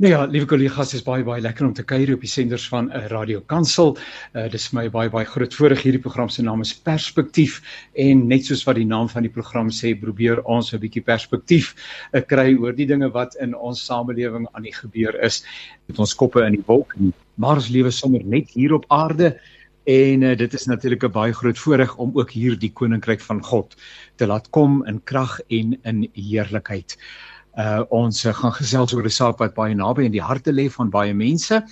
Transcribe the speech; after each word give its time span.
Nou 0.00 0.08
ja, 0.08 0.22
liewe 0.24 0.46
kollegas, 0.48 0.94
is 0.96 1.02
baie 1.04 1.20
baie 1.20 1.42
lekker 1.44 1.66
om 1.66 1.74
te 1.76 1.82
kuier 1.84 2.14
op 2.14 2.22
die 2.24 2.30
senders 2.32 2.62
van 2.72 2.86
'n 2.88 2.96
uh, 2.96 3.08
Radio 3.12 3.42
Kansel. 3.52 3.90
Uh, 4.32 4.46
dis 4.48 4.70
my 4.72 4.86
baie 4.88 5.10
baie 5.12 5.28
groot 5.28 5.52
voorreg 5.54 5.82
hierdie 5.84 6.00
program 6.00 6.30
se 6.32 6.40
naam 6.42 6.62
is 6.64 6.72
Perspektief 6.72 7.60
en 7.92 8.22
net 8.28 8.48
soos 8.48 8.64
wat 8.64 8.80
die 8.80 8.86
naam 8.88 9.10
van 9.12 9.28
die 9.28 9.32
program 9.34 9.68
sê, 9.68 9.92
probeer 9.92 10.40
ons 10.48 10.72
'n 10.72 10.80
bietjie 10.80 11.04
perspektief 11.04 11.74
uh, 12.14 12.22
kry 12.24 12.56
oor 12.56 12.72
die 12.72 12.86
dinge 12.86 13.12
wat 13.12 13.36
in 13.44 13.52
ons 13.54 13.84
samelewing 13.84 14.48
aan 14.54 14.62
die 14.62 14.72
gebeur 14.72 15.20
is. 15.20 15.44
Met 15.86 15.98
ons 15.98 16.14
koppe 16.14 16.46
in 16.46 16.56
die 16.56 16.64
wolk, 16.66 16.96
maar 17.36 17.60
ons 17.60 17.68
lewe 17.68 17.90
sommer 17.90 18.24
net 18.24 18.48
hier 18.56 18.72
op 18.72 18.88
aarde. 18.88 19.36
En 19.84 20.22
uh, 20.22 20.36
dit 20.36 20.54
is 20.54 20.64
natuurlik 20.66 21.04
'n 21.04 21.12
baie 21.12 21.32
groot 21.32 21.58
voorreg 21.58 21.96
om 21.96 22.16
ook 22.16 22.30
hier 22.30 22.56
die 22.56 22.72
koninkryk 22.72 23.20
van 23.20 23.44
God 23.44 23.76
te 24.16 24.26
laat 24.26 24.48
kom 24.50 24.80
in 24.86 25.04
krag 25.04 25.40
en 25.48 25.76
in 25.82 26.08
heerlikheid. 26.14 26.96
Uh 27.58 27.82
ons 27.90 28.14
uh, 28.24 28.30
gaan 28.30 28.54
gesels 28.54 28.94
oor 28.94 29.02
'n 29.02 29.10
saak 29.10 29.42
wat 29.42 29.54
baie 29.54 29.74
naby 29.74 30.04
in 30.06 30.12
die 30.12 30.22
harte 30.22 30.52
lê 30.52 30.70
van 30.70 30.90
baie 30.90 31.14
mense. 31.14 31.62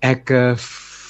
Ek 0.00 0.30
uh, 0.30 0.54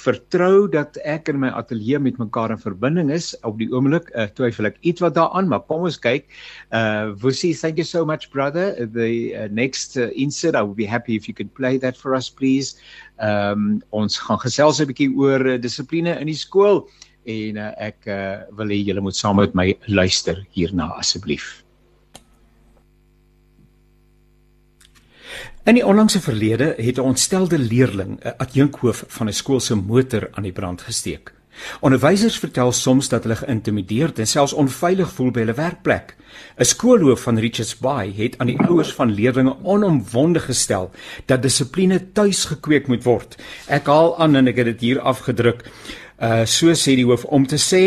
vertrou 0.01 0.67
dat 0.71 0.97
ek 1.07 1.29
in 1.31 1.39
my 1.43 1.51
ateljee 1.57 1.99
met 2.01 2.17
mekaar 2.21 2.53
in 2.53 2.61
verbinding 2.61 3.11
is 3.13 3.31
op 3.47 3.59
die 3.61 3.69
oomblik 3.73 4.09
uh, 4.15 4.27
twyfel 4.37 4.69
ek 4.71 4.79
iets 4.87 5.03
wat 5.03 5.15
daaraan 5.17 5.49
maar 5.51 5.63
kom 5.69 5.85
ons 5.87 5.99
kyk. 6.01 6.27
Uh 6.73 7.13
Vusi 7.21 7.53
thank 7.57 7.77
you 7.77 7.85
so 7.85 8.05
much 8.05 8.29
brother. 8.33 8.73
The 8.81 9.11
uh, 9.35 9.47
next 9.51 9.97
uh, 9.97 10.09
insert 10.15 10.55
I 10.55 10.63
would 10.65 10.79
be 10.79 10.89
happy 10.89 11.15
if 11.15 11.27
you 11.27 11.33
could 11.33 11.53
play 11.53 11.77
that 11.85 11.97
for 11.97 12.15
us 12.15 12.29
please. 12.29 12.77
Um 13.21 13.81
ons 13.91 14.17
gaan 14.17 14.41
gesels 14.41 14.81
'n 14.81 14.89
bietjie 14.91 15.11
oor 15.15 15.45
uh, 15.45 15.57
dissipline 15.61 16.17
in 16.17 16.31
die 16.31 16.37
skool 16.37 16.85
en 17.29 17.57
uh, 17.57 17.73
ek 17.77 18.07
uh, 18.09 18.45
wil 18.57 18.73
hê 18.73 18.81
julle 18.81 19.03
moet 19.05 19.17
saam 19.17 19.37
met 19.37 19.53
my 19.53 19.71
luister 19.87 20.41
hierna 20.57 20.89
asseblief 20.97 21.61
In 25.63 25.77
die 25.77 25.85
onlangse 25.85 26.21
verlede 26.21 26.73
het 26.77 26.97
'n 26.97 27.01
ontstelde 27.01 27.57
leerling 27.57 28.19
'n 28.23 28.33
adjunkhoof 28.37 29.03
van 29.07 29.27
'n 29.27 29.33
skool 29.33 29.59
se 29.59 29.75
motor 29.75 30.27
aan 30.31 30.43
die 30.43 30.51
brand 30.51 30.81
gesteek. 30.81 31.33
Onderwysers 31.79 32.39
vertel 32.39 32.71
soms 32.71 33.09
dat 33.09 33.23
hulle 33.23 33.35
geïntimideerd 33.35 34.19
en 34.19 34.27
selfs 34.27 34.53
onveilig 34.53 35.11
voel 35.11 35.31
by 35.31 35.39
hulle 35.39 35.53
werkplek. 35.53 36.15
'n 36.57 36.65
Skoolhoof 36.65 37.21
van 37.21 37.37
Richards 37.37 37.77
Bay 37.77 38.13
het 38.17 38.37
aan 38.37 38.47
die 38.47 38.59
ouers 38.59 38.93
van 38.93 39.13
leerders 39.13 39.53
onomwonde 39.61 40.39
gestel 40.39 40.91
dat 41.25 41.41
dissipline 41.41 42.11
tuis 42.11 42.45
gekweek 42.45 42.87
moet 42.87 43.03
word. 43.03 43.35
Ek 43.67 43.85
haal 43.85 44.17
aan 44.19 44.35
en 44.35 44.47
ek 44.47 44.55
het 44.55 44.65
dit 44.65 44.79
hier 44.79 44.99
afgedruk. 44.99 45.63
Uh 46.21 46.43
so 46.45 46.69
sê 46.77 46.93
die 46.93 47.05
hoof 47.09 47.23
om 47.33 47.47
te 47.49 47.57
sê 47.57 47.79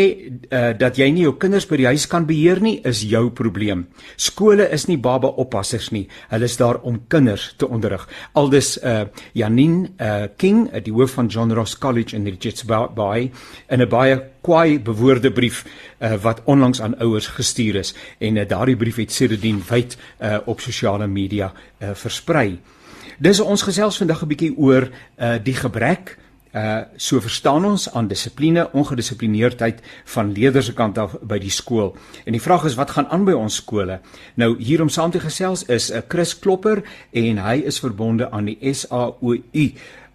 uh 0.51 0.73
dat 0.75 0.97
jy 0.99 1.05
nie 1.15 1.21
jou 1.23 1.37
kinders 1.39 1.63
by 1.69 1.77
die 1.79 1.85
huis 1.87 2.03
kan 2.11 2.25
beheer 2.27 2.59
nie 2.59 2.81
is 2.83 3.05
jou 3.07 3.29
probleem. 3.31 3.85
Skole 4.19 4.65
is 4.75 4.89
nie 4.89 4.97
baba 4.99 5.29
oppassers 5.39 5.87
nie. 5.95 6.09
Hulle 6.33 6.49
is 6.49 6.57
daar 6.59 6.81
om 6.83 6.97
kinders 7.07 7.53
te 7.55 7.69
onderrig. 7.71 8.03
Aldus 8.35 8.73
uh 8.83 9.05
Janine 9.39 9.93
uh 9.95 10.27
King, 10.35 10.65
uh, 10.67 10.81
die 10.83 10.91
hoof 10.91 11.15
van 11.15 11.31
John 11.31 11.53
Ross 11.55 11.77
College 11.79 12.15
in 12.15 12.27
Richards 12.27 12.65
Bay 12.67 13.31
in 13.69 13.81
'n 13.81 13.87
baie 13.87 14.19
kwaai 14.43 14.79
bewoorde 14.83 15.31
brief 15.31 15.63
uh 16.01 16.19
wat 16.19 16.41
onlangs 16.43 16.81
aan 16.81 16.99
ouers 16.99 17.27
gestuur 17.27 17.75
is 17.75 17.95
en 18.19 18.35
uh, 18.35 18.47
daardie 18.47 18.75
brief 18.75 18.95
het 18.95 19.11
sedertdien 19.11 19.63
wyd 19.69 19.97
uh 20.19 20.39
op 20.45 20.59
sosiale 20.59 21.07
media 21.07 21.53
uh 21.79 21.95
versprei. 21.95 22.59
Dis 23.17 23.39
ons 23.39 23.61
gesels 23.61 23.97
vandag 23.97 24.23
'n 24.23 24.27
bietjie 24.27 24.57
oor 24.57 24.91
uh 25.19 25.39
die 25.43 25.55
gebrek 25.55 26.17
Uh 26.55 26.85
so 26.95 27.19
verstaan 27.19 27.65
ons 27.67 27.89
aan 27.93 28.07
dissipline, 28.07 28.69
ongedissiplineerdheid 28.71 29.81
van 30.13 30.31
leerders 30.31 30.69
se 30.69 30.73
kant 30.73 30.97
af 30.97 31.17
by 31.19 31.35
die 31.43 31.51
skool. 31.51 31.97
En 32.23 32.31
die 32.31 32.41
vraag 32.41 32.63
is 32.69 32.77
wat 32.79 32.93
gaan 32.95 33.09
aan 33.11 33.25
by 33.27 33.35
ons 33.35 33.57
skole? 33.59 33.99
Nou 34.39 34.55
hier 34.55 34.81
om 34.81 34.89
saam 34.89 35.11
te 35.11 35.19
gesels 35.19 35.65
is 35.67 35.91
'n 35.91 35.97
uh, 35.97 36.01
Chris 36.07 36.39
Klopper 36.39 36.83
en 37.11 37.43
hy 37.43 37.57
is 37.65 37.79
verbonde 37.79 38.31
aan 38.31 38.45
die 38.45 38.73
SAOU. 38.73 39.35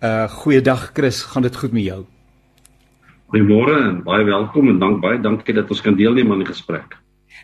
Uh 0.01 0.29
goeiedag 0.29 0.91
Chris, 0.95 1.23
gaan 1.23 1.43
dit 1.43 1.57
goed 1.57 1.73
met 1.73 1.85
jou? 1.85 2.05
Goeiemôre 3.29 3.77
en 3.89 4.03
baie 4.03 4.25
welkom 4.25 4.69
en 4.69 4.79
dank 4.79 5.01
baie 5.01 5.21
dankie 5.21 5.55
dat 5.55 5.69
ons 5.71 5.81
kan 5.81 5.95
deelneem 5.95 6.33
aan 6.33 6.39
die 6.39 6.53
gesprek. 6.55 6.97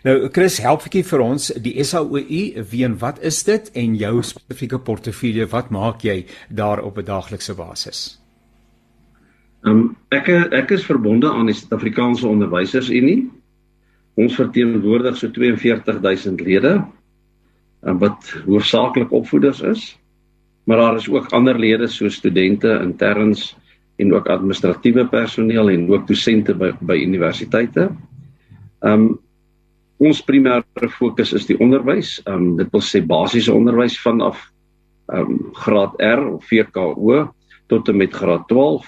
Nou 0.05 0.28
Chris, 0.33 0.59
help 0.59 0.83
ekie 0.89 1.05
vir 1.05 1.21
ons 1.21 1.53
die 1.63 1.84
SAOU, 1.84 2.65
wie 2.71 2.84
en 2.84 2.99
wat 2.99 3.19
is 3.21 3.45
dit 3.45 3.71
en 3.75 3.95
jou 3.97 4.23
spesifieke 4.23 4.78
portefeulje, 4.78 5.47
wat 5.47 5.71
maak 5.71 6.01
jy 6.01 6.25
daar 6.49 6.81
op 6.81 6.99
'n 6.99 7.05
daaglikse 7.05 7.55
basis? 7.55 8.25
Um, 9.65 9.97
ek 10.12 10.28
ek 10.55 10.71
is 10.77 10.87
verbonde 10.87 11.31
aan 11.31 11.49
die 11.49 11.56
Suid-Afrikaanse 11.56 12.28
Onderwysersunie. 12.28 13.27
Ons 14.17 14.37
verteenwoordig 14.37 15.17
so 15.17 15.28
42000 15.33 16.41
lede 16.41 16.75
um, 17.83 17.99
wat 17.99 18.33
hoofsaaklik 18.47 19.12
opvoeders 19.12 19.61
is. 19.61 19.95
Maar 20.66 20.77
daar 20.77 20.97
is 20.97 21.09
ook 21.09 21.33
ander 21.33 21.59
lede 21.59 21.87
so 21.87 22.09
studente, 22.09 22.81
interns 22.83 23.55
en 23.97 24.15
ook 24.15 24.28
administratiewe 24.28 25.06
personeel 25.09 25.71
en 25.71 25.87
ook 25.93 26.06
dosente 26.09 26.55
by 26.55 26.72
by 26.81 26.99
universiteite. 27.00 27.89
Um 28.84 29.16
ons 29.97 30.21
primêre 30.21 30.91
fokus 30.93 31.33
is 31.33 31.47
die 31.49 31.56
onderwys. 31.62 32.19
Um 32.28 32.56
dit 32.59 32.69
wil 32.72 32.84
sê 32.84 33.00
basiese 33.00 33.55
onderwys 33.55 33.97
vanaf 34.03 34.43
um 35.15 35.39
graad 35.56 35.97
R 36.03 36.27
of 36.34 36.45
VKO 36.50 37.22
tot 37.71 37.89
en 37.89 37.97
met 37.97 38.12
graad 38.12 38.45
12 38.50 38.84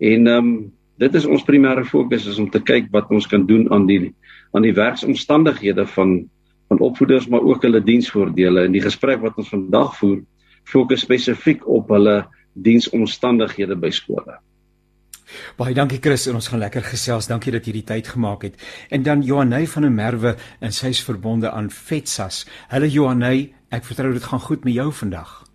En 0.00 0.26
ehm 0.26 0.36
um, 0.36 0.52
dit 1.00 1.14
is 1.16 1.24
ons 1.24 1.44
primêre 1.44 1.84
fokus 1.88 2.26
is 2.28 2.38
om 2.38 2.50
te 2.52 2.60
kyk 2.60 2.90
wat 2.92 3.08
ons 3.08 3.26
kan 3.26 3.46
doen 3.48 3.70
aan 3.72 3.86
die 3.88 4.12
aan 4.52 4.66
die 4.66 4.74
werksomstandighede 4.76 5.86
van 5.94 6.28
van 6.68 6.78
opvoeders 6.86 7.26
maar 7.28 7.42
ook 7.42 7.62
hulle 7.62 7.82
diensvoordele. 7.82 8.64
En 8.64 8.72
die 8.72 8.84
gesprek 8.84 9.20
wat 9.20 9.36
ons 9.36 9.48
vandag 9.48 9.96
voer 9.98 10.20
fokus 10.64 11.00
spesifiek 11.00 11.66
op 11.66 11.88
hulle 11.90 12.22
diensomstandighede 12.54 13.76
by 13.80 13.90
skole. 13.90 14.38
Baie 15.58 15.74
dankie 15.74 16.00
Chris 16.02 16.26
en 16.30 16.38
ons 16.38 16.48
gaan 16.50 16.62
lekker 16.62 16.84
gesels. 16.86 17.28
Dankie 17.30 17.52
dat 17.54 17.66
jy 17.66 17.74
die 17.80 17.86
tyd 17.86 18.08
gemaak 18.14 18.46
het. 18.46 18.56
En 18.90 19.02
dan 19.02 19.22
Johanay 19.26 19.66
van 19.66 19.86
der 19.86 19.94
Merwe 19.94 20.36
en 20.60 20.74
sy's 20.74 21.02
verbonde 21.06 21.50
aan 21.50 21.70
Vetsas. 21.70 22.44
Hulle 22.70 22.90
Johanay, 22.90 23.50
ek 23.70 23.86
vertrou 23.86 24.12
dit 24.14 24.26
gaan 24.26 24.42
goed 24.46 24.64
met 24.64 24.74
jou 24.74 24.90
vandag. 24.92 25.49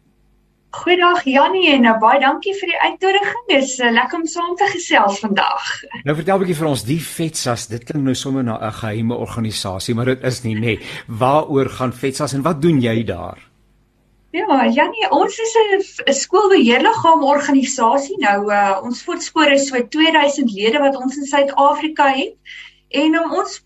Goeiedag 0.76 1.24
Jannie 1.24 1.70
en 1.72 1.86
nou 1.86 1.94
baie 2.02 2.20
dankie 2.20 2.52
vir 2.60 2.72
die 2.74 2.80
uitnodiging. 2.82 3.44
Dis 3.48 3.78
uh, 3.80 3.92
lekker 3.96 4.20
om 4.20 4.26
saam 4.28 4.56
te 4.60 4.68
gesels 4.74 5.22
vandag. 5.24 5.68
Nou 6.04 6.16
vertel 6.18 6.36
'n 6.36 6.42
bietjie 6.42 6.58
vir 6.60 6.68
ons 6.68 6.84
die 6.84 7.00
FETSAS. 7.00 7.68
Dit 7.72 7.86
klink 7.88 8.04
nou 8.04 8.16
sommer 8.16 8.44
na 8.44 8.58
'n 8.60 8.74
geheime 8.82 9.16
organisasie, 9.16 9.96
maar 9.96 10.06
dit 10.12 10.24
is 10.24 10.42
nie 10.44 10.56
nê. 10.56 10.76
Nee. 10.76 10.80
Waaroor 11.08 11.70
gaan 11.70 11.94
FETSAS 11.94 12.34
en 12.34 12.42
wat 12.42 12.62
doen 12.62 12.82
jy 12.82 13.04
daar? 13.04 13.40
Ja, 14.32 14.68
Jannie, 14.68 15.08
ons 15.12 15.40
is 15.40 15.56
'n 16.04 16.14
skoolbeheerliggaam 16.14 17.24
organisasie. 17.24 18.18
Nou 18.20 18.52
uh, 18.52 18.80
ons 18.84 19.04
voortspoor 19.04 19.52
is 19.52 19.68
so 19.68 19.88
2000 19.88 20.52
lede 20.52 20.80
wat 20.80 20.96
ons 20.96 21.18
in 21.18 21.26
Suid-Afrika 21.26 22.12
het. 22.12 22.36
En 22.90 23.16
um, 23.16 23.32
ons 23.32 23.64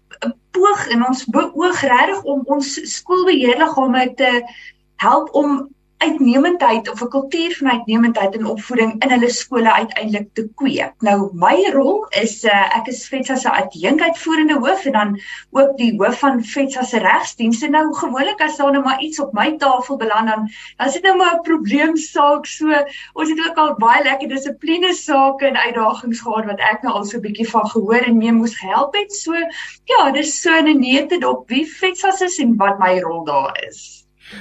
poog 0.51 0.87
en 0.87 1.07
ons 1.07 1.25
beoog 1.25 1.81
regtig 1.81 2.23
om 2.23 2.41
ons 2.45 2.69
skoolbeheerliggame 2.97 4.13
te 4.13 4.31
help 4.95 5.33
om 5.33 5.69
uitnemendheid 5.99 6.89
of 6.91 7.01
'n 7.03 7.07
kultuur 7.07 7.55
van 7.57 7.69
uitnemendheid 7.69 8.35
in 8.35 8.45
opvoeding 8.45 9.03
in 9.03 9.09
hulle 9.11 9.29
skole 9.29 9.73
uiteindelik 9.73 10.29
te 10.33 10.43
kweek. 10.55 10.93
Nou 10.99 11.29
my 11.33 11.69
rol 11.73 12.05
is 12.21 12.43
uh, 12.43 12.77
ek 12.77 12.87
is 12.87 13.07
FETSA 13.07 13.35
se 13.35 13.49
adjunkuitvoerende 13.51 14.59
hoof 14.63 14.85
en 14.85 14.91
dan 14.91 15.19
ook 15.51 15.77
die 15.77 15.91
hoof 15.97 16.19
van 16.19 16.43
FETSA 16.43 16.83
se 16.83 17.01
regsdienste. 17.03 17.67
Nou 17.67 17.83
gewoonlik 17.95 18.41
as 18.41 18.57
daar 18.57 18.71
nou 18.71 18.83
maar 18.83 19.01
iets 19.01 19.19
op 19.19 19.33
my 19.33 19.57
tafel 19.57 19.97
beland 19.97 20.27
dan 20.27 20.47
is 20.87 20.93
dit 20.93 21.03
nou 21.03 21.17
maar 21.17 21.35
'n 21.35 21.41
probleemsaak. 21.41 22.45
So 22.45 22.71
ons 23.13 23.29
het 23.29 23.47
ook 23.49 23.57
al 23.57 23.75
baie 23.75 24.03
lekker 24.03 24.27
dissipline 24.27 24.93
sake 24.93 25.45
en 25.45 25.57
uitdagings 25.57 26.19
gehad 26.19 26.45
wat 26.45 26.59
ek 26.59 26.81
nou 26.81 26.93
al 26.93 27.05
so 27.05 27.17
'n 27.17 27.21
bietjie 27.27 27.49
van 27.49 27.69
gehoor 27.69 28.07
en 28.07 28.17
mee 28.17 28.31
moes 28.31 28.55
gehelp 28.55 28.95
het. 28.95 29.13
So 29.13 29.33
ja, 29.83 30.11
dis 30.11 30.41
so 30.41 30.51
'n 30.51 30.79
neete 30.79 31.17
dop 31.17 31.49
wie 31.49 31.65
FETSA 31.65 32.15
is 32.23 32.39
en 32.39 32.55
wat 32.55 32.79
my 32.79 32.99
rol 32.99 33.23
daar 33.23 33.65
is. 33.67 33.98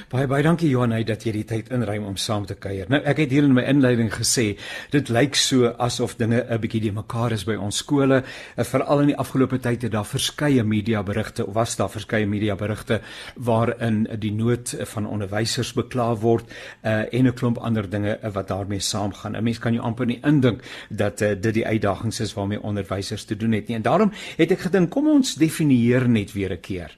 Baie 0.09 0.27
baie 0.29 0.43
dankie 0.45 0.69
Johanay 0.69 1.01
dat 1.07 1.23
jy 1.25 1.31
die 1.33 1.45
tyd 1.49 1.69
inruim 1.73 2.03
om 2.11 2.17
saam 2.17 2.45
te 2.45 2.53
kuier. 2.61 2.85
Nou 2.93 2.99
ek 3.09 3.23
het 3.23 3.31
hier 3.33 3.45
in 3.47 3.55
my 3.57 3.63
inleiding 3.69 4.11
gesê 4.13 4.51
dit 4.93 5.09
lyk 5.09 5.37
so 5.37 5.71
asof 5.81 6.15
dinge 6.19 6.43
'n 6.45 6.59
bietjie 6.61 6.81
die 6.81 6.91
mekaar 6.91 7.33
is 7.33 7.43
by 7.45 7.55
ons 7.55 7.77
skole. 7.77 8.23
Eh, 8.55 8.63
veral 8.63 9.01
in 9.01 9.07
die 9.07 9.17
afgelope 9.17 9.59
tyd 9.59 9.81
het 9.81 9.91
daar 9.91 10.05
verskeie 10.05 10.63
media 10.63 11.03
berigte 11.03 11.45
of 11.47 11.53
was 11.53 11.75
daar 11.75 11.89
verskeie 11.89 12.27
media 12.27 12.55
berigte 12.55 13.01
waarin 13.35 14.07
die 14.19 14.31
nood 14.31 14.75
van 14.93 15.07
onderwysers 15.07 15.73
bekla 15.73 16.15
word 16.15 16.45
uh, 16.83 17.13
en 17.13 17.27
'n 17.27 17.33
klomp 17.33 17.57
ander 17.57 17.89
dinge 17.89 18.19
wat 18.33 18.47
daarmee 18.47 18.79
saamgaan. 18.79 19.35
'n 19.35 19.43
Mens 19.43 19.59
kan 19.59 19.73
jou 19.73 19.83
amper 19.83 20.05
nie 20.05 20.19
indink 20.23 20.61
dat 20.89 21.21
uh, 21.21 21.33
dit 21.41 21.53
die 21.53 21.65
uitdagings 21.65 22.19
is 22.19 22.33
waarmee 22.33 22.61
onderwysers 22.61 23.25
te 23.25 23.35
doen 23.35 23.51
het 23.51 23.67
nie. 23.67 23.75
En 23.75 23.81
daarom 23.81 24.11
het 24.37 24.51
ek 24.51 24.59
gedink 24.59 24.89
kom 24.89 25.07
ons 25.07 25.35
definieer 25.35 26.09
net 26.09 26.33
weer 26.33 26.51
'n 26.53 26.59
keer. 26.59 26.95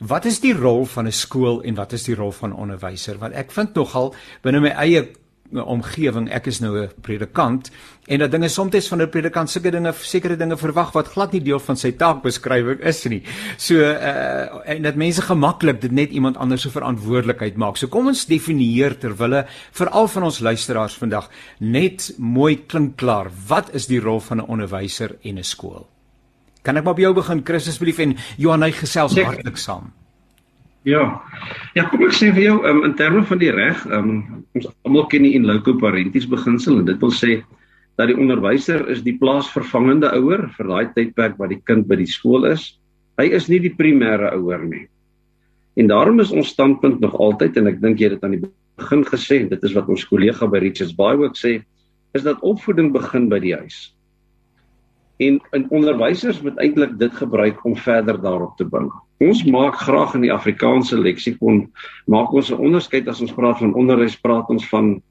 Wat 0.00 0.24
is 0.24 0.38
die 0.40 0.54
rol 0.56 0.86
van 0.88 1.06
'n 1.06 1.12
skool 1.12 1.60
en 1.62 1.74
wat 1.74 1.92
is 1.92 2.04
die 2.04 2.14
rol 2.14 2.32
van 2.32 2.54
onderwyser? 2.56 3.18
Want 3.18 3.34
ek 3.34 3.50
vind 3.52 3.74
nogal 3.74 4.14
binne 4.42 4.60
my 4.60 4.68
eie 4.68 5.12
omgewing, 5.52 6.30
ek 6.30 6.46
is 6.46 6.60
nou 6.60 6.78
'n 6.78 6.90
predikant 7.02 7.70
en 8.06 8.18
dat 8.18 8.30
dinge 8.30 8.48
soms 8.48 8.88
van 8.88 9.02
'n 9.02 9.10
predikant 9.10 9.50
sulke 9.50 9.70
dinge 9.70 9.92
sekere 9.92 10.36
dinge 10.36 10.56
verwag 10.56 10.92
wat 10.92 11.08
glad 11.08 11.32
nie 11.32 11.42
deel 11.42 11.58
van 11.58 11.76
sy 11.76 11.92
taakbeskrywing 11.92 12.80
is 12.80 13.04
nie. 13.04 13.22
So 13.58 13.74
uh 13.74 14.64
en 14.64 14.82
dat 14.82 14.94
mense 14.94 15.22
gemaklik 15.22 15.80
dit 15.80 15.92
net 15.92 16.10
iemand 16.10 16.36
anders 16.36 16.62
se 16.62 16.70
verantwoordelikheid 16.70 17.56
maak. 17.56 17.76
So 17.76 17.88
kom 17.88 18.06
ons 18.06 18.26
definieer 18.26 18.98
terwille 18.98 19.46
veral 19.72 20.08
van 20.08 20.22
ons 20.22 20.40
luisteraars 20.40 20.94
vandag 20.94 21.28
net 21.58 22.14
mooi 22.18 22.64
klink 22.66 22.96
klaar. 22.96 23.30
Wat 23.48 23.74
is 23.74 23.86
die 23.86 24.00
rol 24.00 24.20
van 24.20 24.38
'n 24.38 24.48
onderwyser 24.48 25.16
en 25.22 25.38
'n 25.38 25.44
skool? 25.44 25.86
Kan 26.66 26.76
ek 26.76 26.84
maar 26.84 26.96
by 26.98 27.06
jou 27.06 27.14
begin 27.16 27.40
Chris 27.46 27.68
asseblief 27.70 28.00
en 28.04 28.16
Johanay 28.40 28.72
gesels 28.76 29.16
hartlik 29.16 29.60
saam. 29.60 29.90
Ja. 30.88 31.20
Ja, 31.76 31.86
kom 31.92 32.04
ek 32.06 32.14
sê 32.16 32.30
vir 32.32 32.46
jou 32.46 32.58
um, 32.68 32.84
in 32.88 32.94
terme 32.96 33.22
van 33.28 33.40
die 33.40 33.50
reg, 33.52 33.82
um, 33.92 34.44
ons 34.56 34.68
almal 34.88 35.08
ken 35.12 35.26
die 35.26 35.34
in 35.36 35.48
loco 35.48 35.74
parentis 35.80 36.28
beginsel 36.28 36.80
en 36.80 36.86
dit 36.88 37.02
wil 37.04 37.12
sê 37.12 37.40
dat 38.00 38.08
die 38.08 38.16
onderwyser 38.16 38.86
is 38.92 39.02
die 39.04 39.16
plaasvervangende 39.20 40.08
ouer 40.16 40.46
vir 40.56 40.70
daai 40.72 40.92
tydperk 40.96 41.36
wat 41.40 41.52
die 41.52 41.60
kind 41.68 41.84
by 41.88 41.98
die 42.00 42.08
skool 42.08 42.48
is. 42.48 42.70
Hy 43.20 43.28
is 43.36 43.50
nie 43.52 43.60
die 43.60 43.74
primêre 43.76 44.32
ouer 44.38 44.64
nie. 44.64 44.86
En 45.76 45.90
daarom 45.90 46.20
is 46.24 46.32
ons 46.32 46.48
standpunt 46.48 47.00
nog 47.04 47.12
altyd 47.20 47.60
en 47.60 47.68
ek 47.68 47.80
dink 47.84 48.00
jy 48.00 48.08
het 48.08 48.16
dit 48.16 48.24
aan 48.24 48.38
die 48.38 48.42
begin 48.80 49.04
gesê 49.04 49.42
en 49.44 49.50
dit 49.52 49.68
is 49.68 49.76
wat 49.76 49.88
ons 49.92 50.06
kollega 50.08 50.48
by 50.48 50.62
Richards 50.64 50.96
Bay 50.96 51.20
ook 51.20 51.36
sê, 51.36 51.58
is 52.16 52.24
dat 52.24 52.40
opvoeding 52.40 52.88
begin 52.96 53.28
by 53.30 53.38
die 53.42 53.52
huis. 53.54 53.90
En 55.20 55.36
in 55.52 55.66
onderwysers 55.68 56.40
moet 56.40 56.56
eintlik 56.64 56.94
dit 56.98 57.12
gebruik 57.12 57.64
om 57.64 57.76
verder 57.76 58.16
daarop 58.20 58.56
te 58.56 58.64
bou. 58.64 58.86
Ons 59.20 59.42
maak 59.44 59.76
graag 59.76 60.14
in 60.16 60.24
die 60.24 60.32
Afrikaanse 60.32 60.96
leksikon 60.96 61.66
maak 62.08 62.32
ons 62.32 62.48
'n 62.50 62.56
onderskeid 62.56 63.08
as 63.08 63.20
ons 63.20 63.34
praat 63.36 63.58
van 63.58 63.74
onderwys, 63.74 64.16
praat 64.16 64.48
ons 64.48 64.68
van 64.68 65.02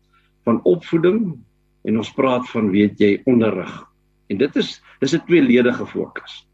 van 0.46 0.60
opvoeding 0.64 1.38
en 1.86 1.98
ons 1.98 2.12
praat 2.14 2.50
van 2.50 2.72
weet 2.72 3.00
jy 3.00 3.22
onderrig. 3.26 3.86
En 4.30 4.38
dit 4.38 4.56
is 4.56 4.82
dis 5.00 5.14
'n 5.14 5.26
tweeledige 5.28 5.86
fokus. 5.86 6.48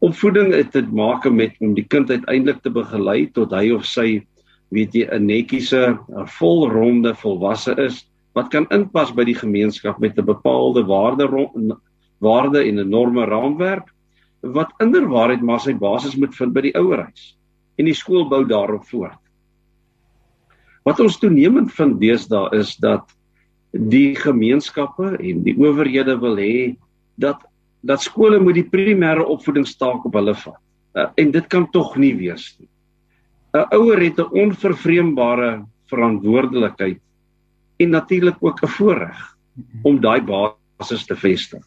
Opvoeding 0.00 0.54
het 0.54 0.72
te 0.72 0.82
maak 0.82 1.30
met 1.30 1.52
om 1.60 1.74
die 1.74 1.86
kind 1.86 2.10
uiteindelik 2.10 2.62
te 2.62 2.70
begelei 2.70 3.30
tot 3.32 3.50
hy 3.50 3.70
of 3.70 3.84
sy 3.84 4.24
weet 4.70 4.94
jy 4.94 5.04
'n 5.04 5.26
netjiese, 5.26 5.98
'n 6.08 6.26
volronde 6.38 7.14
volwasse 7.14 7.76
is 7.76 8.08
wat 8.34 8.48
kan 8.48 8.66
inpas 8.70 9.12
by 9.12 9.24
die 9.24 9.36
gemeenskap 9.36 9.98
met 9.98 10.16
'n 10.18 10.24
bepaalde 10.24 10.84
waarde 10.84 11.28
waarde 12.22 12.62
en 12.64 12.78
'n 12.80 12.88
norme 12.88 13.26
raamwerk 13.26 13.90
wat 14.42 14.72
inderwaarheid 14.82 15.42
maar 15.42 15.60
sy 15.60 15.74
basis 15.74 16.16
moet 16.16 16.34
vind 16.34 16.52
by 16.54 16.60
die 16.60 16.76
ouerhuis 16.78 17.36
en 17.78 17.86
die 17.86 17.94
skool 17.94 18.28
bou 18.28 18.44
daarop 18.46 18.84
voort. 18.90 19.18
Wat 20.82 21.00
ons 21.00 21.18
toenemend 21.18 21.72
vind 21.72 22.00
deesdae 22.00 22.50
is 22.58 22.74
dat 22.82 23.06
die 23.72 24.14
gemeenskappe 24.18 25.16
en 25.16 25.44
die 25.46 25.54
owerhede 25.56 26.18
wil 26.20 26.36
hê 26.36 26.76
dat 27.16 27.40
dat 27.82 28.02
skole 28.02 28.38
moet 28.38 28.54
die 28.54 28.68
primêre 28.70 29.24
opvoedingstaak 29.26 30.04
op 30.06 30.14
hulle 30.14 30.34
vat. 30.38 30.58
Uh, 30.94 31.08
en 31.18 31.32
dit 31.34 31.46
kan 31.50 31.64
tog 31.74 31.96
nie 31.96 32.12
wees 32.14 32.44
nie. 32.60 32.68
'n 33.54 33.66
Ouer 33.74 34.00
het 34.00 34.18
'n 34.18 34.30
onvervreembare 34.44 35.64
verantwoordelikheid 35.90 37.00
en 37.78 37.90
natuurlik 37.90 38.38
ook 38.40 38.62
'n 38.62 38.74
voorreg 38.76 39.36
om 39.82 40.00
daai 40.00 40.20
basis 40.20 41.06
te 41.06 41.16
vestig. 41.16 41.64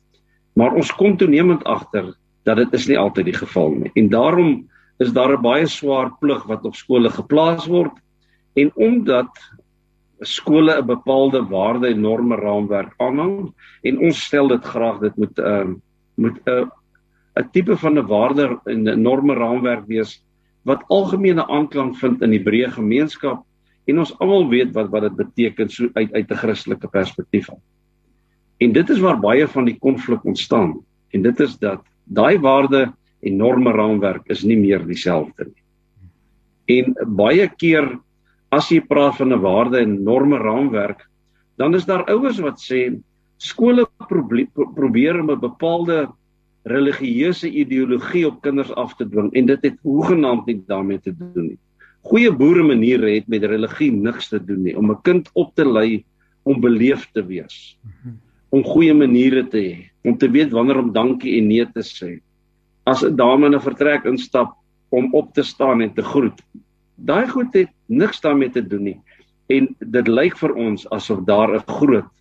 Maar 0.56 0.78
ons 0.80 0.92
kom 0.96 1.18
toenemend 1.18 1.64
agter 1.64 2.14
dat 2.48 2.58
dit 2.62 2.74
is 2.78 2.88
nie 2.88 2.98
altyd 3.00 3.26
die 3.26 3.38
geval 3.38 3.74
nie. 3.76 3.92
En 4.00 4.10
daarom 4.10 4.68
is 5.04 5.12
daar 5.12 5.36
'n 5.36 5.42
baie 5.42 5.68
swaar 5.68 6.12
plig 6.20 6.44
wat 6.48 6.66
op 6.66 6.76
skole 6.76 7.10
geplaas 7.10 7.68
word 7.68 7.92
en 8.56 8.72
omdat 8.76 9.30
skole 10.20 10.78
'n 10.78 10.86
bepaalde 10.86 11.44
waarde 11.50 11.88
en 11.88 12.02
norme 12.02 12.36
raamwerk 12.36 12.94
aanhang 12.98 13.54
en 13.84 14.00
ons 14.00 14.24
stel 14.26 14.48
dit 14.48 14.64
graag 14.64 15.00
dit 15.00 15.16
moet 15.18 15.38
'n 15.38 15.42
uh, 15.42 15.60
ehm, 15.60 15.74
moet 16.16 16.40
'n 16.46 16.50
uh, 16.50 16.66
'n 17.36 17.50
tipe 17.52 17.78
van 17.78 17.98
'n 18.00 18.08
waarde 18.08 18.60
en 18.66 18.88
'n 18.90 19.02
norme 19.02 19.34
raamwerk 19.34 19.86
wees 19.88 20.24
wat 20.64 20.84
algemene 20.88 21.48
aanklank 21.48 21.98
vind 21.98 22.22
in 22.22 22.32
die 22.32 22.44
breë 22.44 22.72
gemeenskap 22.72 23.44
en 23.86 24.00
ons 24.00 24.20
almal 24.20 24.50
weet 24.50 24.74
wat 24.74 24.90
wat 24.90 25.02
dit 25.02 25.16
beteken 25.16 25.70
so 25.70 25.90
uit 25.94 26.14
uit 26.14 26.32
'n 26.32 26.42
Christelike 26.44 26.88
perspektief 26.88 27.50
af. 27.50 27.60
En 28.58 28.72
dit 28.72 28.90
is 28.90 29.00
waar 29.00 29.20
baie 29.20 29.48
van 29.48 29.66
die 29.66 29.78
konflik 29.80 30.24
ontstaan. 30.24 30.80
En 31.12 31.22
dit 31.22 31.40
is 31.40 31.58
dat 31.58 31.84
daai 32.04 32.38
waarde 32.40 32.94
en 33.26 33.38
norme 33.38 33.72
raamwerk 33.72 34.30
is 34.30 34.44
nie 34.44 34.58
meer 34.58 34.86
dieselfde 34.86 35.50
nie. 35.50 35.64
En 36.66 36.96
baie 37.18 37.48
keer 37.58 37.88
as 38.56 38.70
jy 38.72 38.80
praat 38.82 39.18
van 39.18 39.34
'n 39.34 39.42
waarde 39.42 39.80
en 39.80 40.04
norme 40.04 40.38
raamwerk, 40.38 41.08
dan 41.58 41.76
is 41.76 41.86
daar 41.86 42.06
ouers 42.06 42.40
wat 42.40 42.60
sê 42.60 42.96
skole 43.38 43.86
probeer 44.76 45.20
om 45.20 45.32
'n 45.32 45.40
bepaalde 45.40 46.08
religieuse 46.64 47.50
ideologie 47.50 48.26
op 48.28 48.42
kinders 48.42 48.74
af 48.74 48.96
te 48.96 49.06
dwing 49.06 49.34
en 49.34 49.46
dit 49.46 49.62
het 49.62 49.78
hoegenaamd 49.82 50.46
nie 50.46 50.64
daarmee 50.68 51.00
te 51.00 51.14
doen 51.14 51.48
nie. 51.54 51.60
Goeie 52.02 52.32
boere 52.32 52.64
maniere 52.64 53.10
het 53.16 53.28
met 53.28 53.44
religie 53.44 53.92
niks 53.92 54.30
te 54.30 54.40
doen 54.40 54.64
nie 54.64 54.78
om 54.78 54.92
'n 54.92 55.02
kind 55.02 55.30
op 55.34 55.56
te 55.56 55.66
lei 55.66 56.04
om 56.44 56.62
beleef 56.62 57.10
te 57.14 57.26
wees. 57.26 57.78
Om 58.56 58.64
goeie 58.64 58.94
maniere 58.96 59.44
te 59.52 59.60
hê, 59.60 59.76
om 60.08 60.16
te 60.18 60.30
weet 60.32 60.54
wanneer 60.56 60.80
om 60.80 60.94
dankie 60.96 61.36
en 61.40 61.50
nee 61.52 61.66
te 61.76 61.84
sê. 61.84 62.20
As 62.86 63.04
'n 63.04 63.16
dame 63.16 63.48
in 63.48 63.56
'n 63.56 63.68
vertrek 63.68 64.06
instap 64.06 64.56
om 64.90 65.14
op 65.14 65.34
te 65.34 65.44
staan 65.44 65.82
en 65.82 65.94
te 65.94 66.04
groet. 66.04 66.40
Daai 66.96 67.28
goed 67.28 67.54
het 67.54 67.72
niks 67.88 68.22
daarmee 68.22 68.50
te 68.50 68.62
doen 68.62 68.84
nie. 68.84 69.00
En 69.50 69.76
dit 69.80 70.08
lyk 70.08 70.38
vir 70.38 70.54
ons 70.56 70.88
asof 70.92 71.26
daar 71.26 71.52
'n 71.56 71.68
groot 71.68 72.16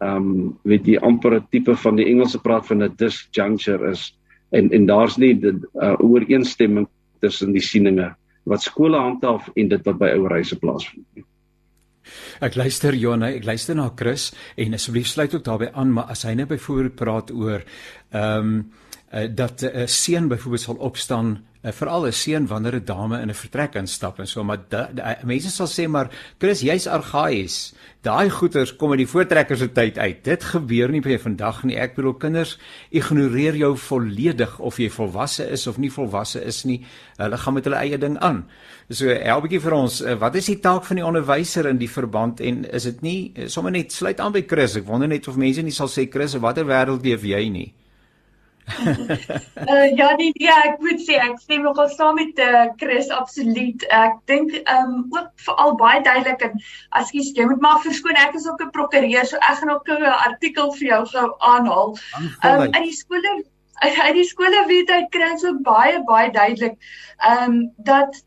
ehm 0.00 0.16
um, 0.16 0.58
weet 0.64 0.86
jy 0.86 0.96
amper 1.04 1.34
'n 1.36 1.46
tipe 1.52 1.74
van 1.76 1.96
die 1.96 2.06
Engelse 2.08 2.38
praat 2.40 2.66
van 2.66 2.82
'n 2.82 2.94
disjuncture 2.96 3.90
is 3.90 4.16
en 4.52 4.70
en 4.72 4.86
daar's 4.86 5.16
nie 5.16 5.34
'n 5.34 5.60
uh, 5.74 5.94
ooreenstemming 6.00 6.86
tussen 7.20 7.52
die 7.52 7.60
sieninge 7.60 8.14
wat 8.44 8.62
skole 8.62 8.96
handhaaf 8.96 9.50
en 9.54 9.68
dit 9.68 9.84
wat 9.84 9.98
by 9.98 10.08
ouerhuise 10.16 10.58
plaasvind 10.58 11.06
nie. 11.14 11.24
Ek 12.40 12.58
luister 12.58 12.94
Jona, 12.94 13.30
ek 13.36 13.44
luister 13.44 13.78
na 13.78 13.90
Chris 13.96 14.30
en 14.56 14.74
asseblief 14.74 15.10
sluit 15.10 15.34
ook 15.34 15.44
daarbey 15.44 15.72
aan, 15.72 15.92
maar 15.96 16.10
as 16.12 16.24
hy 16.28 16.34
net 16.38 16.50
byvoorbeeld 16.52 16.98
praat 17.00 17.34
oor 17.34 17.64
ehm 18.10 18.54
um, 18.54 18.62
uh, 19.12 19.28
dat 19.34 19.62
'n 19.62 19.76
uh, 19.76 19.86
seun 19.86 20.28
byvoorbeeld 20.28 20.62
sal 20.62 20.74
opstaan 20.74 21.44
uh, 21.62 21.72
veral 21.72 22.06
'n 22.06 22.12
seun 22.12 22.46
wanneer 22.46 22.74
'n 22.74 22.84
dame 22.84 23.20
in 23.20 23.28
'n 23.28 23.34
vertrek 23.34 23.74
instap 23.74 24.18
en 24.18 24.26
so 24.26 24.44
maar 24.44 24.60
da, 24.68 24.88
da, 24.92 25.18
mense 25.24 25.50
sal 25.50 25.66
sê 25.66 25.88
maar 25.88 26.08
Chris 26.38 26.60
jy's 26.60 26.86
argaïs. 26.86 27.74
Daai 28.02 28.30
goeters 28.30 28.76
kom 28.76 28.90
uit 28.90 28.98
die 28.98 29.06
voortrekkers 29.06 29.58
se 29.58 29.72
tyd 29.72 29.98
uit. 29.98 30.24
Dit 30.24 30.44
gebeur 30.44 30.88
nie 30.88 31.00
by 31.00 31.18
vandag 31.18 31.64
nie. 31.64 31.76
Ek 31.76 31.94
bedoel 31.94 32.14
kinders 32.14 32.58
ignoreer 32.90 33.56
jou 33.56 33.76
volledig 33.76 34.58
of 34.58 34.78
jy 34.78 34.88
volwasse 34.88 35.50
is 35.50 35.66
of 35.66 35.78
nie 35.78 35.90
volwasse 35.90 36.44
is 36.44 36.64
nie. 36.64 36.86
Hulle 37.16 37.36
gaan 37.36 37.54
met 37.54 37.64
hulle 37.64 37.76
eie 37.76 37.98
ding 37.98 38.18
aan. 38.18 38.46
So 38.88 39.06
help 39.06 39.42
bietjie 39.42 39.60
vir 39.60 39.72
ons, 39.72 40.00
uh, 40.00 40.14
wat 40.14 40.34
is 40.34 40.46
die 40.46 40.60
taak 40.60 40.84
van 40.84 40.96
die 40.96 41.04
onderwyser 41.04 41.66
in 41.66 41.78
die 41.78 41.90
verband 41.90 42.40
en 42.40 42.64
is 42.64 42.82
dit 42.82 43.02
nie 43.02 43.34
sommer 43.46 43.72
net 43.72 43.92
sluit 43.92 44.20
aan 44.20 44.32
by 44.32 44.46
Chris. 44.48 44.76
Ek 44.76 44.86
wonder 44.86 45.08
net 45.08 45.28
of 45.28 45.36
mense 45.36 45.62
nie 45.62 45.70
sal 45.70 45.88
sê 45.88 46.08
Chris, 46.10 46.34
watter 46.34 46.64
wêreld 46.64 47.04
leef 47.04 47.22
jy 47.22 47.48
nie? 47.48 47.74
Uh, 48.68 49.96
ja 49.96 50.08
nee 50.16 50.32
ja 50.34 50.56
ek 50.68 50.80
moet 50.84 51.02
sê 51.04 51.18
ek 51.18 51.38
stem 51.42 51.62
nogal 51.66 51.88
saam 51.92 52.18
met 52.20 52.38
uh, 52.38 52.66
Chris 52.80 53.10
absoluut. 53.14 53.86
Ek 53.90 54.18
dink 54.30 54.54
um 54.74 54.96
ook 55.16 55.30
veral 55.46 55.76
baie 55.80 56.02
duidelik 56.06 56.44
en 56.48 56.58
ekskuus 57.00 57.32
jy 57.36 57.46
moet 57.50 57.64
maar 57.64 57.80
verskoon 57.86 58.20
ek 58.24 58.36
is 58.40 58.48
ook 58.48 58.62
'n 58.66 58.74
prokureur 58.76 59.26
so 59.26 59.40
ek 59.50 59.62
gaan 59.62 59.74
ook 59.76 59.88
'n 59.88 60.04
artikel 60.28 60.72
vir 60.78 60.86
jou 60.88 61.02
gou 61.14 61.28
aanhaal. 61.38 61.96
Um 62.44 62.66
in 62.68 62.82
die 62.82 62.96
skole 62.96 63.34
uit 64.06 64.14
die 64.14 64.28
skole 64.28 64.66
weet 64.68 64.90
hy 64.92 65.02
kry 65.16 65.32
ook 65.34 65.62
baie 65.64 66.04
baie 66.04 66.30
duidelik 66.30 66.76
um 67.32 67.72
dat 67.76 68.22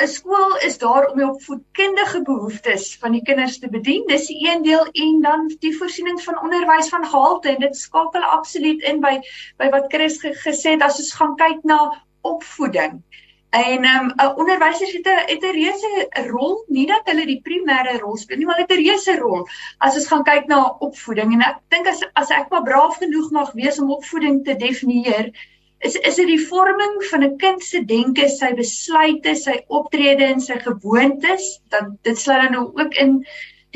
'n 0.00 0.08
skool 0.08 0.56
is 0.66 0.78
daar 0.78 1.06
om 1.10 1.16
die 1.18 1.28
opvoedkundige 1.28 2.22
behoeftes 2.22 2.96
van 3.00 3.12
die 3.12 3.22
kinders 3.22 3.58
te 3.58 3.68
bedien. 3.68 4.06
Dis 4.06 4.26
die 4.26 4.48
een 4.48 4.62
deel 4.62 4.86
en 4.92 5.20
dan 5.20 5.48
die 5.64 5.76
voorsiening 5.76 6.22
van 6.22 6.40
onderwys 6.42 6.88
van 6.88 7.04
gehalte 7.06 7.48
en 7.48 7.60
dit 7.60 7.76
skakel 7.76 8.22
absoluut 8.22 8.82
in 8.82 9.00
by 9.00 9.18
by 9.58 9.68
wat 9.74 9.92
Chris 9.92 10.20
ge 10.20 10.32
gesê 10.46 10.76
het 10.76 10.82
as 10.82 10.98
ons 11.04 11.12
gaan 11.18 11.36
kyk 11.36 11.64
na 11.64 11.80
opvoeding. 12.20 13.02
En 13.50 13.84
ehm 13.84 14.10
um, 14.16 14.34
onderwysers 14.36 14.92
het 14.92 15.06
'n 15.06 15.22
het 15.26 15.42
'n 15.42 15.56
reuse 15.58 16.08
rol, 16.30 16.64
nie 16.68 16.86
dat 16.86 17.02
hulle 17.04 17.26
die 17.26 17.40
primêre 17.42 17.98
rol 17.98 18.16
speel 18.16 18.36
nie, 18.36 18.46
maar 18.46 18.62
het 18.62 18.70
'n 18.70 18.82
reuse 18.82 19.16
rol 19.18 19.48
as 19.78 19.94
ons 19.94 20.06
gaan 20.06 20.24
kyk 20.24 20.46
na 20.46 20.76
opvoeding. 20.78 21.32
En 21.32 21.40
ek 21.40 21.56
dink 21.68 21.86
as 21.86 22.00
as 22.12 22.30
ek 22.30 22.48
maar 22.50 22.62
braaf 22.62 22.96
genoeg 22.96 23.30
mag 23.30 23.52
wees 23.52 23.78
om 23.78 23.90
opvoeding 23.90 24.44
te 24.44 24.56
definieer, 24.56 25.32
is 25.80 25.96
is 25.96 26.18
dit 26.20 26.28
die 26.28 26.46
vorming 26.48 26.98
van 27.10 27.24
'n 27.24 27.36
kind 27.38 27.62
se 27.64 27.84
denke, 27.84 28.28
sy 28.28 28.50
besluite, 28.54 29.34
sy 29.34 29.60
optrede 29.68 30.24
en 30.24 30.40
sy 30.40 30.58
gewoontes, 30.66 31.60
dan 31.68 31.96
dit 32.02 32.18
sluit 32.18 32.42
dan 32.42 32.52
nou 32.52 32.66
ook 32.74 32.94
in 32.94 33.24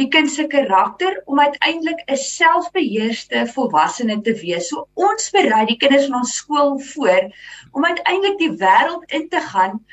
die 0.00 0.08
kind 0.08 0.30
se 0.30 0.46
karakter 0.46 1.22
om 1.24 1.40
uiteindelik 1.40 2.02
'n 2.06 2.16
selfbeheerste 2.16 3.46
volwassene 3.54 4.20
te 4.20 4.34
wees. 4.42 4.68
So 4.68 4.88
ons 4.94 5.30
berei 5.30 5.64
die 5.66 5.76
kinders 5.76 6.06
van 6.06 6.18
ons 6.20 6.34
skool 6.34 6.78
voor 6.78 7.30
om 7.72 7.84
uiteindelik 7.84 8.38
die 8.38 8.56
wêreld 8.58 9.04
in 9.06 9.28
te 9.28 9.40
gaan 9.40 9.84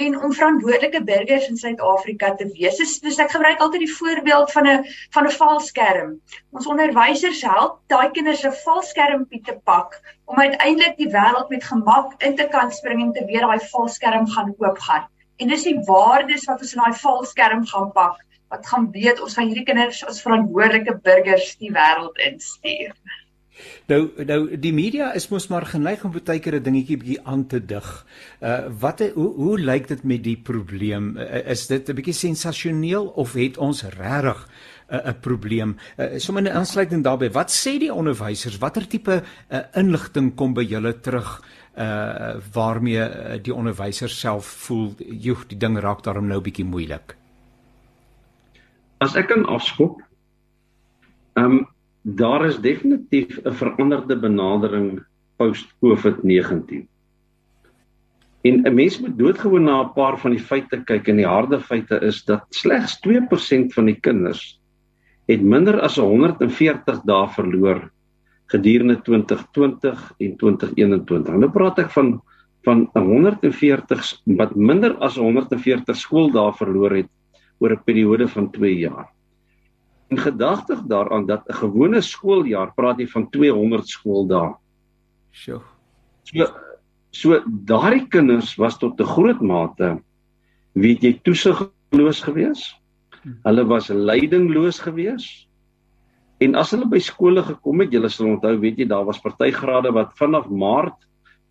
en 0.00 0.16
om 0.24 0.32
verantwoordelike 0.32 1.02
burgers 1.04 1.48
in 1.48 1.56
Suid-Afrika 1.56 2.34
te 2.34 2.46
wees. 2.54 2.78
Dis 2.80 2.98
dis 3.04 3.18
ek 3.22 3.34
gebruik 3.34 3.60
altyd 3.60 3.84
die 3.84 3.96
voorbeeld 3.96 4.52
van 4.52 4.68
'n 4.68 4.86
van 5.16 5.26
'n 5.28 5.36
valskerm. 5.42 6.14
Ons 6.56 6.66
onderwysers 6.66 7.42
help 7.42 7.80
daai 7.92 8.10
kinders 8.16 8.44
'n 8.44 8.56
valskermpie 8.64 9.42
te 9.44 9.56
pak 9.64 10.00
om 10.24 10.38
uiteindelik 10.38 10.96
die 10.96 11.10
wêreld 11.12 11.48
met 11.48 11.64
gemak 11.64 12.22
in 12.22 12.36
te 12.36 12.48
kan 12.48 12.72
spring 12.72 13.02
en 13.02 13.12
te 13.12 13.24
weet 13.24 13.46
daai 13.46 13.68
valskerm 13.72 14.26
gaan 14.26 14.54
oopgaan. 14.58 15.08
En 15.36 15.48
dis 15.48 15.62
die 15.62 15.80
waardes 15.84 16.44
wat 16.44 16.60
ons 16.60 16.74
in 16.74 16.82
daai 16.82 16.96
valskerm 17.04 17.66
gaan 17.66 17.92
pak. 17.92 18.16
Wat 18.48 18.66
gaan 18.66 18.90
weet 18.90 19.20
ons 19.20 19.34
gaan 19.34 19.46
hierdie 19.46 19.64
kinders 19.64 20.04
as 20.04 20.22
verantwoordelike 20.22 21.00
burgers 21.02 21.56
die 21.56 21.72
wêreld 21.72 22.18
instuur. 22.18 22.94
Nou 23.90 24.10
nou 24.26 24.56
die 24.56 24.72
media 24.72 25.12
is 25.14 25.28
mos 25.28 25.48
maar 25.48 25.66
geneig 25.66 26.04
om 26.04 26.12
baie 26.12 26.38
keer 26.38 26.54
'n 26.54 26.62
dingetjie 26.62 26.96
bietjie 26.96 27.20
aan 27.24 27.46
te 27.46 27.60
dig. 27.60 28.06
Uh 28.40 28.68
wat 28.80 29.00
hoe 29.14 29.34
hoe 29.34 29.58
lyk 29.58 29.88
dit 29.88 30.02
met 30.04 30.22
die 30.24 30.36
probleem? 30.36 31.16
Uh, 31.16 31.50
is 31.50 31.66
dit 31.66 31.88
'n 31.88 31.94
bietjie 31.94 32.14
sensasioneel 32.14 33.06
of 33.06 33.32
het 33.32 33.58
ons 33.58 33.82
regtig 33.82 34.48
uh, 34.90 34.98
'n 35.06 35.20
probleem? 35.20 35.76
Uh, 35.98 36.18
Sommige 36.18 36.48
in 36.48 36.54
aansluiting 36.54 37.02
daarbey, 37.04 37.30
wat 37.30 37.50
sê 37.50 37.78
die 37.78 37.94
onderwysers? 37.94 38.58
Watter 38.58 38.86
tipe 38.86 39.22
uh, 39.50 39.58
inligting 39.74 40.34
kom 40.34 40.54
by 40.54 40.62
julle 40.62 41.00
terug? 41.00 41.40
uh 41.78 42.34
waarmee 42.52 42.98
uh, 42.98 43.38
die 43.42 43.54
onderwysers 43.54 44.18
self 44.20 44.46
voel 44.66 44.94
joh 44.98 45.44
die 45.46 45.58
ding 45.58 45.78
raak 45.78 46.02
daarom 46.02 46.26
nou 46.26 46.40
bietjie 46.40 46.64
moeilik. 46.64 47.14
As 48.98 49.14
ek 49.16 49.30
kan 49.30 49.46
afskop. 49.46 50.02
Ehm 51.38 51.44
um, 51.44 51.68
daar 52.02 52.46
is 52.46 52.60
definitief 52.60 53.38
'n 53.44 53.52
veranderde 53.52 54.16
benadering 54.16 55.04
post 55.36 55.74
COVID-19. 55.80 56.88
En 58.42 58.62
'n 58.64 58.74
mens 58.74 59.00
moet 59.00 59.18
doodgewoon 59.18 59.64
na 59.64 59.82
'n 59.82 59.92
paar 59.92 60.18
van 60.18 60.30
die 60.30 60.40
feite 60.40 60.82
kyk 60.84 61.08
en 61.08 61.16
die 61.16 61.26
harde 61.26 61.60
feite 61.60 62.00
is 62.00 62.24
dat 62.24 62.46
slegs 62.50 63.00
2% 63.00 63.72
van 63.72 63.84
die 63.84 64.00
kinders 64.00 64.60
het 65.26 65.42
minder 65.42 65.80
as 65.80 65.96
140 65.96 67.02
dae 67.04 67.28
verloor 67.28 67.90
gedurende 68.46 68.96
2020 69.02 70.14
en 70.18 70.36
2021. 70.36 71.34
Nou 71.34 71.50
praat 71.50 71.78
ek 71.78 71.90
van 71.90 72.20
van 72.64 72.90
140 72.92 74.20
wat 74.36 74.54
minder 74.54 74.92
as 75.00 75.16
140 75.16 75.96
skooldae 75.96 76.52
verloor 76.52 76.92
het 76.92 77.08
oor 77.58 77.72
'n 77.72 77.84
periode 77.84 78.28
van 78.28 78.50
2 78.50 78.78
jaar. 78.78 79.08
En 80.10 80.18
gedagtig 80.18 80.82
daaraan 80.90 81.26
dat 81.26 81.46
'n 81.48 81.60
gewone 81.62 82.00
skooljaar 82.00 82.74
praat 82.74 82.98
jy 82.98 83.06
van 83.06 83.30
200 83.30 83.88
skooldae. 83.88 84.54
Sjoe. 85.30 85.62
So 86.24 86.46
so 87.10 87.42
daardie 87.46 88.06
kinders 88.08 88.54
was 88.56 88.78
tot 88.78 89.00
'n 89.00 89.06
groot 89.06 89.40
mate 89.40 90.02
weet 90.72 91.02
jy 91.02 91.12
toesigloos 91.24 92.22
geweest. 92.22 92.76
Hulle 93.44 93.64
was 93.68 93.88
leidingloos 93.88 94.80
geweest. 94.80 95.46
En 96.40 96.54
as 96.56 96.70
hulle 96.72 96.88
by 96.88 97.00
skole 97.04 97.42
gekom 97.44 97.82
het, 97.84 97.92
julle 97.92 98.08
sal 98.08 98.30
onthou, 98.30 98.54
weet 98.62 98.78
jy, 98.80 98.86
daar 98.88 99.04
was 99.04 99.20
partygrade 99.20 99.92
wat 99.92 100.14
vanaf 100.16 100.48
Maart 100.48 100.96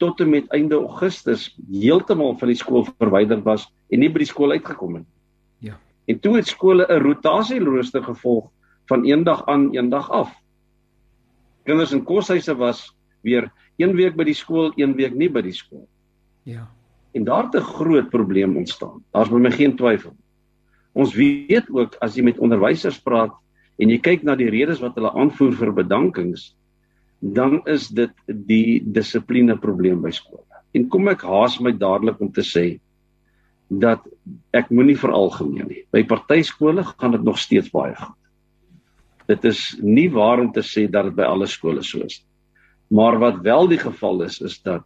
tot 0.01 0.21
en 0.23 0.31
met 0.31 0.47
einde 0.55 0.79
Augustus 0.79 1.49
heeltemal 1.69 2.37
van 2.39 2.47
die 2.47 2.57
skool 2.57 2.87
verwyder 2.97 3.41
was 3.43 3.67
en 3.91 3.99
nie 3.99 4.09
by 4.09 4.23
die 4.23 4.29
skool 4.31 4.55
uitgekom 4.55 4.95
het 4.95 5.03
nie. 5.03 5.18
En 6.09 6.19
toe 6.19 6.35
het 6.39 6.47
skole 6.49 6.85
'n 6.89 7.01
rotasielooster 7.05 8.03
gevolg 8.03 8.49
van 8.89 9.03
eendag 9.05 9.45
aan 9.45 9.69
eendag 9.75 10.09
af. 10.09 10.33
Kinders 11.63 11.91
in 11.91 12.03
koshuise 12.03 12.55
was 12.55 12.95
weer 13.21 13.51
een 13.77 13.95
week 13.95 14.15
by 14.15 14.23
die 14.23 14.33
skool, 14.33 14.71
een 14.75 14.95
week 14.95 15.13
nie 15.13 15.29
by 15.29 15.41
die 15.41 15.53
skool. 15.53 15.87
Ja. 16.43 16.67
En 17.13 17.23
daar 17.23 17.43
het 17.43 17.55
'n 17.55 17.71
groot 17.77 18.09
probleem 18.09 18.57
ontstaan. 18.57 19.03
Daar's 19.11 19.29
by 19.29 19.37
my 19.37 19.51
geen 19.51 19.75
twyfel. 19.75 20.15
Ons 20.93 21.13
weet 21.13 21.69
ook 21.69 21.95
as 22.01 22.15
jy 22.15 22.23
met 22.23 22.39
onderwysers 22.39 22.99
praat 23.01 23.33
en 23.77 23.89
jy 23.89 23.97
kyk 23.97 24.23
na 24.23 24.35
die 24.35 24.49
redes 24.49 24.79
wat 24.79 24.95
hulle 24.95 25.13
aanvoer 25.13 25.53
vir 25.53 25.73
bedankings, 25.73 26.55
dan 27.19 27.61
is 27.65 27.87
dit 27.87 28.11
die 28.27 28.81
dissipline 28.85 29.57
probleem 29.57 30.01
by 30.01 30.11
skole. 30.11 30.43
En 30.73 30.87
kom 30.89 31.07
ek 31.07 31.21
haas 31.21 31.59
my 31.59 31.71
dadelik 31.71 32.19
om 32.19 32.31
te 32.31 32.41
sê 32.41 32.79
dat 33.69 34.01
ek 34.57 34.71
moenie 34.73 34.97
veralgemeen 34.97 35.69
nie. 35.69 35.83
By 35.93 36.01
party 36.09 36.41
skole 36.45 36.83
gaan 36.83 37.13
dit 37.13 37.23
nog 37.25 37.37
steeds 37.39 37.69
baie 37.73 37.93
goed. 37.95 38.15
Dit 39.29 39.45
is 39.45 39.61
nie 39.81 40.09
waar 40.09 40.41
om 40.41 40.49
te 40.51 40.63
sê 40.65 40.87
dat 40.89 41.11
dit 41.11 41.17
by 41.19 41.27
alle 41.29 41.47
skole 41.47 41.83
so 41.85 42.01
is. 42.01 42.23
Maar 42.89 43.19
wat 43.21 43.43
wel 43.45 43.69
die 43.69 43.77
geval 43.77 44.23
is 44.25 44.39
is 44.41 44.57
dat 44.65 44.85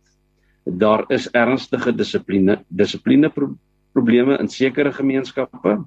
daar 0.68 1.06
is 1.12 1.30
ernstige 1.32 1.96
dissipline 1.96 2.60
dissipline 2.68 3.30
pro 3.30 3.54
probleme 3.94 4.40
in 4.42 4.50
sekere 4.50 4.92
gemeenskappe 4.92 5.78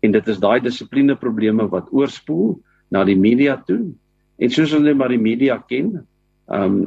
en 0.00 0.12
dit 0.12 0.28
is 0.28 0.38
daai 0.38 0.60
dissipline 0.62 1.16
probleme 1.18 1.66
wat 1.68 1.90
oorspoel 1.90 2.60
na 2.94 3.02
die 3.04 3.18
media 3.18 3.56
toe. 3.66 3.92
En 4.38 4.50
soos 4.50 4.72
ons 4.72 4.84
net 4.84 4.96
maar 4.96 5.10
die 5.12 5.20
media 5.20 5.58
ken, 5.68 6.06
ehm 6.48 6.64
um, 6.64 6.82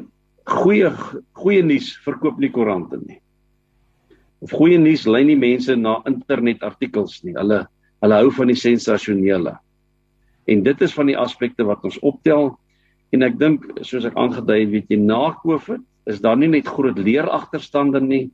goeie 0.45 0.91
goeie 1.33 1.63
nuus 1.65 1.95
verkoop 2.05 2.37
nie 2.37 2.51
koerante 2.53 2.99
nie 3.01 3.17
of 4.43 4.51
goeie 4.51 4.77
nuus 4.77 5.05
lei 5.07 5.23
nie 5.23 5.37
mense 5.39 5.75
na 5.75 6.01
internetartikels 6.09 7.23
nie. 7.23 7.35
Hulle 7.37 7.65
hulle 8.03 8.17
hou 8.21 8.29
van 8.37 8.51
die 8.51 8.59
sensasionele. 8.59 9.55
En 10.51 10.61
dit 10.63 10.81
is 10.81 10.93
van 10.93 11.07
die 11.09 11.17
aspekte 11.17 11.65
wat 11.65 11.83
ons 11.87 11.97
optel 12.05 12.51
en 13.15 13.23
ek 13.25 13.39
dink 13.39 13.65
soos 13.81 14.05
ek 14.05 14.17
aangedui 14.19 14.59
het, 14.59 14.71
weet 14.73 14.91
jy, 14.91 14.99
na 15.01 15.31
Covid 15.41 15.81
is 16.11 16.19
daar 16.21 16.37
nie 16.37 16.51
net 16.51 16.67
groot 16.69 16.99
leeragterstande 16.99 18.01
nie. 18.03 18.27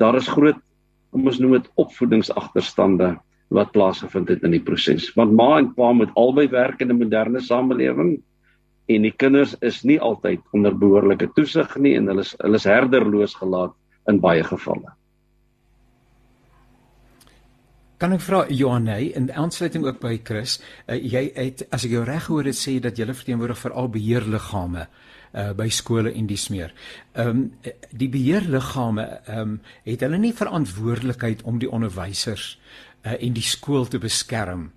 Daar 0.00 0.16
is 0.16 0.30
groot 0.30 0.60
kom 1.12 1.28
ons 1.28 1.38
noem 1.42 1.58
dit 1.58 1.68
opvoedingsagterstande 1.82 3.10
wat 3.52 3.72
plaasgevind 3.74 4.30
het 4.32 4.44
in 4.46 4.54
die 4.56 4.62
proses. 4.64 5.10
Want 5.18 5.34
ma 5.36 5.58
en 5.58 5.68
pa 5.76 5.90
moet 5.92 6.12
albei 6.16 6.46
werk 6.48 6.80
in 6.80 6.90
'n 6.90 6.98
moderne 6.98 7.40
samelewing 7.40 8.22
en 8.88 9.02
die 9.02 9.12
kinders 9.12 9.54
is 9.60 9.84
nie 9.84 10.00
altyd 10.00 10.40
onder 10.52 10.72
behoorlike 10.72 11.28
toesig 11.36 11.76
nie 11.76 11.94
en 11.96 12.08
hulle 12.08 12.20
is 12.20 12.34
hulle 12.40 12.56
is 12.56 12.64
herderloos 12.64 13.34
gelaat 13.34 13.74
in 14.08 14.20
baie 14.20 14.42
gevalle. 14.42 14.96
Kan 18.02 18.16
ek 18.16 18.24
vra 18.26 18.40
Johanne 18.50 18.96
in 19.14 19.28
aansluiting 19.30 19.84
ook 19.86 20.00
by 20.02 20.16
Chris, 20.26 20.56
uh, 20.90 20.96
jy 20.98 21.28
het 21.36 21.60
as 21.70 21.84
ek 21.86 21.92
jou 21.94 22.00
reg 22.02 22.24
gehoor 22.26 22.48
het 22.50 22.58
sê 22.58 22.80
dat 22.82 22.98
jy 22.98 23.06
verteenwoordig 23.06 23.60
vir 23.60 23.74
al 23.78 23.90
beheerliggame 23.94 24.88
uh 25.38 25.52
by 25.56 25.68
skole 25.72 26.10
en 26.10 26.26
dis 26.26 26.48
meer. 26.50 26.74
Ehm 27.14 27.28
um, 27.30 27.44
die 27.94 28.08
beheerliggame 28.10 29.04
ehm 29.06 29.38
um, 29.38 29.52
het 29.86 30.02
hulle 30.02 30.18
nie 30.18 30.34
verantwoordelikheid 30.34 31.46
om 31.46 31.62
die 31.62 31.70
onderwysers 31.70 32.58
uh 33.06 33.14
en 33.14 33.38
die 33.38 33.46
skool 33.46 33.86
te 33.86 34.02
beskerm. 34.02 34.72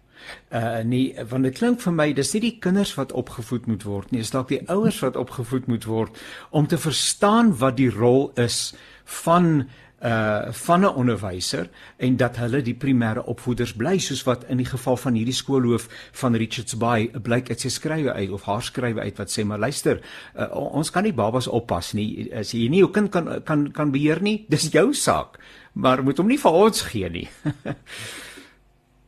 Uh 0.53 0.83
nee, 0.85 1.25
want 1.29 1.49
dit 1.49 1.57
klink 1.57 1.81
vir 1.81 1.97
my 1.97 2.11
dis 2.13 2.33
nie 2.37 2.43
die 2.45 2.57
kinders 2.61 2.93
wat 2.95 3.11
opgevoed 3.11 3.65
moet 3.65 3.83
word 3.89 4.11
nie, 4.11 4.21
dis 4.21 4.35
dalk 4.37 4.53
die 4.53 4.61
ouers 4.69 5.01
wat 5.01 5.17
opgevoed 5.17 5.65
moet 5.67 5.89
word 5.89 6.21
om 6.51 6.69
te 6.69 6.77
verstaan 6.77 7.55
wat 7.57 7.81
die 7.81 7.89
rol 7.89 8.29
is 8.37 8.75
van 9.25 9.65
uh 10.03 10.51
van 10.51 10.81
'n 10.81 10.95
onderwyser 10.95 11.69
en 11.97 12.17
dat 12.17 12.37
hulle 12.37 12.61
die 12.61 12.75
primêre 12.75 13.23
opvoeders 13.23 13.73
bly 13.73 13.97
soos 13.97 14.23
wat 14.23 14.43
in 14.43 14.57
die 14.57 14.65
geval 14.65 14.97
van 14.97 15.13
hierdie 15.13 15.33
skoolhoof 15.33 15.87
van 16.11 16.35
Richards 16.35 16.77
Bay 16.77 17.07
blyk 17.07 17.47
dit 17.47 17.59
sy 17.59 17.69
skrywe 17.69 18.13
uit 18.13 18.29
of 18.29 18.43
haar 18.43 18.61
skrywe 18.61 19.01
uit 19.01 19.17
wat 19.17 19.31
sê 19.31 19.43
maar 19.43 19.59
luister 19.59 20.01
uh, 20.35 20.51
ons 20.55 20.91
kan 20.91 21.03
nie 21.03 21.13
babas 21.13 21.47
oppas 21.47 21.93
nie. 21.93 22.29
As 22.33 22.51
jy 22.51 22.69
nie 22.69 22.79
jou 22.79 22.91
kind 22.91 23.11
kan 23.11 23.43
kan 23.43 23.71
kan 23.71 23.91
beheer 23.91 24.21
nie 24.21 24.45
dis 24.49 24.69
jou 24.71 24.93
saak. 24.93 25.39
Maar 25.73 26.03
moet 26.03 26.17
hom 26.17 26.27
nie 26.27 26.39
vir 26.39 26.51
ons 26.51 26.81
gee 26.81 27.09
nie 27.09 27.29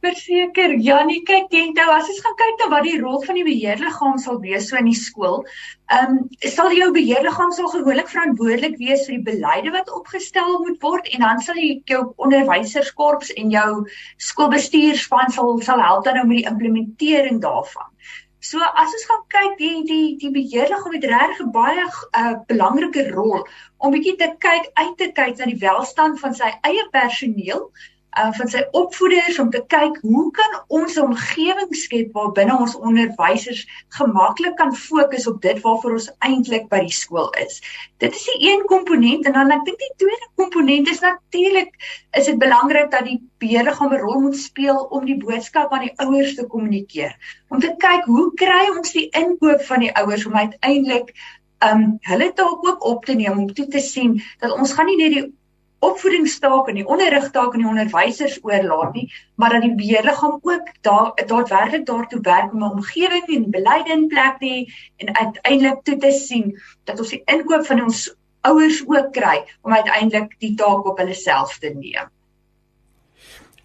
Verseker, 0.06 0.76
Janie, 0.86 1.24
kyk 1.26 1.48
net 1.56 1.80
nou 1.80 1.86
as 1.90 2.10
ons 2.12 2.20
gaan 2.22 2.36
kyk 2.38 2.60
na 2.62 2.68
wat 2.74 2.84
die 2.86 3.00
rol 3.02 3.18
van 3.24 3.38
die 3.40 3.46
beheerliggaam 3.48 4.20
sal 4.22 4.38
wees 4.44 4.68
so 4.70 4.78
in 4.78 4.90
die 4.92 5.00
skool. 5.00 5.40
Ehm 5.96 6.14
um, 6.18 6.20
sal 6.54 6.70
jou 6.76 6.92
beheerliggaam 6.94 7.54
sal 7.56 7.72
gewoonlik 7.74 8.12
verantwoordelik 8.12 8.78
wees 8.82 9.08
vir 9.08 9.18
die 9.18 9.26
beleide 9.32 9.74
wat 9.74 9.90
opgestel 10.00 10.60
moet 10.68 10.78
word 10.86 11.10
en 11.16 11.26
dan 11.26 11.42
sal 11.48 11.58
jy 11.64 11.72
jou 11.94 12.04
onderwyserskorps 12.28 13.34
en 13.42 13.56
jou 13.56 13.72
skoolbestuurspan 14.28 15.34
sal 15.40 15.58
sal 15.72 15.82
help 15.88 16.06
dan 16.06 16.22
nou 16.22 16.28
met 16.30 16.44
die 16.44 16.52
implementering 16.54 17.42
daarvan. 17.50 17.90
So 18.48 18.62
as 18.62 18.94
ons 18.94 19.10
gaan 19.10 19.26
kyk 19.34 19.58
die 19.60 19.84
die 19.90 20.08
die 20.22 20.34
beheerliggaam 20.40 20.94
het 21.00 21.12
regtig 21.16 21.46
'n 21.48 21.52
baie 21.58 21.90
uh, 21.90 22.36
belangrike 22.54 23.10
rol 23.10 23.48
om 23.82 23.98
bietjie 23.98 24.18
te 24.22 24.30
kyk 24.46 24.70
uit 24.78 24.98
te 25.02 25.12
kyk 25.20 25.38
na 25.38 25.50
die 25.50 25.62
welstand 25.68 26.22
van 26.22 26.38
sy 26.38 26.54
eie 26.70 26.86
personeel 26.94 27.72
uh, 28.18 28.32
van 28.34 28.50
sy 28.52 28.62
opvoeders 28.78 29.40
om 29.40 29.50
te 29.54 29.62
kyk 29.72 29.98
hoe 30.02 30.26
kan 30.36 30.58
ons 30.80 30.96
'n 30.98 31.06
omgewing 31.10 31.76
skep 31.76 32.14
waar 32.14 32.32
binne 32.32 32.58
ons 32.58 32.76
onderwysers 32.76 33.66
gemaklik 34.00 34.56
kan 34.56 34.76
fokus 34.76 35.28
op 35.28 35.42
dit 35.42 35.62
waarvoor 35.62 35.98
ons 36.00 36.10
eintlik 36.20 36.68
by 36.70 36.80
die 36.86 36.98
skool 37.00 37.30
is. 37.46 37.62
Dit 37.98 38.16
is 38.16 38.26
die 38.32 38.52
een 38.52 38.66
komponent 38.66 39.26
en 39.26 39.34
dan 39.34 39.52
ek 39.52 39.66
dink 39.66 39.80
die 39.80 39.94
tweede 40.04 40.30
komponent 40.36 40.90
is 40.90 41.00
natuurlik 41.00 41.74
is 42.12 42.26
dit 42.26 42.38
belangrik 42.38 42.92
dat 42.92 43.06
die 43.06 43.22
beheerliggaam 43.38 43.94
'n 43.94 44.04
rol 44.06 44.20
moet 44.22 44.38
speel 44.38 44.80
om 44.90 45.06
die 45.06 45.18
boodskap 45.18 45.72
aan 45.72 45.88
die 45.88 45.98
ouers 45.98 46.36
te 46.36 46.48
kommunikeer. 46.48 47.18
Om 47.50 47.60
te 47.60 47.76
kyk 47.78 48.06
hoe 48.06 48.32
kry 48.34 48.70
ons 48.78 48.92
die 48.92 49.10
inkoop 49.10 49.62
van 49.62 49.80
die 49.80 49.94
ouers 49.96 50.26
om 50.26 50.36
uiteindelik 50.36 51.14
um 51.66 51.98
hulle 52.02 52.34
taak 52.34 52.68
ook 52.68 52.84
op 52.86 53.06
te 53.06 53.14
neem 53.14 53.38
om 53.38 53.54
toe 53.54 53.68
te 53.68 53.80
sien 53.80 54.22
dat 54.40 54.52
ons 54.52 54.74
gaan 54.74 54.86
nie 54.86 54.98
net 54.98 55.14
die 55.14 55.34
opvoedingstaak 55.80 56.68
en 56.68 56.80
die 56.80 56.88
onderrigtaak 56.88 57.54
aan 57.54 57.64
die 57.64 57.70
onderwysers 57.70 58.40
oorlaat 58.42 58.94
nie, 58.94 59.06
maar 59.36 59.54
dat 59.54 59.62
die 59.62 59.76
beheerliggaam 59.76 60.40
ook 60.42 60.72
daar 60.82 61.12
daadwerklik 61.28 61.86
daartoe 61.86 62.22
werk 62.22 62.54
om 62.54 62.64
'n 62.64 62.72
omgewing 62.72 63.28
en 63.28 63.50
beleide 63.52 63.92
in 63.92 64.08
plek 64.08 64.40
te 64.40 64.46
hê 64.46 64.60
en 64.98 65.16
uiteindelik 65.16 65.84
toe 65.84 65.98
te 65.98 66.12
sien 66.12 66.60
dat 66.84 67.00
ons 67.00 67.10
die 67.10 67.22
inkoop 67.26 67.66
van 67.66 67.84
ons 67.84 68.16
ouers 68.42 68.84
ook 68.88 69.12
kry 69.12 69.46
om 69.62 69.74
uiteindelik 69.74 70.36
die 70.40 70.56
taak 70.56 70.86
op 70.86 70.98
hulle 70.98 71.14
self 71.14 71.58
te 71.58 71.74
neem. 71.76 72.10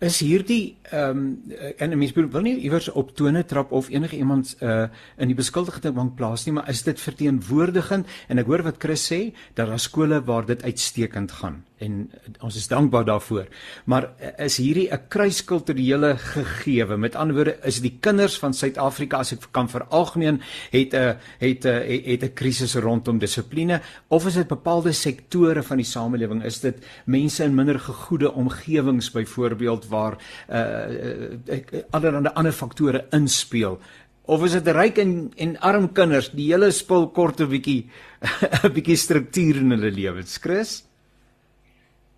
Is 0.02 0.18
hierdie 0.18 0.76
ehm 0.90 1.18
um, 1.18 1.52
en 1.78 1.90
'n 1.90 1.98
mens 1.98 2.12
wil 2.12 2.42
nie 2.42 2.56
iewers 2.56 2.88
op 2.90 3.14
tone 3.16 3.44
trap 3.44 3.72
of 3.72 3.88
enige 3.88 4.16
iemand 4.16 4.56
uh 4.60 4.86
in 5.16 5.26
die 5.26 5.34
beskuldigde 5.34 5.92
bank 5.92 6.14
plaas 6.14 6.44
nie, 6.44 6.54
maar 6.54 6.68
is 6.68 6.82
dit 6.82 7.00
verteenwoordigend? 7.00 8.06
En 8.28 8.38
ek 8.38 8.46
hoor 8.46 8.62
wat 8.62 8.82
Chris 8.82 9.12
sê 9.12 9.34
dat 9.54 9.68
daar 9.68 9.78
skole 9.78 10.24
waar 10.24 10.46
dit 10.46 10.62
uitstekend 10.62 11.32
gaan 11.32 11.64
en 11.82 12.10
ons 12.40 12.56
is 12.56 12.68
dankbaar 12.70 13.04
daarvoor. 13.08 13.48
Maar 13.90 14.08
eh, 14.18 14.44
is 14.46 14.56
hierdie 14.62 14.88
'n 14.92 15.08
kruiskulturele 15.08 16.16
gegewe? 16.16 16.96
Met 16.96 17.14
ander 17.14 17.36
woorde, 17.36 17.58
is 17.64 17.80
die 17.80 17.96
kinders 18.00 18.38
van 18.38 18.54
Suid-Afrika 18.54 19.18
as 19.18 19.32
ek 19.32 19.48
kan 19.50 19.68
veralgemeen, 19.68 20.40
het 20.70 20.94
'n 20.94 21.16
het 21.38 21.64
'n 21.64 21.82
het 22.10 22.22
'n 22.22 22.34
krisis 22.34 22.74
rondom 22.74 23.18
dissipline 23.18 23.80
of 24.08 24.26
is 24.26 24.34
dit 24.34 24.48
bepaalde 24.48 24.92
sektore 24.92 25.62
van 25.62 25.76
die 25.76 25.86
samelewing? 25.86 26.44
Is 26.44 26.60
dit 26.60 26.76
mense 27.04 27.44
in 27.44 27.54
minder 27.54 27.78
gegoede 27.78 28.32
omgewings 28.32 29.10
byvoorbeeld 29.10 29.88
waar 29.88 30.18
uh 30.50 31.82
allerlei 31.90 32.34
ander 32.34 32.52
faktore 32.52 33.06
inspeel? 33.10 33.80
Of 34.24 34.44
is 34.44 34.52
dit 34.52 34.68
ryk 34.68 34.98
en 34.98 35.32
en 35.36 35.56
arm 35.60 35.88
kinders, 35.92 36.30
die 36.30 36.52
hele 36.52 36.70
spul 36.70 37.10
kort 37.10 37.40
'n 37.40 37.48
bietjie 37.48 37.90
'n 38.64 38.72
bietjie 38.72 38.96
struktuur 38.96 39.56
in 39.56 39.70
hulle 39.70 39.90
lewens, 39.90 40.38
Chris? 40.38 40.84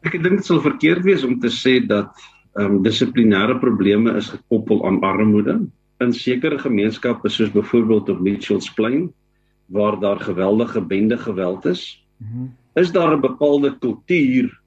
Ek 0.04 0.18
dink 0.20 0.36
dit 0.40 0.44
sal 0.44 0.60
verkeerd 0.60 1.04
wees 1.04 1.24
om 1.24 1.38
te 1.40 1.48
sê 1.48 1.78
dat 1.80 2.12
ehm 2.54 2.76
um, 2.76 2.82
dissiplinêre 2.84 3.58
probleme 3.58 4.14
is 4.16 4.30
gekoppel 4.30 4.84
aan 4.86 5.00
armoede 5.02 5.66
in 6.04 6.12
sekere 6.12 6.58
gemeenskappe 6.58 7.28
soos 7.28 7.50
byvoorbeeld 7.50 8.10
op 8.12 8.20
Mitchells 8.20 8.68
Plain 8.76 9.08
waar 9.66 9.96
daar 10.00 10.20
geweldige 10.20 10.80
bende 10.80 11.18
geweld 11.18 11.64
is. 11.66 12.04
-hmm. 12.18 12.52
Is 12.74 12.92
daar 12.92 13.16
'n 13.16 13.20
bepaalde 13.20 13.78
kultuur 13.78 14.60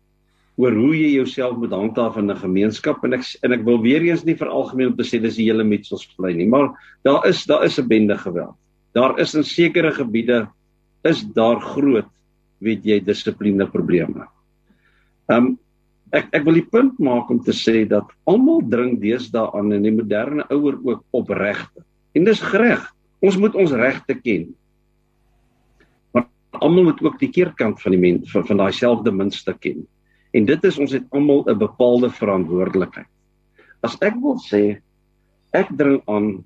oor 0.56 0.74
hoe 0.74 0.96
jy 0.98 1.10
jouself 1.22 1.58
moet 1.58 1.72
handhaaf 1.72 2.18
in 2.18 2.32
'n 2.32 2.36
gemeenskap 2.36 3.04
en 3.04 3.14
ek 3.14 3.24
en 3.42 3.52
ek 3.52 3.64
wil 3.64 3.82
weer 3.82 4.02
eens 4.02 4.24
nie 4.24 4.36
vir 4.36 4.48
algemeen 4.48 4.88
om 4.88 4.96
te 4.96 5.04
sê 5.04 5.22
dis 5.22 5.36
die 5.36 5.50
hele 5.50 5.64
Mitchells 5.64 6.08
Plain 6.18 6.38
nie, 6.38 6.48
maar 6.48 6.74
daar 7.04 7.28
is 7.28 7.46
daar 7.46 7.64
is 7.64 7.80
'n 7.80 7.88
bende 7.88 8.18
geweld. 8.18 8.56
Daar 8.94 9.20
is 9.20 9.36
in 9.36 9.44
sekere 9.44 9.92
gebiede 9.92 10.48
is 11.04 11.24
daar 11.34 11.62
groot 11.62 12.10
weet 12.60 12.84
jy 12.84 13.00
dissipline 13.00 13.68
probleme. 13.68 14.28
Ehm 15.28 15.46
um, 15.46 15.56
ek 16.16 16.30
ek 16.38 16.46
wil 16.48 16.56
die 16.56 16.70
punt 16.72 17.00
maak 17.04 17.32
om 17.34 17.40
te 17.44 17.52
sê 17.52 17.82
dat 17.88 18.08
almal 18.32 18.62
dring 18.72 18.96
deesdae 19.02 19.50
aan 19.60 19.74
in 19.76 19.84
die 19.84 19.92
moderne 19.92 20.46
ouer 20.54 20.78
ook 20.80 21.04
op 21.12 21.34
regte. 21.36 21.84
En 22.16 22.24
dis 22.28 22.42
reg. 22.54 22.86
Ons 23.20 23.36
moet 23.42 23.56
ons 23.60 23.74
regte 23.76 24.16
ken. 24.22 24.48
Maar 26.16 26.28
almal 26.64 26.88
moet 26.92 27.02
ook 27.04 27.20
die 27.20 27.32
keerkant 27.34 27.82
van 27.82 27.96
die 27.96 28.00
mens 28.02 28.32
van, 28.32 28.46
van 28.48 28.62
daai 28.64 28.72
selfde 28.72 29.12
munste 29.12 29.56
ken. 29.60 29.84
En 30.32 30.48
dit 30.48 30.64
is 30.70 30.78
ons 30.80 30.94
het 30.96 31.04
almal 31.12 31.44
'n 31.48 31.58
bepaalde 31.60 32.10
verantwoordelikheid. 32.10 33.10
As 33.84 33.98
ek 34.02 34.16
wil 34.22 34.40
sê 34.40 34.80
ek 35.54 35.68
dring 35.76 36.02
aan 36.08 36.44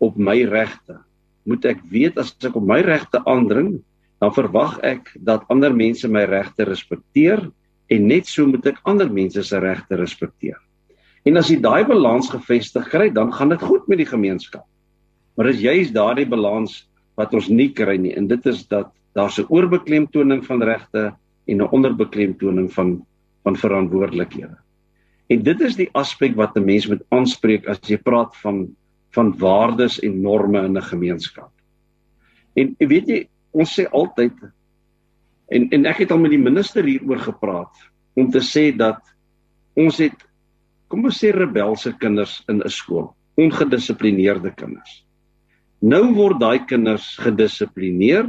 op 0.00 0.16
my 0.16 0.44
regte, 0.44 1.00
moet 1.44 1.64
ek 1.64 1.80
weet 1.90 2.18
as 2.18 2.36
ek 2.44 2.56
op 2.56 2.66
my 2.66 2.80
regte 2.80 3.22
aandring, 3.24 3.82
dan 4.20 4.34
verwag 4.34 4.78
ek 4.82 5.10
dat 5.18 5.44
ander 5.48 5.74
mense 5.74 6.08
my 6.08 6.24
regte 6.24 6.64
respekteer 6.64 7.50
en 7.92 8.06
net 8.08 8.28
so 8.30 8.46
moet 8.48 8.66
ek 8.72 8.80
ander 8.88 9.10
mense 9.12 9.42
se 9.44 9.58
regte 9.60 9.98
respekteer. 10.00 10.58
En 11.28 11.38
as 11.38 11.50
jy 11.52 11.58
daai 11.62 11.84
balans 11.86 12.30
gevestig 12.32 12.88
kry, 12.90 13.10
dan 13.14 13.32
gaan 13.32 13.52
dit 13.52 13.62
goed 13.62 13.86
met 13.90 14.00
die 14.00 14.08
gemeenskap. 14.08 14.64
Maar 15.36 15.52
as 15.52 15.60
jy 15.62 15.74
is 15.84 15.92
daardie 15.94 16.26
balans 16.28 16.82
wat 17.20 17.34
ons 17.36 17.50
nie 17.52 17.70
kry 17.76 17.96
nie 18.00 18.14
en 18.16 18.26
dit 18.28 18.46
is 18.50 18.64
dat 18.68 18.90
daar's 19.16 19.38
'n 19.38 19.48
oorbeklemtoning 19.48 20.44
van 20.44 20.62
regte 20.62 21.12
en 21.46 21.56
'n 21.56 21.72
onderbeklemtoning 21.72 22.72
van 22.72 23.04
van 23.44 23.56
verantwoordelikhede. 23.56 24.56
En 25.28 25.42
dit 25.42 25.60
is 25.60 25.76
die 25.76 25.88
aspek 25.94 26.36
wat 26.36 26.56
'n 26.56 26.64
mens 26.64 26.86
moet 26.86 27.02
aanspreek 27.10 27.66
as 27.66 27.80
jy 27.88 27.96
praat 27.96 28.36
van 28.36 28.76
van 29.12 29.34
waardes 29.38 30.00
en 30.00 30.22
norme 30.22 30.64
in 30.64 30.76
'n 30.76 30.82
gemeenskap. 30.82 31.50
En 32.54 32.74
weet 32.78 33.06
jy, 33.06 33.28
ons 33.50 33.80
sê 33.80 33.84
altyd 33.90 34.32
En 35.52 35.68
en 35.70 35.88
ek 35.90 36.04
het 36.04 36.12
al 36.14 36.20
met 36.22 36.32
die 36.32 36.40
minister 36.40 36.86
hieroor 36.88 37.20
gepraat 37.20 37.88
om 38.16 38.30
te 38.32 38.40
sê 38.44 38.70
dat 38.76 39.00
ons 39.76 39.98
het 40.00 40.16
kom 40.92 41.04
ons 41.08 41.18
sê 41.22 41.32
rebelse 41.32 41.94
kinders 42.00 42.42
in 42.48 42.60
'n 42.60 42.68
skool, 42.68 43.14
ongedissiplineerde 43.36 44.52
kinders. 44.56 45.04
Nou 45.80 46.12
word 46.14 46.40
daai 46.40 46.64
kinders 46.68 47.16
gedissiplineer 47.16 48.28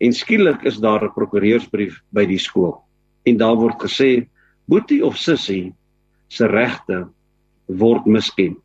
en 0.00 0.12
skielik 0.12 0.64
is 0.64 0.80
daar 0.80 1.04
'n 1.04 1.14
prokureursbrief 1.14 2.00
by 2.12 2.24
die 2.24 2.38
skool 2.38 2.84
en 3.24 3.36
daar 3.36 3.56
word 3.56 3.80
gesê 3.80 4.28
boetie 4.68 5.04
of 5.04 5.16
sussie 5.16 5.74
se 6.28 6.46
regte 6.46 7.08
word 7.66 8.06
misken. 8.06 8.56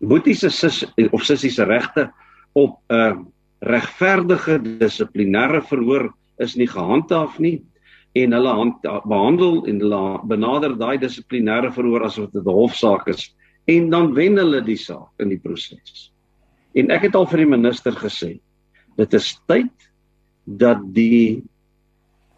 Boetie 0.00 0.34
se 0.34 0.50
sus 0.50 0.84
of 1.12 1.22
sussie 1.22 1.50
se 1.50 1.64
regte 1.64 2.10
op 2.54 2.78
'n 2.88 2.94
uh, 2.94 3.16
regverdige 3.60 4.58
dissiplinêre 4.58 5.62
verhoor 5.62 6.12
is 6.42 6.56
nie 6.56 6.68
gehandhaaf 6.70 7.38
nie 7.38 7.62
en 8.14 8.34
hulle 8.36 8.52
hand, 8.54 8.82
behandel 8.82 9.64
en 9.70 9.80
hulle 9.82 10.02
benader 10.30 10.76
daai 10.78 10.98
dissiplinêre 11.02 11.72
verhoor 11.74 12.06
asof 12.06 12.30
dit 12.32 12.44
'n 12.46 12.58
hofsaak 12.58 13.08
is 13.08 13.34
en 13.66 13.90
dan 13.90 14.12
wen 14.14 14.36
hulle 14.36 14.60
die 14.60 14.76
saak 14.76 15.10
in 15.18 15.28
die 15.28 15.38
proses. 15.38 16.10
En 16.74 16.90
ek 16.90 17.02
het 17.02 17.14
al 17.14 17.26
vir 17.26 17.38
die 17.38 17.52
minister 17.56 17.92
gesê 17.92 18.40
dit 18.96 19.14
is 19.14 19.38
tyd 19.48 19.72
dat 20.46 20.78
die 20.94 21.42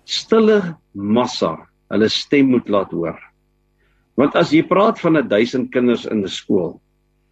stille 0.04 0.76
massa 0.94 1.68
hulle 1.90 2.08
stem 2.08 2.50
moet 2.50 2.68
laat 2.68 2.90
hoor. 2.90 3.18
Want 4.16 4.36
as 4.36 4.52
jy 4.52 4.62
praat 4.62 5.00
van 5.00 5.28
1000 5.28 5.70
kinders 5.72 6.06
in 6.06 6.24
'n 6.24 6.28
skool, 6.28 6.80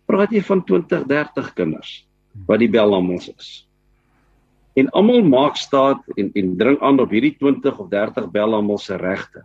praat 0.06 0.32
jy 0.32 0.42
van 0.42 0.64
20, 0.64 1.06
30 1.06 1.54
kinders 1.54 2.06
wat 2.46 2.58
die 2.58 2.68
bel 2.68 2.94
aan 2.94 3.10
ons 3.10 3.28
is 3.28 3.66
en 4.74 4.90
almal 4.90 5.22
maak 5.22 5.56
staat 5.56 6.02
en 6.18 6.30
en 6.34 6.56
dring 6.58 6.78
aan 6.82 7.00
op 7.00 7.10
hierdie 7.14 7.36
20 7.38 7.78
of 7.78 7.88
30 7.88 8.30
bel 8.34 8.54
almal 8.54 8.78
se 8.78 8.96
regte. 8.96 9.44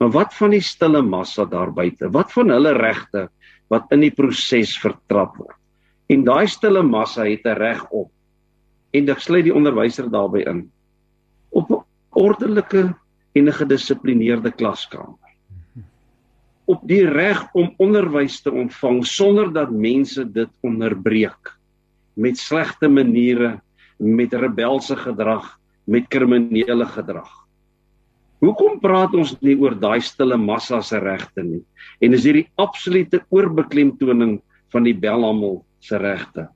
Maar 0.00 0.10
wat 0.10 0.34
van 0.34 0.54
die 0.56 0.64
stille 0.64 1.02
massa 1.02 1.44
daar 1.44 1.72
buite? 1.72 2.10
Wat 2.10 2.32
van 2.32 2.50
hulle 2.50 2.72
regte 2.76 3.28
wat 3.72 3.92
in 3.94 4.00
die 4.04 4.12
proses 4.12 4.74
vertrap 4.80 5.36
word? 5.36 5.56
En 6.12 6.24
daai 6.24 6.46
stille 6.48 6.82
massa 6.82 7.24
het 7.24 7.44
'n 7.44 7.56
reg 7.56 7.84
op. 7.90 8.10
En 8.92 9.08
ek 9.08 9.20
sluit 9.20 9.44
die 9.44 9.54
onderwyser 9.54 10.10
daarbey 10.10 10.44
in 10.46 10.70
op 11.50 11.70
'n 11.70 11.84
ordelike 12.10 12.94
en 13.34 13.48
'n 13.48 13.52
gedissiplineerde 13.52 14.50
klaskamer. 14.50 15.18
Op 16.64 16.80
die 16.88 17.04
reg 17.04 17.48
om 17.52 17.74
onderwys 17.76 18.40
te 18.40 18.52
ontvang 18.52 19.06
sonder 19.06 19.52
dat 19.52 19.70
mense 19.70 20.24
dit 20.32 20.48
onderbreek 20.60 21.52
met 22.14 22.38
slegte 22.38 22.88
maniere, 22.88 23.60
met 23.98 24.34
rebelse 24.34 24.96
gedrag, 24.96 25.46
met 25.86 26.08
kriminele 26.08 26.86
gedrag. 26.86 27.30
Hoekom 28.44 28.80
praat 28.82 29.14
ons 29.16 29.32
nie 29.40 29.54
oor 29.56 29.76
daai 29.78 30.00
stille 30.04 30.36
massa 30.36 30.80
se 30.84 30.98
regte 31.00 31.44
nie? 31.44 31.62
En 32.04 32.12
is 32.16 32.26
hierdie 32.26 32.48
absolute 32.60 33.22
oorbeklemtoning 33.32 34.40
van 34.74 34.84
die 34.84 34.96
belhamel 34.96 35.62
se 35.80 35.98
regte? 36.00 36.48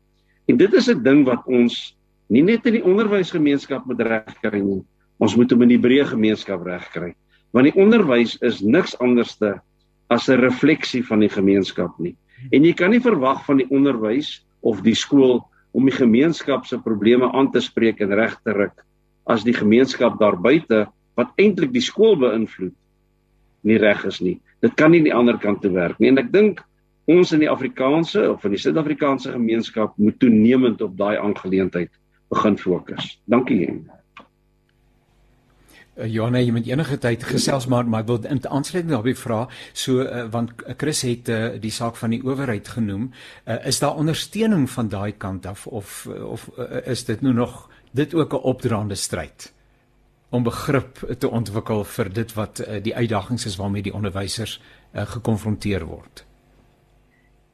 En 0.49 0.57
dit 0.57 0.75
is 0.75 0.89
'n 0.89 1.03
ding 1.03 1.25
wat 1.25 1.47
ons 1.47 1.97
nie 2.29 2.43
net 2.43 2.67
in 2.67 2.75
die 2.75 2.85
onderwysgemeenskap 2.85 3.87
moet 3.87 4.01
regkry 4.01 4.61
nie. 4.61 4.85
Ons 5.19 5.37
moet 5.37 5.51
hom 5.51 5.63
in 5.63 5.69
die 5.69 5.81
breë 5.81 6.05
gemeenskap 6.05 6.65
regkry. 6.67 7.15
Want 7.53 7.65
die 7.65 7.81
onderwys 7.81 8.37
is 8.43 8.61
niks 8.61 8.95
anderste 9.01 9.61
as 10.11 10.29
'n 10.29 10.41
refleksie 10.41 11.03
van 11.03 11.21
die 11.21 11.29
gemeenskap 11.29 11.99
nie. 11.99 12.17
En 12.53 12.65
jy 12.65 12.73
kan 12.73 12.91
nie 12.91 13.01
verwag 13.01 13.45
van 13.47 13.59
die 13.59 13.71
onderwys 13.71 14.45
of 14.63 14.83
die 14.83 14.95
skool 14.95 15.49
om 15.79 15.87
die 15.87 15.95
gemeenskap 15.95 16.67
se 16.67 16.81
probleme 16.83 17.31
aan 17.33 17.53
te 17.55 17.63
spreek 17.63 18.03
en 18.03 18.15
reg 18.19 18.35
te 18.43 18.55
ruk 18.57 18.83
as 19.29 19.45
die 19.47 19.55
gemeenskap 19.55 20.17
daar 20.19 20.39
buite 20.41 20.87
wat 21.19 21.35
eintlik 21.39 21.71
die 21.75 21.85
skool 21.85 22.17
beïnvloed 22.19 22.75
nie 23.69 23.79
reg 23.83 24.05
is 24.09 24.21
nie. 24.23 24.39
Dit 24.65 24.75
kan 24.79 24.93
nie 24.95 25.03
aan 25.03 25.09
die 25.09 25.15
ander 25.15 25.39
kant 25.43 25.61
toe 25.63 25.73
werk 25.75 25.99
nie. 26.01 26.11
En 26.13 26.23
ek 26.23 26.33
dink 26.33 26.63
ons 27.11 27.33
in 27.35 27.43
die 27.43 27.51
Afrikaanse 27.51 28.25
of 28.31 28.45
in 28.47 28.55
die 28.55 28.63
Suid-Afrikaanse 28.63 29.35
gemeenskap 29.35 29.97
moet 29.99 30.19
toenemend 30.23 30.83
op 30.85 30.97
daai 30.99 31.19
aangeleentheid 31.19 31.91
begin 32.33 32.59
fokus. 32.61 33.17
Dankie. 33.27 33.67
Uh, 35.99 36.07
Johanna, 36.07 36.39
jy 36.39 36.53
moet 36.55 36.69
enige 36.71 36.99
tyd 37.03 37.25
gesels 37.27 37.67
maar 37.67 37.87
maar 37.89 38.05
ek 38.05 38.11
wil 38.11 38.21
in 38.31 38.41
aansluiting 38.47 38.93
daarby 38.93 39.15
vra 39.19 39.41
so 39.73 40.05
uh, 40.05 40.27
want 40.31 40.53
Chris 40.79 41.03
het 41.03 41.29
uh, 41.29 41.57
die 41.59 41.73
saak 41.75 41.99
van 41.99 42.15
die 42.15 42.23
owerheid 42.23 42.69
genoem. 42.69 43.11
Uh, 43.45 43.59
is 43.67 43.81
daar 43.83 43.99
ondersteuning 43.99 44.69
van 44.71 44.89
daai 44.89 45.13
kant 45.19 45.47
af 45.47 45.67
of 45.67 46.07
of 46.07 46.51
uh, 46.59 46.87
is 46.87 47.05
dit 47.05 47.21
nou 47.21 47.35
nog 47.35 47.69
dit 47.93 48.15
ook 48.15 48.33
'n 48.33 48.47
opdraande 48.53 48.95
stryd 48.95 49.53
om 50.31 50.43
begrip 50.43 50.99
te 51.19 51.29
ontwikkel 51.29 51.85
vir 51.85 52.13
dit 52.13 52.33
wat 52.35 52.61
uh, 52.61 52.83
die 52.83 52.95
uitdagings 52.95 53.47
is 53.47 53.57
waarmee 53.57 53.83
die 53.83 53.95
onderwysers 53.95 54.61
uh, 54.95 55.03
gekonfronteer 55.07 55.85
word? 55.85 56.28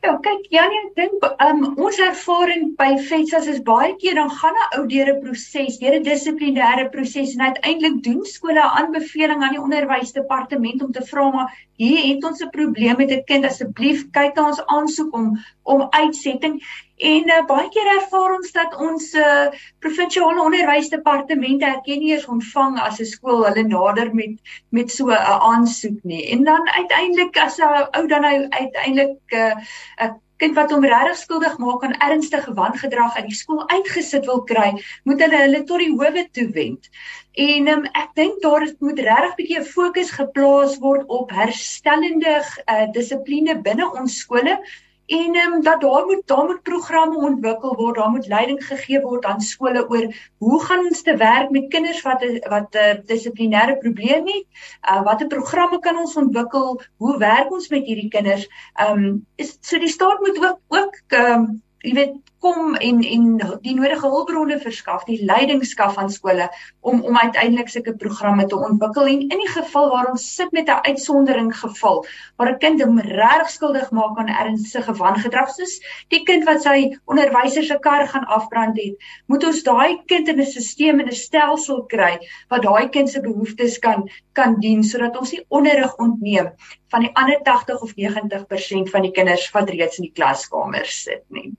Ja, 0.04 0.10
kyk 0.20 0.50
Janie, 0.52 0.78
ek 0.84 0.96
dink 0.98 1.22
um, 1.40 1.60
ons 1.80 1.98
ervaring 2.04 2.64
by 2.76 2.90
FETSAS 3.06 3.46
is 3.48 3.60
baie 3.64 3.94
keer 4.02 4.18
dan 4.18 4.28
gaan 4.40 4.58
'n 4.58 4.66
ou 4.78 4.82
deur 4.90 5.08
'n 5.12 5.22
proses, 5.22 5.78
deur 5.80 5.94
'n 5.96 6.04
dissiplinêre 6.04 6.84
proses 6.92 7.32
en 7.34 7.44
uiteindelik 7.46 8.02
doen 8.04 8.20
skole 8.32 8.60
'n 8.60 8.74
aanbeveling 8.80 9.40
aan 9.40 9.56
die 9.56 9.62
onderwysdepartement 9.62 10.82
om 10.84 10.92
te 10.92 11.04
vra 11.08 11.30
maar 11.36 11.54
hier 11.80 12.04
het 12.10 12.24
ons 12.30 12.44
'n 12.44 12.52
probleem 12.58 13.00
met 13.00 13.16
'n 13.16 13.24
kind, 13.30 13.48
asseblief 13.48 14.04
kyk 14.18 14.36
na 14.36 14.48
ons 14.52 14.60
aansoek 14.66 15.16
om 15.20 15.38
om 15.62 15.86
uitsetting. 15.90 16.60
En 16.96 17.28
uh, 17.28 17.44
baie 17.46 17.68
keer 17.74 17.88
ervaar 17.96 18.36
ons 18.36 18.52
dat 18.54 18.74
ons 18.78 19.06
uh, 19.18 19.46
provinsiale 19.82 20.42
onderwysdepartemente 20.42 21.66
erken 21.66 21.98
nie 21.98 22.12
eens 22.14 22.26
ontvang 22.30 22.78
as 22.78 23.00
'n 23.00 23.10
skool 23.10 23.42
hulle 23.46 23.64
nader 23.66 24.14
met 24.14 24.38
met 24.70 24.90
so 24.90 25.10
'n 25.10 25.10
uh, 25.10 25.38
aansoek 25.50 25.98
nie. 26.02 26.30
En 26.30 26.44
dan 26.44 26.68
uiteindelik 26.70 27.36
as 27.36 27.58
'n 27.58 27.88
ou 27.98 28.06
dan 28.06 28.20
nou 28.20 28.46
uiteindelik 28.48 29.18
'n 29.30 29.36
uh, 29.36 30.06
'n 30.06 30.20
kind 30.36 30.54
wat 30.54 30.70
hom 30.70 30.84
regtig 30.84 31.16
skuldig 31.16 31.58
maak 31.58 31.84
aan 31.84 31.98
ernstige 31.98 32.54
wangedrag 32.54 33.16
uit 33.16 33.26
die 33.26 33.34
skool 33.34 33.68
uitgesit 33.68 34.24
wil 34.26 34.42
kry, 34.42 34.70
moet 35.04 35.20
hulle 35.20 35.36
hulle 35.36 35.62
tot 35.64 35.78
die 35.78 35.90
howe 35.90 36.28
toe 36.30 36.48
wend. 36.50 36.88
En 37.32 37.68
um, 37.68 37.84
ek 37.84 38.10
dink 38.14 38.42
daar 38.42 38.66
moet 38.78 38.98
regtig 38.98 39.30
'n 39.30 39.36
bietjie 39.36 39.64
fokus 39.64 40.10
geplaas 40.10 40.78
word 40.78 41.06
op 41.06 41.30
herstellende 41.30 42.42
uh, 42.70 42.86
dissipline 42.92 43.60
binne 43.62 43.90
ons 43.90 44.18
skole 44.18 44.58
En 45.06 45.34
ehm 45.34 45.52
um, 45.52 45.62
dat 45.62 45.80
daar 45.80 46.04
moet 46.06 46.22
daar 46.26 46.44
moet 46.44 46.62
programme 46.62 47.16
ontwikkel 47.16 47.74
word, 47.76 47.96
daar 47.96 48.10
moet 48.10 48.26
leiding 48.26 48.66
gegee 48.66 49.00
word 49.00 49.24
aan 49.24 49.40
skole 49.40 49.88
oor 49.88 50.14
hoe 50.38 50.60
gaan 50.64 50.84
ons 50.84 51.02
te 51.02 51.16
werk 51.16 51.50
met 51.50 51.68
kinders 51.68 52.02
wat 52.02 52.24
wat 52.48 52.74
'n 52.74 52.78
uh, 52.78 52.94
dissiplinêre 53.04 53.76
probleem 53.78 54.26
het? 54.26 54.46
Uh 54.90 55.02
watter 55.02 55.26
programme 55.26 55.78
kan 55.78 55.96
ons 55.96 56.16
ontwikkel? 56.16 56.80
Hoe 56.96 57.18
werk 57.18 57.52
ons 57.52 57.68
met 57.68 57.84
hierdie 57.84 58.08
kinders? 58.08 58.48
Ehm 58.74 59.04
um, 59.04 59.26
is 59.34 59.58
so 59.60 59.78
die 59.78 59.88
staat 59.88 60.20
moet 60.20 60.44
ook 60.46 60.60
ook 60.68 61.00
ehm 61.06 61.32
um, 61.32 61.62
jy 61.84 61.92
weet 61.98 62.14
kom 62.44 62.74
en 62.76 63.00
en 63.08 63.26
die 63.64 63.74
nodige 63.76 64.08
hulpbronne 64.12 64.56
verskaf, 64.60 65.04
die 65.08 65.24
leidingskap 65.24 65.94
van 65.96 66.10
skole 66.12 66.48
om 66.90 67.00
om 67.08 67.16
uiteindelik 67.16 67.70
sulke 67.72 67.94
programme 68.02 68.44
te 68.50 68.58
ontwikkel 68.68 69.08
en 69.12 69.22
in 69.24 69.42
die 69.42 69.50
geval 69.52 69.88
waar 69.92 70.10
ons 70.10 70.26
sit 70.36 70.52
met 70.56 70.68
'n 70.68 70.84
uitsondering 70.90 71.50
geval 71.60 72.04
waar 72.36 72.50
'n 72.52 72.58
kind 72.64 72.82
hom 72.82 73.00
reg 73.00 73.50
skuldig 73.50 73.90
maak 73.90 74.18
aan 74.18 74.28
ernstige 74.28 74.94
wangedrag 75.00 75.50
soos 75.54 75.74
die 76.08 76.22
kind 76.24 76.44
wat 76.44 76.62
sy 76.62 76.98
onderwyser 77.04 77.64
se 77.64 77.78
kar 77.80 78.06
gaan 78.08 78.28
afbrand 78.38 78.76
het, 78.76 78.96
moet 79.26 79.44
ons 79.44 79.62
daai 79.62 80.02
kind 80.06 80.28
in 80.28 80.40
'n 80.40 80.46
stelsel 80.46 81.00
en 81.00 81.08
'n 81.08 81.20
stelsel 81.24 81.84
kry 81.96 82.18
wat 82.48 82.62
daai 82.62 82.88
kind 82.88 83.10
se 83.10 83.20
behoeftes 83.20 83.78
kan 83.78 84.08
kan 84.32 84.60
dien 84.60 84.84
sodat 84.84 85.16
ons 85.16 85.32
nie 85.32 85.44
onderrig 85.48 85.96
ontneem 85.96 86.52
van 86.88 87.00
die 87.00 87.14
ander 87.14 87.42
80 87.42 87.80
of 87.80 87.92
90% 87.96 88.90
van 88.90 89.02
die 89.02 89.10
kinders 89.10 89.50
wat 89.50 89.70
reeds 89.70 89.98
in 89.98 90.04
die 90.08 90.16
klaskamer 90.20 90.86
sit 90.86 91.24
nie. 91.28 91.52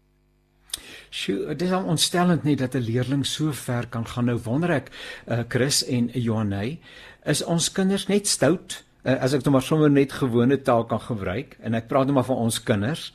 Sjoe, 1.15 1.53
dit 1.55 1.61
is 1.63 1.71
al 1.71 1.85
ontstellend 1.87 2.43
net 2.43 2.59
dat 2.59 2.73
'n 2.75 2.83
leerling 2.83 3.25
so 3.25 3.51
ver 3.51 3.87
kan 3.87 4.07
gaan. 4.07 4.25
Nou 4.25 4.39
wonder 4.43 4.69
ek, 4.69 4.91
uh, 5.27 5.39
Chris 5.47 5.85
en 5.85 6.09
Johanay, 6.13 6.79
is 7.23 7.43
ons 7.43 7.71
kinders 7.71 8.07
net 8.07 8.27
stout? 8.27 8.83
Uh, 9.05 9.15
as 9.21 9.33
ek 9.33 9.43
nou 9.43 9.51
maar 9.51 9.61
sommer 9.63 9.89
net 9.89 10.11
gewone 10.11 10.61
taal 10.61 10.83
kan 10.85 10.99
gebruik 10.99 11.57
en 11.61 11.73
ek 11.73 11.87
praat 11.87 12.05
net 12.05 12.15
maar 12.15 12.27
van 12.27 12.35
ons 12.35 12.63
kinders. 12.63 13.13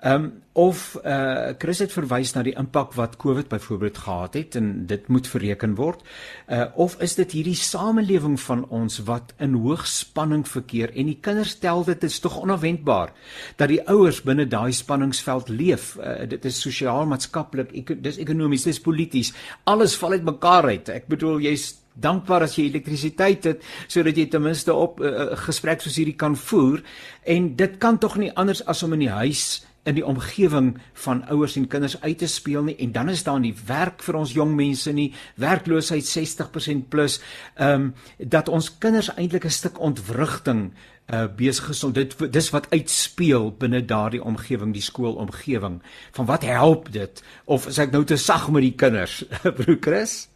Ehm 0.00 0.24
um, 0.24 0.42
of 0.52 0.96
eh 1.02 1.12
uh, 1.12 1.54
Chris 1.58 1.78
het 1.78 1.92
verwys 1.92 2.32
na 2.32 2.42
die 2.42 2.54
impak 2.56 2.94
wat 2.96 3.16
COVID 3.16 3.48
byvoorbeeld 3.48 3.98
gehad 3.98 4.34
het 4.34 4.54
en 4.54 4.86
dit 4.86 5.08
moet 5.08 5.28
bereken 5.32 5.74
word. 5.74 6.00
Eh 6.46 6.58
uh, 6.58 6.66
of 6.74 6.96
is 7.00 7.14
dit 7.14 7.32
hierdie 7.32 7.54
samelewing 7.54 8.40
van 8.40 8.64
ons 8.68 8.98
wat 9.04 9.34
in 9.38 9.52
hoogspanning 9.54 10.48
verkeer 10.48 10.90
en 10.94 11.06
die 11.06 11.18
kinders 11.20 11.58
tel 11.58 11.84
dit 11.84 12.04
is 12.04 12.18
tog 12.18 12.40
onverwendbaar 12.40 13.12
dat 13.56 13.68
die 13.68 13.88
ouers 13.88 14.22
binne 14.22 14.46
daai 14.46 14.72
spanningsveld 14.72 15.48
leef. 15.48 15.96
Uh, 15.96 16.28
dit 16.28 16.44
is 16.44 16.60
sosiaal, 16.60 17.06
maatskaplik, 17.06 17.72
ek, 17.72 18.02
dis 18.02 18.16
ekonomies, 18.16 18.64
dis 18.64 18.80
polities. 18.80 19.34
Alles 19.64 19.96
val 19.96 20.12
uit 20.12 20.24
mekaar 20.24 20.64
uit. 20.64 20.88
Ek 20.88 21.06
bedoel 21.06 21.40
jy's 21.40 21.74
dankbaar 21.94 22.42
as 22.42 22.56
jy 22.56 22.70
elektrisiteit 22.70 23.44
het 23.44 23.64
sodat 23.86 24.16
jy 24.16 24.26
ten 24.26 24.42
minste 24.42 24.74
op 24.74 25.00
'n 25.00 25.04
uh, 25.04 25.36
gesprek 25.36 25.80
soos 25.80 25.96
hierdie 25.96 26.16
kan 26.16 26.36
voer 26.36 26.82
en 27.24 27.56
dit 27.56 27.78
kan 27.78 27.98
tog 27.98 28.16
nie 28.16 28.32
anders 28.34 28.64
as 28.66 28.82
om 28.82 28.92
in 28.92 29.04
die 29.04 29.12
huis 29.12 29.66
in 29.82 29.96
die 29.96 30.04
omgewing 30.06 30.74
van 31.04 31.22
ouers 31.32 31.56
en 31.56 31.66
kinders 31.66 32.00
uit 32.02 32.18
te 32.18 32.28
speel 32.28 32.62
nie. 32.62 32.76
En 32.76 32.92
dan 32.92 33.08
is 33.08 33.22
daar 33.24 33.40
nie 33.40 33.54
werk 33.66 34.02
vir 34.04 34.18
ons 34.20 34.32
jong 34.36 34.54
mense 34.56 34.92
nie. 34.92 35.10
Werkloosheid 35.40 36.04
60% 36.04 36.88
plus. 36.88 37.20
Ehm 37.56 37.90
um, 37.90 37.94
dat 38.18 38.48
ons 38.48 38.78
kinders 38.78 39.14
eintlik 39.16 39.44
'n 39.44 39.50
stuk 39.50 39.80
ontwrigting 39.80 40.72
uh 41.12 41.26
besig 41.36 41.68
is 41.68 41.84
om 41.84 41.92
dit 41.92 42.32
dis 42.32 42.50
wat 42.50 42.70
uitspeel 42.70 43.50
binne 43.58 43.84
daardie 43.84 44.22
omgewing 44.22 44.72
die 44.72 44.82
skoolomgewing. 44.82 45.80
Van 46.12 46.26
wat 46.26 46.42
help 46.42 46.92
dit? 46.92 47.22
Of 47.44 47.66
is 47.66 47.78
ek 47.78 47.90
nou 47.90 48.04
te 48.04 48.16
sag 48.16 48.50
met 48.50 48.62
die 48.62 48.76
kinders 48.76 49.24
broer 49.56 49.78
Chris? 49.80 50.28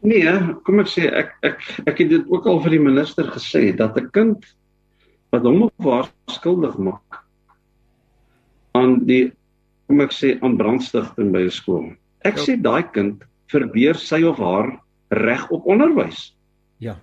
Nee, 0.00 0.32
kom 0.64 0.80
ek 0.80 0.88
sê 0.88 1.10
ek 1.12 1.34
ek 1.42 1.66
ek 1.86 1.98
het 1.98 2.08
dit 2.08 2.30
ook 2.30 2.46
al 2.46 2.62
vir 2.64 2.70
die 2.70 2.84
minister 2.84 3.26
gesê 3.28 3.76
dat 3.76 3.98
'n 3.98 4.10
kind 4.10 4.46
wat 5.30 5.42
hom 5.42 5.62
of 5.66 5.84
haar 5.84 6.08
skuldig 6.26 6.78
maak 6.78 7.09
aan 8.80 8.98
die 9.06 9.30
kom 9.90 10.00
ek 10.04 10.14
sê 10.14 10.36
aan 10.38 10.56
brandstigting 10.58 11.32
by 11.34 11.44
'n 11.46 11.50
skool. 11.50 11.86
Ek 12.24 12.36
ja. 12.38 12.44
sê 12.44 12.56
daai 12.56 12.86
kind 12.94 13.22
verbeer 13.50 13.98
sy 13.98 14.22
of 14.22 14.38
haar 14.38 14.78
reg 15.10 15.50
op 15.50 15.66
onderwys. 15.66 16.32
Ja. 16.78 16.96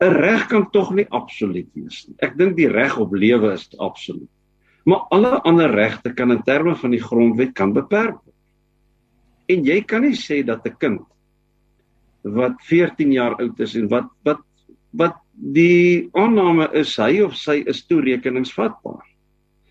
'n 0.00 0.14
Reg 0.14 0.46
kan 0.48 0.70
tog 0.70 0.94
nie 0.94 1.06
absoluut 1.10 1.68
wees 1.74 2.06
nie. 2.06 2.16
Ek 2.22 2.36
dink 2.38 2.56
die 2.56 2.70
reg 2.70 2.98
op 2.98 3.12
lewe 3.12 3.52
is 3.52 3.66
absoluut. 3.78 4.30
Maar 4.86 5.06
alle 5.10 5.42
ander 5.42 5.70
regte 5.74 6.14
kan 6.14 6.30
in 6.30 6.42
terme 6.42 6.76
van 6.76 6.90
die 6.94 7.02
grondwet 7.02 7.54
kan 7.54 7.72
beperk 7.72 8.14
word. 8.22 8.36
En 9.48 9.64
jy 9.64 9.80
kan 9.82 10.02
nie 10.02 10.14
sê 10.14 10.44
dat 10.46 10.66
'n 10.66 10.76
kind 10.78 11.02
wat 12.22 12.54
14 12.68 13.12
jaar 13.12 13.34
oud 13.40 13.60
is 13.60 13.74
en 13.74 13.88
wat 13.88 14.08
wat 14.24 14.40
wat 14.92 15.16
die 15.32 16.08
aanname 16.14 16.68
is 16.72 16.96
hy 16.96 17.20
of 17.22 17.36
sy 17.36 17.62
is 17.66 17.84
toerekeningsvatbaar 17.86 19.04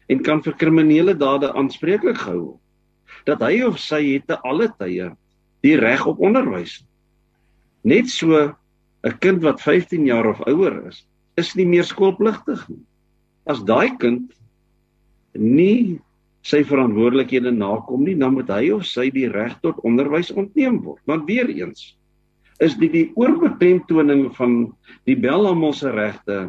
en 0.07 0.23
kan 0.23 0.41
vir 0.43 0.55
kriminele 0.59 1.15
dade 1.17 1.51
aanspreeklik 1.53 2.17
gehou 2.23 2.43
word. 2.43 2.63
Dat 3.27 3.41
hy 3.43 3.61
of 3.67 3.79
sy 3.79 4.01
het 4.13 4.27
te 4.27 4.37
alle 4.47 4.69
tye 4.79 5.11
die 5.65 5.75
reg 5.79 6.05
op 6.07 6.19
onderwys. 6.23 6.79
Net 7.83 8.09
so 8.09 8.55
'n 9.03 9.17
kind 9.19 9.43
wat 9.43 9.61
15 9.61 10.05
jaar 10.05 10.27
of 10.27 10.41
ouer 10.47 10.87
is, 10.87 11.05
is 11.37 11.55
nie 11.55 11.65
meer 11.65 11.83
skoolpligtig 11.83 12.67
nie. 12.69 12.83
As 13.45 13.63
daai 13.63 13.95
kind 13.97 14.31
nie 15.33 15.99
sy 16.47 16.63
verantwoordelikhede 16.63 17.51
nakom 17.51 18.03
nie, 18.03 18.15
dan 18.15 18.33
moet 18.33 18.49
hy 18.49 18.71
of 18.71 18.85
sy 18.85 19.09
die 19.13 19.27
reg 19.27 19.57
tot 19.61 19.79
onderwys 19.83 20.31
ontneem 20.31 20.81
word. 20.83 21.01
Want 21.05 21.27
weer 21.27 21.49
eens, 21.49 21.95
is 22.63 22.75
die 22.79 22.89
die 22.89 23.07
oorbeklemtoning 23.15 24.31
van 24.37 24.73
die 25.05 25.15
Belhamelse 25.15 25.91
regte 25.91 26.47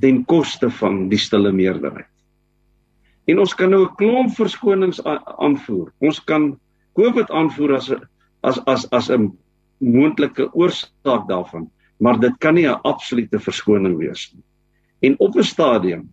ten 0.00 0.24
koste 0.24 0.70
van 0.70 1.08
die 1.08 1.20
stille 1.20 1.52
meerderheid. 1.52 2.08
En 3.26 3.38
ons 3.42 3.54
kan 3.54 3.70
nou 3.70 3.82
'n 3.84 3.94
klomp 3.96 4.30
verskonings 4.36 5.00
aanvoer. 5.04 5.92
Ons 6.00 6.20
kan 6.24 6.58
COVID 6.94 7.30
aanvoer 7.30 7.74
as 7.76 7.90
as 8.42 8.58
as 8.66 8.86
as 8.92 9.10
'n 9.10 9.32
moontlike 9.78 10.48
oorsaak 10.54 11.28
daarvan, 11.28 11.70
maar 11.98 12.20
dit 12.20 12.38
kan 12.38 12.54
nie 12.54 12.68
'n 12.68 12.80
absolute 12.84 13.38
verskoning 13.38 13.96
wees 13.98 14.32
nie. 14.34 14.44
En 15.00 15.16
op 15.18 15.36
'n 15.36 15.42
stadium 15.42 16.12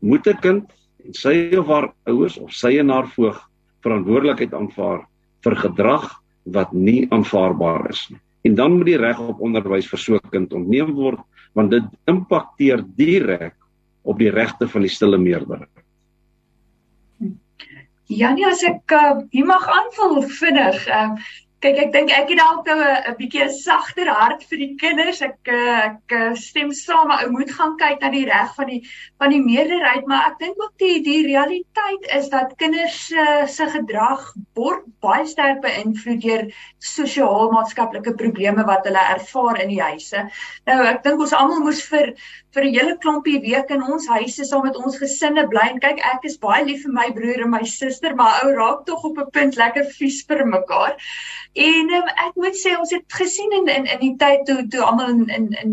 moet 0.00 0.26
'n 0.26 0.40
kind 0.40 0.72
en 1.04 1.14
sy 1.14 1.54
of 1.56 1.66
haar 1.66 1.92
ouers 2.06 2.38
of 2.38 2.52
sy 2.52 2.78
en 2.78 2.88
haar 2.88 3.08
voog 3.08 3.38
verantwoordelikheid 3.82 4.54
aanvaar 4.54 5.06
vir 5.44 5.56
gedrag 5.56 6.22
wat 6.44 6.72
nie 6.72 7.06
aanvaarbaar 7.10 7.90
is 7.90 8.08
nie. 8.10 8.20
En 8.42 8.54
dan 8.54 8.76
moet 8.76 8.86
die 8.86 8.96
reg 8.96 9.18
op 9.20 9.40
onderwys 9.40 9.88
vir 9.88 9.98
so 9.98 10.14
'n 10.14 10.30
kind 10.30 10.52
ontneem 10.52 10.94
word 10.94 11.20
want 11.54 11.70
dit 11.70 11.84
impakteer 12.06 12.84
direk 12.96 13.54
op 14.02 14.18
die 14.18 14.30
regte 14.30 14.68
van 14.68 14.82
die 14.82 14.90
stille 14.90 15.18
meerderheid. 15.18 15.70
Janie, 18.08 18.46
as 18.48 18.62
ek 18.64 18.92
uh, 18.96 19.20
hier 19.30 19.44
mag 19.44 19.66
aanvul 19.68 20.22
vinnig, 20.40 20.80
uh, 20.88 21.10
Kyk, 21.58 21.78
ek 21.82 21.88
dink 21.90 22.12
ek 22.14 22.28
het 22.30 22.38
dalk 22.38 22.68
nou 22.70 22.76
'n 22.86 23.14
bietjie 23.18 23.40
'n 23.42 23.50
sagter 23.50 24.06
hart 24.06 24.44
vir 24.46 24.58
die 24.60 24.76
kinders. 24.78 25.22
Ek 25.26 25.48
eh, 25.50 25.86
ek 25.90 26.12
eh, 26.14 26.34
stem 26.38 26.70
saam, 26.70 27.10
ou 27.10 27.30
moet 27.34 27.50
gaan 27.50 27.74
kyk 27.80 27.98
na 28.00 28.10
die 28.14 28.26
reg 28.28 28.52
van 28.54 28.68
die 28.70 28.78
van 29.18 29.34
die 29.34 29.42
meerderheid, 29.42 30.06
maar 30.06 30.28
ek 30.30 30.38
dink 30.38 30.62
ook 30.62 30.76
die 30.78 31.02
die 31.02 31.26
realiteit 31.26 32.06
is 32.14 32.28
dat 32.30 32.54
kinders 32.62 33.10
uh, 33.10 33.46
se 33.46 33.66
gedrag 33.66 34.22
word 34.54 34.84
baie 35.02 35.26
sterk 35.26 35.58
beïnvloed 35.64 36.22
deur 36.22 36.44
sosio-maatskaplike 36.78 38.14
probleme 38.14 38.62
wat 38.64 38.86
hulle 38.86 39.02
ervaar 39.16 39.58
in 39.58 39.74
die 39.74 39.82
huise. 39.82 40.28
Nou, 40.70 40.78
ek 40.86 41.02
dink 41.02 41.26
ons 41.26 41.34
almal 41.34 41.64
moes 41.66 41.82
vir 41.90 42.14
vir 42.54 42.64
'n 42.64 42.74
hele 42.74 42.94
klompie 43.02 43.40
weke 43.42 43.74
in 43.74 43.82
ons 43.82 44.06
huise 44.08 44.44
saam 44.46 44.62
met 44.64 44.76
ons 44.76 44.96
gesinne 44.98 45.46
bly 45.50 45.66
en 45.72 45.82
kyk 45.82 45.98
ek 46.12 46.24
is 46.30 46.38
baie 46.38 46.64
lief 46.64 46.86
vir 46.86 46.92
my 46.92 47.10
broer 47.18 47.42
en 47.42 47.50
my 47.50 47.64
suster 47.64 48.14
maar 48.14 48.44
ou 48.44 48.54
raak 48.54 48.86
tog 48.86 49.04
op 49.04 49.18
'n 49.18 49.30
punt 49.32 49.56
lekker 49.56 49.90
vies 49.98 50.22
vir 50.28 50.46
mekaar. 50.46 50.96
En 51.58 51.94
um, 51.98 52.10
ek 52.26 52.34
moet 52.38 52.58
sê 52.58 52.74
ons 52.78 52.90
het 52.94 53.16
gesien 53.20 53.54
in 53.60 53.70
in 53.76 53.88
in 53.94 54.02
die 54.04 54.16
tyd 54.20 54.44
toe 54.46 54.66
toe 54.70 54.82
almal 54.86 55.08
in 55.14 55.24
in 55.38 55.48
in 55.62 55.72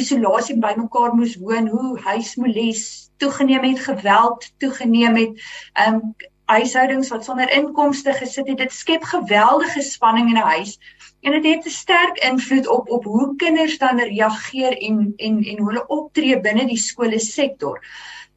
isolasie 0.00 0.56
by 0.62 0.72
mekaar 0.78 1.14
moes 1.18 1.36
woon 1.42 1.68
hoe 1.70 1.98
huismoelies 2.06 2.82
toegeneem 3.22 3.64
het 3.70 3.84
geweld 3.86 4.50
toegeneem 4.64 5.16
het. 5.22 5.46
Um 5.86 6.02
huishoudings 6.48 7.10
wat 7.12 7.24
sonder 7.24 7.50
inkomste 7.52 8.12
gesit 8.16 8.48
het 8.48 8.62
dit 8.62 8.72
skep 8.72 9.02
geweldige 9.04 9.82
spanning 9.84 10.30
in 10.32 10.38
'n 10.40 10.50
huis 10.54 10.78
en 11.20 11.32
dit 11.42 11.54
het 11.54 11.66
'n 11.66 11.70
sterk 11.70 12.18
invloed 12.30 12.68
op 12.68 12.90
op 12.90 13.04
hoe 13.04 13.36
kinders 13.36 13.78
dan 13.78 14.00
reageer 14.00 14.78
en 14.78 15.12
en 15.16 15.42
en 15.44 15.58
hoe 15.58 15.68
hulle 15.72 15.86
optree 15.86 16.40
binne 16.40 16.66
die 16.66 16.82
skole 16.88 17.18
sektor. 17.18 17.84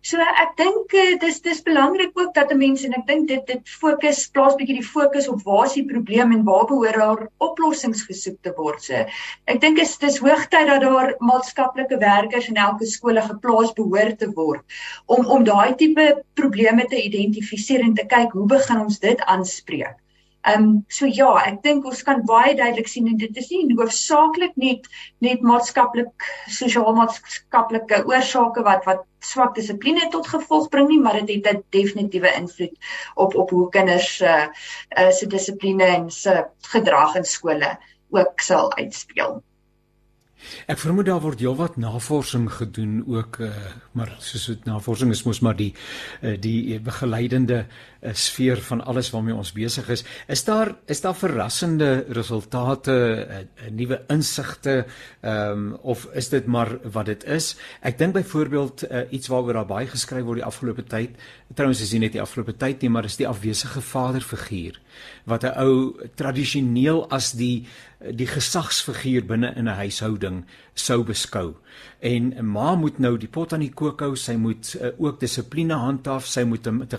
So 0.01 0.17
ek 0.17 0.55
dink 0.57 0.93
uh, 0.97 1.17
dis 1.21 1.35
dis 1.45 1.59
belangrik 1.65 2.15
ook 2.17 2.31
dat 2.33 2.51
'n 2.53 2.57
mens 2.57 2.83
en 2.87 2.95
ek 2.97 3.03
dink 3.09 3.27
dit 3.31 3.43
dit 3.51 3.73
fokus 3.81 4.21
plaas 4.33 4.55
bietjie 4.57 4.79
die 4.79 4.87
fokus 4.95 5.27
op 5.29 5.43
waar 5.45 5.67
is 5.67 5.75
die 5.77 5.85
probleem 5.91 6.33
en 6.33 6.41
waar 6.47 6.65
behoort 6.71 6.97
daar 7.03 7.21
oplossings 7.47 8.01
gesoek 8.09 8.39
te 8.41 8.53
word. 8.57 8.81
So 8.81 9.05
ek 9.53 9.61
dink 9.61 9.77
is 9.85 9.93
dis 10.01 10.17
hoogtyd 10.25 10.67
dat 10.73 10.81
daar 10.81 11.13
maatskaplike 11.19 12.01
werkers 12.01 12.49
in 12.49 12.57
elke 12.57 12.89
skole 12.89 13.21
geplaas 13.21 13.77
behoort 13.77 14.17
te 14.19 14.31
word 14.41 14.81
om 15.05 15.29
om 15.37 15.45
daai 15.45 15.75
tipe 15.77 16.07
probleme 16.33 16.87
te 16.89 16.97
identifiseer 16.97 17.85
en 17.85 17.93
te 17.93 18.09
kyk 18.15 18.33
hoe 18.33 18.47
begin 18.57 18.81
ons 18.87 18.99
dit 18.99 19.21
aanspreek. 19.21 20.01
Ehm 20.41 20.63
um, 20.63 20.85
so 20.89 21.05
ja, 21.05 21.29
ek 21.45 21.59
dink 21.61 21.85
ons 21.85 21.99
kan 22.05 22.23
baie 22.25 22.55
duidelik 22.57 22.87
sien 22.89 23.07
en 23.11 23.17
dit 23.21 23.35
is 23.37 23.49
nie 23.51 23.75
hoofsaaklik 23.77 24.55
net 24.57 24.87
net 25.21 25.43
maatskaplik 25.45 26.25
sosiaal-maatskaplike 26.55 27.99
oorsake 28.09 28.63
wat 28.65 28.87
wat 28.89 29.05
swak 29.21 29.53
dissipline 29.55 30.07
tot 30.09 30.31
gevolg 30.31 30.71
bring 30.73 30.89
nie, 30.89 30.99
maar 30.99 31.19
dit 31.19 31.29
het 31.35 31.53
'n 31.53 31.63
definitiewe 31.69 32.33
invloed 32.39 32.73
op 33.15 33.35
op 33.35 33.49
hoe 33.49 33.69
kinders 33.69 34.17
se 34.17 34.25
uh, 34.25 34.47
uh, 34.97 35.11
se 35.11 35.27
dissipline 35.27 35.85
en 35.85 36.09
se 36.09 36.45
gedrag 36.73 37.15
in 37.15 37.25
skole 37.25 37.77
ook 38.09 38.39
sal 38.39 38.73
uitspeel. 38.73 39.43
Ek 40.65 40.79
vermoed 40.79 41.05
daar 41.05 41.21
word 41.21 41.39
heelwat 41.39 41.77
navorsing 41.77 42.49
gedoen 42.51 43.03
ook 43.07 43.37
uh, 43.37 43.53
maar 43.91 44.15
soos 44.17 44.45
dit 44.45 44.65
navorsing 44.65 45.11
is 45.11 45.23
mos 45.23 45.39
maar 45.39 45.55
die 45.55 45.75
uh, 46.21 46.33
die 46.41 46.79
begeleidende 46.79 47.65
uh, 47.67 47.90
sfeer 48.13 48.61
van 48.61 48.81
alles 48.85 49.09
waarmee 49.13 49.35
ons 49.35 49.51
besig 49.53 49.89
is. 49.89 50.03
Is 50.27 50.43
daar 50.43 50.75
is 50.85 51.01
daar 51.01 51.15
verrassende 51.15 52.05
resultate, 52.09 53.27
nuwe 53.69 54.01
insigte 54.07 54.85
ehm 55.21 55.51
um, 55.51 55.73
of 55.81 56.07
is 56.13 56.29
dit 56.29 56.45
maar 56.45 56.77
wat 56.91 57.05
dit 57.05 57.23
is? 57.23 57.55
Ek 57.81 57.97
dink 57.97 58.13
byvoorbeeld 58.13 58.83
uh, 58.89 59.03
iets 59.09 59.27
waaroor 59.27 59.53
daar 59.53 59.69
baie 59.69 59.87
geskryf 59.87 60.25
word 60.25 60.41
die 60.41 60.47
afgelope 60.47 60.83
tyd. 60.83 61.17
Trouwens 61.53 61.81
is 61.81 61.93
nie 61.93 62.09
die 62.09 62.21
afgelope 62.21 62.57
tyd 62.57 62.81
nie, 62.81 62.89
maar 62.89 63.05
is 63.05 63.19
die 63.19 63.27
afwesige 63.27 63.81
vaderfiguur 63.81 64.79
wat 65.25 65.43
'n 65.43 65.53
ou 65.57 65.93
tradisioneel 66.15 67.09
as 67.09 67.31
die 67.31 67.67
die 68.01 68.27
gesagsfiguur 68.27 69.25
binne 69.25 69.53
in 69.55 69.67
'n 69.67 69.77
huishouding 69.77 70.45
sou 70.73 71.03
beskou. 71.03 71.55
En 71.99 72.33
'n 72.33 72.45
ma 72.45 72.75
moet 72.75 72.99
nou 72.99 73.17
die 73.17 73.27
pot 73.27 73.53
aan 73.53 73.59
die 73.59 73.73
kook 73.73 73.99
hou, 73.99 74.15
sy 74.15 74.35
moet 74.35 74.75
uh, 74.81 74.87
ook 74.97 75.19
dissipline 75.19 75.73
handhaaf, 75.73 76.25
sy 76.25 76.43
moet 76.43 76.63
te, 76.63 76.87
te 76.87 76.97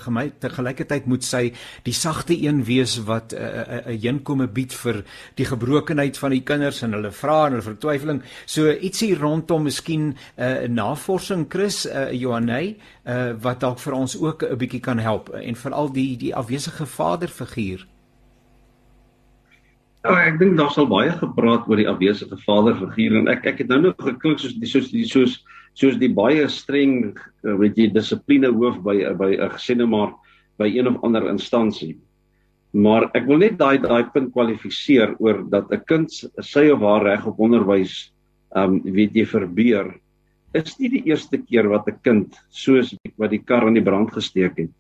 gelykertyd 0.93 1.09
moet 1.09 1.25
sy 1.25 1.53
die 1.85 1.95
sagte 1.95 2.35
een 2.35 2.65
wees 2.65 2.99
wat 3.07 3.33
'n 3.33 3.37
uh, 3.37 3.43
'n 3.43 3.89
uh, 3.89 3.95
uh, 3.95 4.05
inkome 4.05 4.47
bied 4.47 4.73
vir 4.73 5.05
die 5.37 5.45
gebrokenheid 5.45 6.19
van 6.19 6.31
die 6.31 6.43
kinders 6.43 6.83
en 6.83 6.93
hulle 6.93 7.11
vra 7.11 7.47
en 7.47 7.53
hulle 7.53 7.63
vertwyfeling. 7.63 8.23
So 8.47 8.71
ietsie 8.71 9.15
rondom 9.15 9.65
miskien 9.65 10.15
'n 10.15 10.17
uh, 10.39 10.69
navorsing 10.69 11.47
Chris 11.49 11.87
uh, 11.87 12.13
Johanay 12.13 12.77
uh, 13.07 13.33
wat 13.41 13.61
dalk 13.61 13.79
vir 13.79 13.93
ons 13.93 14.17
ook 14.17 14.43
'n 14.43 14.59
bietjie 14.59 14.81
kan 14.81 14.99
help 14.99 15.29
en 15.29 15.55
veral 15.55 15.93
die 15.93 16.17
die 16.17 16.35
afwesige 16.35 16.87
vaderfiguur. 16.87 17.87
Ja, 20.05 20.19
ek 20.27 20.39
dink 20.39 20.57
daar 20.57 20.71
sal 20.71 20.87
baie 20.87 21.13
gepraat 21.13 21.69
oor 21.69 21.77
die 21.77 21.89
afwesige 21.89 22.37
vaderfiguur 22.37 23.19
en 23.19 23.29
ek 23.29 23.47
ek 23.47 23.59
het 23.59 23.69
nou 23.69 23.81
nog 23.81 23.95
geklink 23.99 24.39
soos 24.39 24.55
die 24.59 24.67
soos 24.67 24.91
die 24.91 25.07
soos 25.07 25.45
soos 25.79 25.97
die 26.01 26.13
baie 26.13 26.49
streng 26.49 27.15
eh, 27.17 27.55
weet 27.57 27.79
jy 27.79 27.89
dissipline 27.93 28.51
hoof 28.53 28.81
by 28.85 28.97
by 29.17 29.31
'n 29.39 29.51
gesinne 29.57 29.87
maar 29.87 30.13
by 30.63 30.71
een 30.71 30.89
of 30.89 31.03
ander 31.03 31.29
instansie. 31.31 31.97
Maar 32.73 33.11
ek 33.19 33.27
wil 33.29 33.43
net 33.43 33.59
daai 33.61 33.83
daai 33.83 34.09
punt 34.15 34.33
kwalifiseer 34.33 35.17
oor 35.19 35.43
dat 35.51 35.73
'n 35.73 35.85
kind 35.87 36.09
sy 36.41 36.71
of 36.71 36.81
haar 36.81 37.05
reg 37.05 37.27
op 37.27 37.41
onderwys 37.41 38.13
um 38.57 38.81
weet 38.85 39.15
jy 39.17 39.25
verbeur 39.27 39.93
is 40.53 40.77
nie 40.79 40.89
die 40.93 41.05
eerste 41.09 41.39
keer 41.41 41.69
wat 41.69 41.89
'n 41.89 42.01
kind 42.05 42.39
soos 42.51 42.95
wat 43.17 43.31
die 43.31 43.43
kar 43.45 43.67
aan 43.67 43.75
die 43.75 43.85
brand 43.85 44.13
gesteek 44.13 44.59
het 44.59 44.73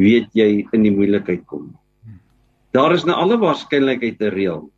weet 0.00 0.30
jy 0.34 0.66
in 0.72 0.82
die 0.82 0.94
moeilikheid 0.94 1.46
kom. 1.46 1.76
Daar 2.72 2.94
is 2.94 3.04
na 3.04 3.18
alle 3.18 3.36
waarskynlikheid 3.38 4.20
'n 4.20 4.34
reël 4.34 4.70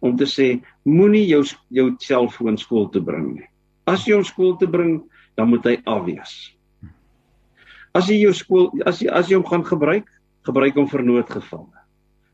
om 0.00 0.16
te 0.16 0.24
sê 0.24 0.60
moenie 0.84 1.26
jou 1.26 1.44
jou 1.68 1.96
selfoon 1.98 2.58
skool 2.58 2.88
toe 2.88 3.02
bring 3.02 3.34
nie. 3.34 3.48
As 3.86 4.06
jy 4.06 4.14
hom 4.14 4.24
skool 4.24 4.56
toe 4.56 4.68
bring, 4.68 5.02
dan 5.36 5.48
moet 5.48 5.64
hy 5.64 5.76
afwees. 5.86 6.54
As 7.94 8.08
jy 8.08 8.20
jou 8.20 8.32
skool 8.36 8.70
as 8.86 9.00
jy 9.02 9.10
as 9.10 9.30
jy 9.30 9.38
hom 9.38 9.46
gaan 9.48 9.64
gebruik, 9.66 10.06
gebruik 10.46 10.76
hom 10.78 10.88
vir 10.88 11.02
noodgevalle. 11.02 11.84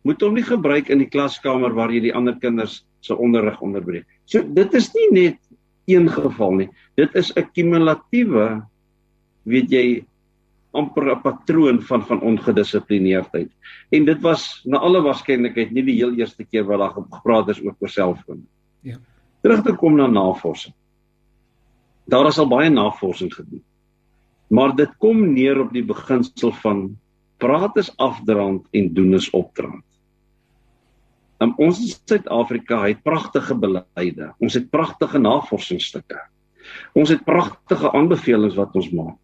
Moet 0.07 0.23
hom 0.23 0.35
nie 0.35 0.47
gebruik 0.47 0.91
in 0.91 1.03
die 1.03 1.11
klaskamer 1.11 1.75
waar 1.75 1.91
jy 1.91 2.01
die 2.01 2.15
ander 2.15 2.37
kinders 2.39 2.85
se 3.01 3.15
onderrig 3.15 3.61
onderbreek. 3.63 4.07
So 4.27 4.43
dit 4.43 4.75
is 4.75 4.93
nie 4.95 5.09
net 5.13 5.39
een 5.87 6.09
geval 6.11 6.61
nie. 6.61 6.69
Dit 6.97 7.15
is 7.15 7.33
'n 7.37 7.47
kumulatiewe 7.55 8.67
weet 9.47 9.71
jy 9.71 9.87
amper 10.77 11.11
'n 11.11 11.23
patroon 11.23 11.83
van 11.83 12.03
van 12.03 12.21
ongedissiplineerdheid. 12.21 13.51
En 13.91 14.05
dit 14.05 14.21
was 14.23 14.61
na 14.65 14.79
alle 14.79 15.01
waarskynlikheid 15.03 15.71
nie 15.71 15.83
die 15.83 15.97
heel 15.97 16.15
eerste 16.15 16.45
keer 16.45 16.65
wat 16.65 16.79
daar 16.79 16.95
gepraat 16.95 17.49
is 17.49 17.63
oor 17.63 17.89
selfoon. 17.89 18.47
Ja. 18.83 18.99
Terug 19.43 19.63
te 19.63 19.73
kom 19.73 19.97
na 19.97 20.07
navorsing. 20.07 20.75
Daar 22.05 22.27
is 22.27 22.39
al 22.39 22.49
baie 22.49 22.71
navorsing 22.71 23.35
gedoen. 23.35 23.63
Maar 24.49 24.77
dit 24.77 24.93
kom 25.03 25.33
neer 25.33 25.61
op 25.61 25.73
die 25.75 25.85
beginsel 25.85 26.53
van 26.63 26.87
praat 27.43 27.77
is 27.77 27.91
afdrand 27.97 28.67
en 28.71 28.93
doen 28.95 29.15
is 29.15 29.31
opdrand. 29.31 29.85
Um, 31.43 31.53
ons 31.61 31.83
in 31.83 31.91
Suid-Afrika 31.93 32.81
het 32.87 33.03
pragtige 33.05 33.55
beleide. 33.61 34.31
Ons 34.41 34.57
het 34.57 34.71
pragtige 34.73 35.19
navorsingsstukke. 35.21 36.21
Ons 36.97 37.13
het 37.13 37.25
pragtige 37.27 37.93
aanbevelings 37.93 38.57
wat 38.57 38.77
ons 38.79 38.89
maak. 38.97 39.21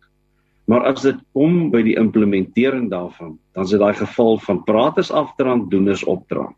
Maar 0.68 0.84
as 0.92 1.02
dit 1.02 1.18
kom 1.34 1.70
by 1.72 1.80
die 1.86 1.96
implementering 1.98 2.90
daarvan, 2.92 3.38
dan 3.56 3.64
is 3.66 3.72
dit 3.74 3.80
daai 3.80 3.96
geval 3.98 4.38
van 4.44 4.60
praat 4.66 5.00
is 5.02 5.10
afdrand, 5.10 5.70
doen 5.72 5.88
is 5.90 6.04
opdrand. 6.04 6.56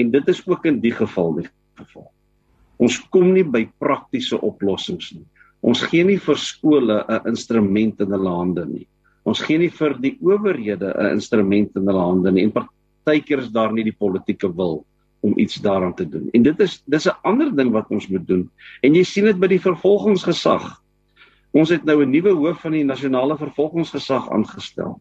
En 0.00 0.10
dit 0.10 0.28
is 0.28 0.40
ook 0.48 0.64
in 0.66 0.80
die 0.82 0.94
geval 0.94 1.36
die 1.38 1.46
geval. 1.78 2.08
Ons 2.82 2.98
kom 3.14 3.30
nie 3.36 3.44
by 3.46 3.66
praktiese 3.78 4.40
oplossings 4.40 5.12
nie. 5.14 5.26
Ons 5.64 5.82
gee 5.88 6.04
nie 6.04 6.18
vir 6.20 6.36
skole 6.36 7.04
'n 7.08 7.28
instrument 7.30 8.00
in 8.00 8.12
hulle 8.12 8.32
hande 8.36 8.66
nie. 8.66 8.86
Ons 9.24 9.40
gee 9.40 9.58
nie 9.58 9.70
vir 9.72 9.94
die 10.00 10.16
owerhede 10.20 10.92
'n 10.92 11.14
instrument 11.16 11.76
in 11.76 11.86
hulle 11.88 12.04
hande 12.04 12.32
nie. 12.32 12.44
En 12.44 12.52
partykeer 12.52 13.38
is 13.38 13.48
daar 13.48 13.72
nie 13.72 13.84
die 13.84 13.96
politieke 13.96 14.48
wil 14.48 14.84
om 15.22 15.32
iets 15.38 15.56
daaraan 15.64 15.94
te 15.94 16.04
doen. 16.04 16.28
En 16.34 16.42
dit 16.42 16.60
is 16.60 16.82
dis 16.86 17.06
'n 17.06 17.16
ander 17.24 17.50
ding 17.56 17.72
wat 17.72 17.90
ons 17.90 18.08
moet 18.08 18.26
doen. 18.26 18.50
En 18.82 18.94
jy 18.94 19.02
sien 19.02 19.24
dit 19.24 19.40
by 19.40 19.46
die 19.46 19.60
vervolgingsgesag. 19.60 20.82
Ons 21.52 21.70
het 21.70 21.84
nou 21.84 22.02
'n 22.02 22.10
nuwe 22.10 22.34
hoof 22.34 22.60
van 22.60 22.72
die 22.72 22.84
nasionale 22.84 23.36
vervolgingsgesag 23.36 24.30
aangestel. 24.30 25.00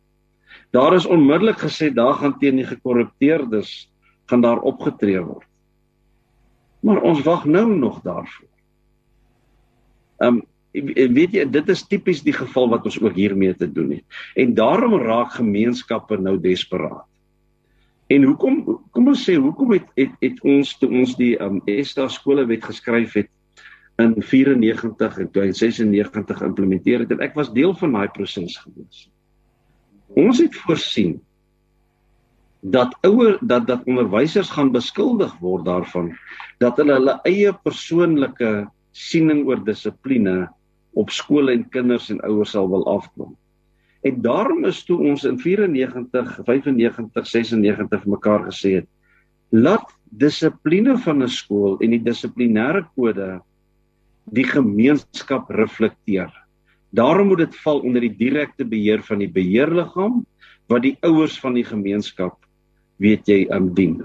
Daar 0.71 0.93
is 0.93 1.05
onmiddellik 1.05 1.57
gesê 1.57 1.93
daar 1.93 2.13
gaan 2.13 2.39
teen 2.39 2.55
die 2.55 2.65
gekorrupteerdes 2.65 3.89
gaan 4.25 4.41
daar 4.41 4.61
opgetree 4.61 5.19
word. 5.19 5.47
Maar 6.79 7.01
ons 7.01 7.21
wag 7.23 7.45
nou 7.45 7.75
nog 7.75 8.01
daarvoor. 8.01 8.49
Ehm 10.17 10.35
um, 10.35 10.43
weet 10.73 11.35
jy 11.37 11.45
dit 11.53 11.69
is 11.69 11.85
tipies 11.85 12.23
die 12.25 12.33
geval 12.33 12.69
wat 12.71 12.85
ons 12.89 12.99
ook 13.01 13.15
hiermee 13.15 13.53
te 13.55 13.69
doen 13.69 13.91
het. 13.97 14.05
En 14.35 14.53
daarom 14.57 14.95
raak 15.01 15.35
gemeenskappe 15.37 16.17
nou 16.17 16.39
desperaat. 16.41 17.05
En 18.09 18.25
hoekom 18.27 18.63
kom 18.91 19.07
ons 19.07 19.23
sê 19.25 19.35
hoekom 19.39 19.75
het 19.77 19.85
het, 19.97 20.13
het 20.21 20.41
ons 20.43 20.77
toe 20.77 20.89
ons 20.89 21.15
die 21.17 21.33
um, 21.41 21.61
ESTA 21.69 22.07
skolewet 22.11 22.65
geskryf 22.65 23.13
het 23.21 23.29
in 24.01 24.15
94 24.17 25.19
en 25.21 25.53
96 25.53 26.37
geïmplementeer 26.41 27.05
het 27.05 27.13
en 27.13 27.21
ek 27.21 27.37
was 27.37 27.53
deel 27.53 27.75
van 27.77 27.93
daai 27.93 28.09
proses 28.13 28.57
gewees. 28.57 29.07
Ons 30.17 30.41
het 30.41 30.57
voorsien 30.65 31.19
dat 32.63 32.95
ouer 33.05 33.37
dat 33.41 33.67
dat 33.67 33.85
onderwysers 33.85 34.49
gaan 34.49 34.71
beskuldig 34.71 35.33
word 35.43 35.65
daarvan 35.67 36.13
dat 36.63 36.77
hulle 36.79 36.97
hulle 36.97 37.17
eie 37.27 37.51
persoonlike 37.65 38.51
siening 38.95 39.43
oor 39.47 39.61
dissipline 39.65 40.47
op 40.93 41.09
skole 41.09 41.53
en 41.53 41.65
kinders 41.69 42.09
en 42.13 42.21
ouers 42.27 42.53
sal 42.55 42.69
wil 42.69 42.85
afkom. 42.89 43.33
En 44.03 44.19
daarom 44.21 44.65
is 44.67 44.83
toe 44.83 44.99
ons 44.99 45.23
in 45.23 45.39
94, 45.39 46.39
95, 46.45 47.27
96 47.27 48.05
mekaar 48.05 48.45
gesê 48.49 48.75
het, 48.81 48.87
laat 49.49 49.87
dissipline 50.11 50.97
van 51.05 51.23
'n 51.23 51.29
skool 51.29 51.77
en 51.79 51.89
die 51.89 52.03
dissiplinêre 52.03 52.85
kode 52.95 53.41
die 54.31 54.45
gemeenskap 54.47 55.49
reflekteer. 55.49 56.31
Daarom 56.93 57.27
moet 57.27 57.37
dit 57.37 57.55
val 57.63 57.79
onder 57.79 58.01
die 58.01 58.15
direkte 58.17 58.65
beheer 58.65 59.01
van 59.03 59.19
die 59.19 59.31
beheerliggaam 59.31 60.25
wat 60.69 60.81
die 60.81 60.97
ouers 61.01 61.39
van 61.39 61.53
die 61.53 61.65
gemeenskap 61.65 62.37
weet 63.01 63.27
jy 63.27 63.47
um 63.51 63.73
dien. 63.73 64.03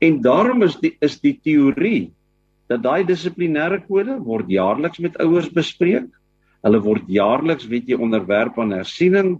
En 0.00 0.20
daarom 0.22 0.62
is 0.62 0.78
die 0.80 0.96
is 1.00 1.20
die 1.20 1.36
teorie 1.42 2.10
dat 2.68 2.82
daai 2.84 3.04
dissiplinêre 3.08 3.80
kode 3.86 4.18
word 4.24 4.48
jaarliks 4.52 5.00
met 5.00 5.16
ouers 5.24 5.48
bespreek 5.52 6.08
Hulle 6.66 6.80
word 6.82 7.06
jaarliks 7.10 7.68
weet 7.70 7.90
jy 7.90 7.98
onderwerp 8.02 8.58
aan 8.58 8.74
hersiening 8.74 9.36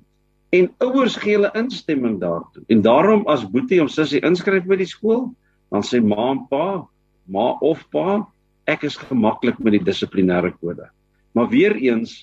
en 0.55 0.69
ouers 0.85 1.17
gee 1.21 1.35
hulle 1.35 1.51
instemming 1.59 2.17
daartoe. 2.23 2.63
En 2.73 2.83
daarom 2.85 3.27
as 3.29 3.45
Boetie 3.45 3.83
of 3.83 3.91
Sussie 3.93 4.23
inskryf 4.25 4.65
by 4.69 4.79
die 4.81 4.89
skool, 4.89 5.27
dan 5.75 5.85
sê 5.85 6.01
ma 6.01 6.31
en 6.33 6.45
pa, 6.49 6.87
ma 7.29 7.51
of 7.65 7.83
pa, 7.93 8.23
ek 8.71 8.87
is 8.89 8.97
gemaklik 9.01 9.59
met 9.61 9.77
die 9.77 9.83
dissiplinêre 9.85 10.55
kode. 10.57 10.89
Maar 11.37 11.51
weer 11.53 11.77
eens, 11.77 12.23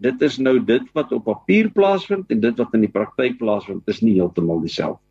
dit 0.00 0.22
is 0.24 0.38
nou 0.40 0.56
dit 0.64 0.86
wat 0.96 1.12
op 1.12 1.26
papier 1.26 1.68
plaasvind 1.74 2.30
en 2.32 2.40
dit 2.40 2.62
wat 2.62 2.78
in 2.78 2.86
die 2.86 2.92
praktyk 2.92 3.36
plaasvind, 3.42 3.84
is 3.92 4.00
nie 4.04 4.16
heeltemal 4.16 4.62
dieselfde. 4.64 5.02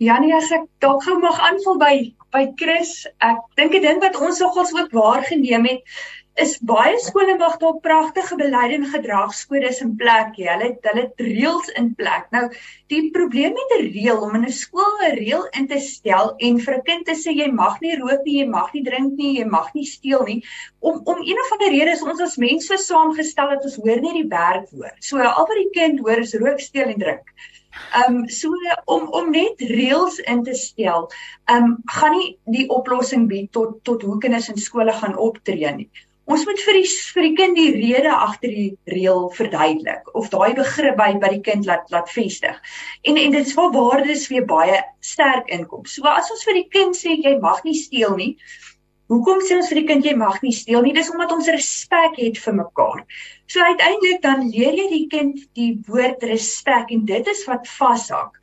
Janie, 0.00 0.32
as 0.32 0.48
ek 0.56 0.64
dalk 0.80 1.04
gou 1.04 1.18
mag 1.20 1.36
aanvul 1.50 1.76
by 1.80 1.94
by 2.34 2.46
Chris, 2.60 3.06
ek 3.20 3.38
dink 3.56 3.74
'n 3.74 3.82
ding 3.82 4.00
wat 4.00 4.16
ons 4.16 4.40
nogals 4.40 4.72
ook 4.74 4.92
waargeneem 4.92 5.66
het, 5.66 5.82
is 6.38 6.52
baie 6.62 6.96
skole 7.02 7.34
mag 7.38 7.56
dalk 7.60 7.80
pragtige 7.84 8.36
beleide 8.38 8.76
en 8.78 8.86
gedragskodes 8.92 9.80
in 9.84 9.90
plek 10.00 10.38
hê. 10.38 10.46
Hulle 10.48 10.68
hulle 10.86 11.02
het 11.02 11.24
reëls 11.26 11.68
in 11.80 11.90
plek. 11.98 12.28
Nou, 12.34 12.44
die 12.92 13.02
probleem 13.16 13.56
met 13.58 13.74
'n 13.76 13.90
reël 13.90 14.22
om 14.26 14.34
in 14.38 14.46
'n 14.46 14.56
skool 14.60 14.94
'n 15.08 15.16
reël 15.18 15.44
in 15.58 15.66
te 15.66 15.78
stel 15.78 16.34
en 16.38 16.60
vir 16.64 16.74
'n 16.76 16.86
kind 16.88 17.06
te 17.06 17.16
sê 17.22 17.36
jy 17.36 17.50
mag 17.52 17.80
nie 17.80 17.96
rook 17.96 18.24
nie, 18.24 18.38
jy 18.40 18.48
mag 18.48 18.72
nie 18.74 18.84
drink 18.84 19.12
nie, 19.18 19.38
jy 19.38 19.44
mag 19.44 19.74
nie 19.74 19.84
steel 19.84 20.24
nie, 20.24 20.42
om 20.80 21.00
om 21.04 21.18
een 21.20 21.44
of 21.44 21.52
ander 21.52 21.70
rede 21.76 21.92
is 21.92 22.02
ons 22.02 22.20
as 22.20 22.36
mense 22.36 22.76
saamgestel 22.78 23.48
dat 23.48 23.64
ons 23.64 23.76
hoor 23.76 24.00
net 24.00 24.14
die 24.14 24.28
werk 24.28 24.70
hoor. 24.70 24.94
So 25.00 25.18
al 25.18 25.46
wat 25.46 25.56
die 25.56 25.80
kind 25.80 25.98
hoor 26.00 26.18
is 26.18 26.34
rook, 26.34 26.60
steel 26.60 26.88
en 26.88 26.98
drink. 26.98 27.26
Ehm 27.94 28.16
um, 28.16 28.28
so 28.28 28.50
om 28.84 29.08
om 29.20 29.30
net 29.30 29.62
reëls 29.70 30.18
in 30.34 30.44
te 30.44 30.54
stel, 30.54 31.08
ehm 31.46 31.64
um, 31.64 31.74
gaan 31.96 32.16
nie 32.18 32.30
die 32.58 32.68
oplossing 32.76 33.26
bied 33.30 33.50
tot 33.56 33.80
tot 33.88 34.02
hoe 34.02 34.18
kinders 34.22 34.48
in 34.52 34.62
skole 34.68 34.94
gaan 35.02 35.16
optree 35.16 35.74
nie. 35.76 35.90
Ons 36.30 36.44
moet 36.46 36.60
vir 36.62 36.76
die 36.78 36.88
vir 37.14 37.24
die 37.26 37.36
kind 37.38 37.56
die 37.58 37.70
rede 37.74 38.10
agter 38.14 38.52
die 38.54 38.68
reël 38.92 39.24
verduidelik 39.34 40.10
of 40.20 40.28
daai 40.34 40.52
begrip 40.58 40.98
by 41.00 41.08
by 41.22 41.30
die 41.32 41.42
kind 41.48 41.66
laat 41.66 41.90
laat 41.94 42.10
vestig. 42.14 42.58
En 43.02 43.18
en 43.18 43.34
dit 43.34 43.46
is 43.46 43.54
waar 43.58 43.72
waardes 43.74 44.28
weer 44.30 44.46
baie 44.52 44.78
sterk 45.12 45.50
inkom. 45.56 45.86
So 45.90 46.06
as 46.10 46.30
ons 46.30 46.44
vir 46.46 46.60
die 46.60 46.68
kind 46.76 46.98
sê 46.98 47.16
jy 47.18 47.34
mag 47.42 47.64
nie 47.66 47.74
steel 47.78 48.14
nie, 48.20 48.30
hoekom 49.10 49.42
sê 49.44 49.58
ons 49.58 49.68
vir 49.72 49.82
die 49.82 49.88
kind 49.90 50.06
jy 50.06 50.14
mag 50.18 50.38
nie 50.44 50.54
steel 50.54 50.84
nie? 50.86 50.94
Dis 50.96 51.10
omdat 51.12 51.34
ons 51.34 51.50
respek 51.50 52.18
het 52.22 52.40
vir 52.44 52.58
mekaar. 52.62 53.04
So 53.50 53.62
uiteindelik 53.66 54.22
dan 54.22 54.48
leer 54.48 54.76
jy 54.78 54.88
die 54.94 55.06
kind 55.12 55.46
die 55.58 55.72
woord 55.88 56.26
respek 56.30 56.92
en 56.94 57.06
dit 57.08 57.30
is 57.34 57.46
wat 57.50 57.66
vashak. 57.78 58.38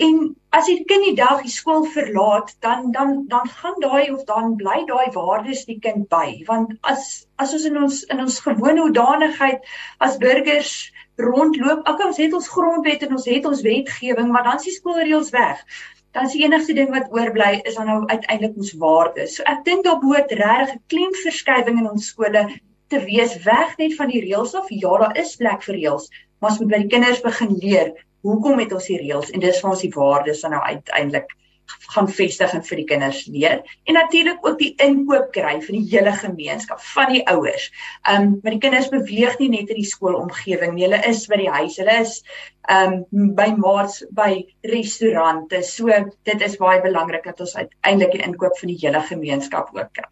En 0.00 0.20
as 0.56 0.68
die 0.68 0.78
kind 0.88 1.04
die 1.04 1.16
dag 1.16 1.42
die 1.44 1.52
skool 1.52 1.84
verlaat, 1.94 2.54
dan 2.64 2.88
dan 2.94 3.26
dan 3.32 3.48
gaan 3.60 3.76
daai 3.84 4.12
of 4.14 4.24
dan 4.28 4.56
bly 4.60 4.78
daai 4.88 5.12
waardes 5.16 5.66
die 5.68 5.78
kind 5.86 6.08
by. 6.12 6.40
Want 6.48 6.72
as 6.92 7.26
as 7.36 7.52
ons 7.56 7.66
in 7.68 7.76
ons 7.82 8.02
in 8.14 8.22
ons 8.24 8.40
gewone 8.46 8.86
hoedanigheid 8.86 9.68
as 10.00 10.16
burgers 10.22 10.72
rondloop, 11.20 11.84
okay, 11.84 12.06
ons 12.06 12.20
het 12.20 12.36
ons 12.36 12.48
grondwet 12.48 13.04
en 13.04 13.16
ons 13.18 13.28
het 13.28 13.48
ons 13.48 13.64
wetgewing, 13.66 14.30
maar 14.32 14.46
dan 14.48 14.60
is 14.60 14.70
die 14.70 14.76
skoolreëls 14.78 15.32
weg. 15.36 15.60
Dan 16.12 16.26
is 16.26 16.32
die 16.34 16.42
enigste 16.44 16.74
ding 16.74 16.90
wat 16.90 17.12
oorbly 17.14 17.60
is 17.62 17.76
dan 17.78 17.86
nou 17.86 18.00
uiteindelik 18.06 18.56
ons 18.56 18.72
waardes. 18.82 19.36
So 19.36 19.46
ek 19.46 19.64
dink 19.64 19.84
daar 19.86 20.00
behoort 20.02 20.32
regtig 20.32 20.74
'n 20.74 20.82
klemverskywing 20.92 21.78
in 21.78 21.90
ons 21.90 22.10
skole 22.12 22.42
te 22.90 22.98
wees 23.04 23.36
weg 23.46 23.76
net 23.78 23.94
van 23.94 24.08
die 24.10 24.22
reëls 24.24 24.54
of 24.58 24.66
ja, 24.68 24.96
daar 24.98 25.16
is 25.16 25.36
plek 25.36 25.62
vir 25.62 25.74
reëls, 25.78 26.08
maar 26.38 26.50
ons 26.50 26.60
moet 26.60 26.72
by 26.72 26.80
die 26.82 26.92
kinders 26.94 27.20
begin 27.22 27.54
leer 27.62 27.92
hoekom 28.26 28.58
het 28.58 28.72
ons 28.76 28.88
die 28.90 28.98
reëls 29.00 29.30
en 29.30 29.44
dis 29.44 29.60
waar 29.62 29.76
ons 29.76 29.84
die 29.84 29.94
waardes 29.94 30.42
dan 30.44 30.56
nou 30.56 30.62
uiteindelik 30.62 31.30
gaan 31.94 32.08
vestig 32.08 32.54
en 32.54 32.62
vir 32.66 32.80
die 32.82 32.86
kinders 32.88 33.24
leer 33.26 33.62
en 33.84 33.98
natuurlik 33.98 34.46
ook 34.46 34.58
die 34.58 34.72
inkoop 34.84 35.32
kry 35.36 35.56
van 35.64 35.78
die 35.78 35.86
hele 35.90 36.12
gemeenskap 36.12 36.82
van 36.92 37.12
die 37.14 37.24
ouers. 37.32 37.70
Um 38.10 38.38
maar 38.42 38.56
die 38.56 38.62
kinders 38.62 38.90
beweeg 38.92 39.38
nie 39.38 39.50
net 39.56 39.72
in 39.72 39.80
die 39.82 39.90
skoolomgewing 39.90 40.76
nie. 40.76 40.86
Hulle 40.86 41.02
is 41.08 41.26
by 41.30 41.40
die 41.42 41.50
huis. 41.50 41.80
Hulle 41.82 41.98
is 42.04 42.20
um 42.70 43.02
by 43.36 43.50
maats, 43.56 44.04
by 44.10 44.44
restaurante. 44.72 45.62
So 45.66 45.90
dit 46.28 46.46
is 46.46 46.56
baie 46.60 46.80
belangrik 46.84 47.26
dat 47.26 47.40
ons 47.40 47.56
uiteindelik 47.56 48.18
die 48.18 48.24
inkoop 48.28 48.58
van 48.58 48.74
die 48.74 48.80
hele 48.80 49.04
gemeenskap 49.10 49.74
ook 49.76 49.92
kry. 49.98 50.10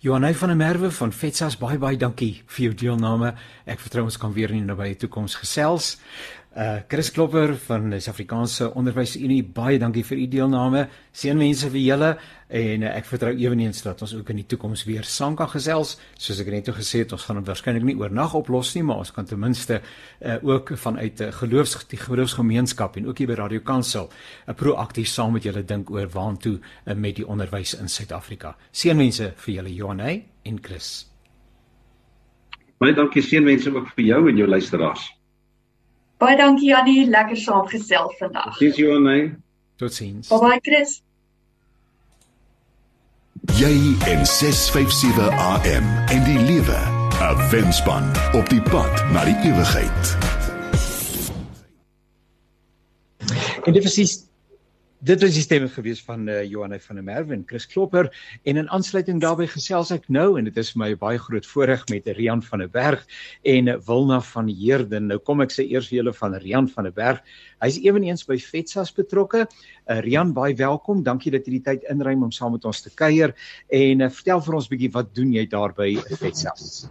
Johanay 0.00 0.34
van 0.34 0.48
der 0.48 0.56
Merwe 0.56 0.90
van 0.94 1.12
Vetsas 1.12 1.56
baie 1.58 1.78
baie 1.82 1.96
dankie 1.98 2.44
vir 2.46 2.68
jou 2.68 2.74
deelname. 2.84 3.32
Ek 3.66 3.80
vertrou 3.82 4.04
ons 4.06 4.18
kan 4.22 4.30
weer 4.36 4.52
in 4.54 4.60
die 4.60 4.68
nabye 4.68 4.94
toekoms 4.94 5.34
gesels. 5.40 5.96
Uh 6.58 6.80
Chris 6.88 7.12
Klopper 7.14 7.52
van 7.54 7.84
die 7.92 8.00
Suid-Afrikaanse 8.02 8.72
Onderwysunie, 8.74 9.44
baie 9.54 9.76
dankie 9.78 10.02
vir 10.02 10.18
u 10.18 10.24
deelname. 10.26 10.80
Seënwense 11.14 11.68
vir 11.70 11.78
julle 11.84 12.08
en 12.48 12.82
uh, 12.82 12.94
ek 12.98 13.06
vertrou 13.06 13.30
eweneens 13.30 13.84
dat 13.84 14.00
ons 14.02 14.16
ook 14.16 14.32
in 14.32 14.40
die 14.40 14.46
toekoms 14.50 14.82
weer 14.88 15.06
saam 15.06 15.36
kan 15.38 15.46
gesels. 15.52 15.92
Soos 16.18 16.40
ek 16.42 16.48
net 16.50 16.70
gesê 16.74 17.04
het, 17.04 17.12
ons 17.14 17.28
gaan 17.28 17.38
dit 17.38 17.46
waarskynlik 17.46 17.84
nie 17.86 17.94
oornag 18.00 18.34
oplos 18.34 18.72
nie, 18.74 18.82
maar 18.88 19.04
ons 19.04 19.14
kan 19.14 19.28
ten 19.28 19.38
minste 19.38 19.78
uh 20.18 20.34
ook 20.42 20.72
vanuit 20.74 21.20
'n 21.20 21.28
uh, 21.28 21.36
geloofs 21.36 21.76
die 21.92 22.00
geloofsgemeenskap 22.00 22.96
en 22.96 23.06
ook 23.06 23.18
hier 23.18 23.30
by 23.30 23.36
Radio 23.38 23.60
Kansel 23.60 24.08
'n 24.08 24.50
uh, 24.50 24.54
proaktief 24.54 25.06
saam 25.06 25.32
met 25.32 25.44
julle 25.46 25.62
dink 25.62 25.90
oor 25.90 26.08
waantoe 26.10 26.58
uh, 26.58 26.94
met 26.94 27.16
die 27.16 27.26
onderwys 27.26 27.74
in 27.78 27.88
Suid-Afrika. 27.88 28.56
Seënwense 28.72 29.32
vir 29.36 29.54
julle 29.54 29.74
Johanay 29.74 30.24
en 30.42 30.58
Chris. 30.62 31.06
Baie 32.78 32.94
dankie 32.94 33.22
seënwense 33.22 33.70
ook 33.70 33.94
vir 33.94 34.04
jou 34.04 34.28
en 34.28 34.36
jou 34.36 34.48
luisteraars. 34.48 35.17
Baie 36.18 36.36
dankie 36.36 36.68
Jannie, 36.68 37.06
lekker 37.06 37.36
saamgesels 37.36 38.16
vandag. 38.18 38.56
Totsiens 38.58 38.76
Johanne. 38.76 39.38
Totsiens. 39.76 40.28
Bye 40.28 40.38
bye 40.38 40.60
Chris. 40.60 41.02
Jy 43.58 43.94
en 44.10 44.26
657 44.26 45.30
AM 45.30 45.86
en 46.10 46.24
die 46.26 46.38
lewe, 46.38 46.80
'n 47.22 47.50
wenspan 47.50 48.10
op 48.34 48.48
die 48.48 48.62
pad 48.62 49.04
na 49.12 49.24
die 49.24 49.36
ewigheid. 49.46 50.16
En 53.64 53.72
dit 53.72 53.84
is 53.84 54.27
Dit 54.98 55.20
was 55.22 55.36
die 55.36 55.42
stemme 55.44 55.68
gewees 55.70 56.00
van 56.02 56.26
uh, 56.26 56.40
Johanne 56.42 56.80
van 56.82 56.96
der 56.98 57.04
Merwe 57.06 57.34
en 57.36 57.44
Chris 57.46 57.68
Klopper 57.70 58.08
en 58.42 58.56
in 58.58 58.70
aansluiting 58.74 59.20
daarbey 59.22 59.46
gesels 59.46 59.92
ek 59.94 60.08
nou 60.10 60.32
en 60.40 60.48
dit 60.48 60.56
is 60.58 60.72
vir 60.74 60.80
my 60.82 60.88
baie 60.98 61.20
groot 61.22 61.46
voorreg 61.46 61.84
met 61.92 62.08
Rian 62.16 62.42
van 62.42 62.64
der 62.64 62.70
Berg 62.74 63.04
en 63.46 63.70
Wilna 63.86 64.18
van 64.32 64.48
Heerden. 64.50 65.06
Nou 65.12 65.20
kom 65.22 65.44
ek 65.44 65.54
sê 65.54 65.68
eers 65.70 65.86
vir 65.92 66.00
julle 66.00 66.14
van 66.18 66.34
Rian 66.42 66.66
van 66.72 66.88
der 66.90 66.96
Berg. 66.96 67.22
Hy's 67.62 67.78
ewenigs 67.84 68.26
by 68.26 68.40
Vetsas 68.42 68.90
betrokke. 68.96 69.44
Uh, 69.86 70.00
Rian, 70.02 70.34
baie 70.34 70.58
welkom. 70.58 71.04
Dankie 71.06 71.30
dat 71.30 71.46
jy 71.46 71.60
die 71.60 71.64
tyd 71.70 71.86
inruim 71.94 72.26
om 72.26 72.34
saam 72.34 72.56
met 72.56 72.66
ons 72.66 72.82
te 72.82 72.90
kuier 72.90 73.36
en 73.70 74.02
uh, 74.02 74.10
vertel 74.18 74.42
vir 74.48 74.58
ons 74.58 74.68
bietjie 74.74 74.90
wat 74.98 75.14
doen 75.14 75.30
jy 75.36 75.46
daar 75.46 75.76
by 75.78 75.92
Vetsas? 76.18 76.88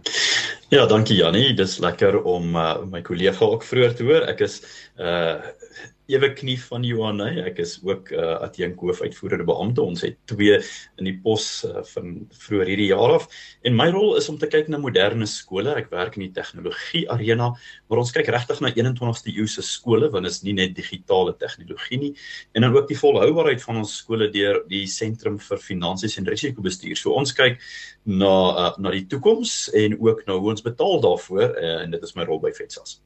Ja, 0.72 0.88
dankie 0.88 1.20
Jannie. 1.20 1.52
Dis 1.60 1.76
lekker 1.84 2.22
om 2.24 2.56
uh, 2.56 2.72
my 2.88 3.04
kollega 3.04 3.52
ook 3.52 3.67
vroeër 3.67 4.00
te 4.00 4.08
hoor. 4.08 4.32
Ek 4.32 4.48
is 4.48 4.62
uh 4.95 5.43
ewe 6.08 6.30
knie 6.34 6.55
van 6.62 6.86
Johan, 6.88 7.20
nee. 7.20 7.41
ek 7.43 7.60
is 7.64 7.78
ook 7.84 8.12
'n 8.12 8.20
uh, 8.20 8.39
adjunk 8.47 8.80
hoofuitvoerende 8.80 9.43
beampte. 9.43 9.82
Ons 9.82 10.01
het 10.01 10.18
twee 10.26 10.60
in 10.97 11.05
die 11.10 11.20
pos 11.24 11.66
uh, 11.68 11.84
van 11.93 12.28
vroeër 12.32 12.72
hierdie 12.72 12.89
jaar 12.93 13.18
af. 13.20 13.28
En 13.64 13.76
my 13.76 13.89
rol 13.91 14.16
is 14.16 14.30
om 14.30 14.38
te 14.38 14.47
kyk 14.47 14.68
na 14.68 14.78
moderne 14.78 15.26
skole. 15.26 15.76
Ek 15.76 15.89
werk 15.91 16.16
in 16.16 16.28
die 16.28 16.32
tegnologie 16.32 17.05
arena, 17.12 17.51
maar 17.88 17.99
ons 17.99 18.12
kyk 18.12 18.28
regtig 18.32 18.62
na 18.62 18.72
21ste 18.72 19.34
eeu 19.36 19.47
se 19.47 19.62
skole 19.62 20.10
want 20.10 20.24
dit 20.24 20.34
is 20.34 20.43
nie 20.43 20.53
net 20.53 20.76
digitale 20.76 21.34
tegnologie 21.38 21.99
nie 21.99 22.14
en 22.53 22.62
dan 22.62 22.76
ook 22.76 22.88
die 22.88 22.97
volhoubaarheid 22.97 23.62
van 23.64 23.82
ons 23.84 23.97
skole 23.97 24.30
deur 24.32 24.64
die 24.72 24.86
sentrum 24.88 25.39
vir 25.39 25.58
finansies 25.58 26.18
en 26.18 26.28
risikobestuur. 26.28 26.95
So 26.97 27.16
ons 27.20 27.34
kyk 27.34 27.60
na 28.05 28.34
uh, 28.53 28.72
na 28.80 28.95
die 28.95 29.05
toekoms 29.12 29.70
en 29.76 29.99
ook 29.99 30.26
na 30.28 30.39
hoe 30.39 30.55
ons 30.55 30.66
betaal 30.66 31.01
daarvoor 31.03 31.49
uh, 31.49 31.76
en 31.84 31.91
dit 31.91 32.03
is 32.03 32.16
my 32.16 32.28
rol 32.28 32.39
by 32.43 32.53
FETSAS 32.55 33.01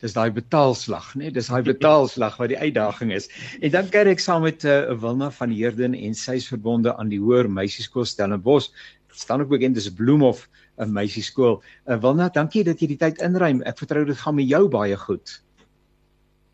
dis 0.00 0.14
daai 0.16 0.30
betaalslag, 0.32 1.12
né? 1.14 1.26
Nee? 1.26 1.34
Dis 1.36 1.50
daai 1.52 1.62
betaalslag 1.72 2.38
wat 2.40 2.52
die 2.52 2.58
uitdaging 2.58 3.12
is. 3.16 3.28
En 3.60 3.74
dan 3.74 3.90
kyk 3.92 4.14
ek 4.14 4.24
saam 4.24 4.46
met 4.46 4.64
uh, 4.64 4.94
Wilna 5.02 5.30
van 5.36 5.52
Heerden 5.52 5.96
en 5.98 6.16
sy 6.16 6.38
is 6.40 6.48
verbonde 6.48 6.94
aan 6.96 7.12
die 7.12 7.20
Hoër 7.20 7.50
Meisieskool 7.50 8.08
Stellenbosch. 8.08 8.72
staan 9.20 9.42
ook 9.42 9.50
bekend 9.50 9.76
as 9.76 9.90
Bloemhof 9.92 10.48
'n 10.78 10.82
uh, 10.82 10.88
meisieskool. 10.88 11.60
Uh, 11.86 11.98
Wilna, 12.00 12.30
dankie 12.32 12.64
dat 12.64 12.80
jy 12.80 12.86
die 12.94 12.96
tyd 12.96 13.20
inruim. 13.20 13.60
Ek 13.68 13.78
vertrou 13.78 14.04
dit 14.04 14.16
gaan 14.16 14.34
met 14.34 14.48
jou 14.48 14.68
baie 14.68 14.96
goed. 14.96 15.42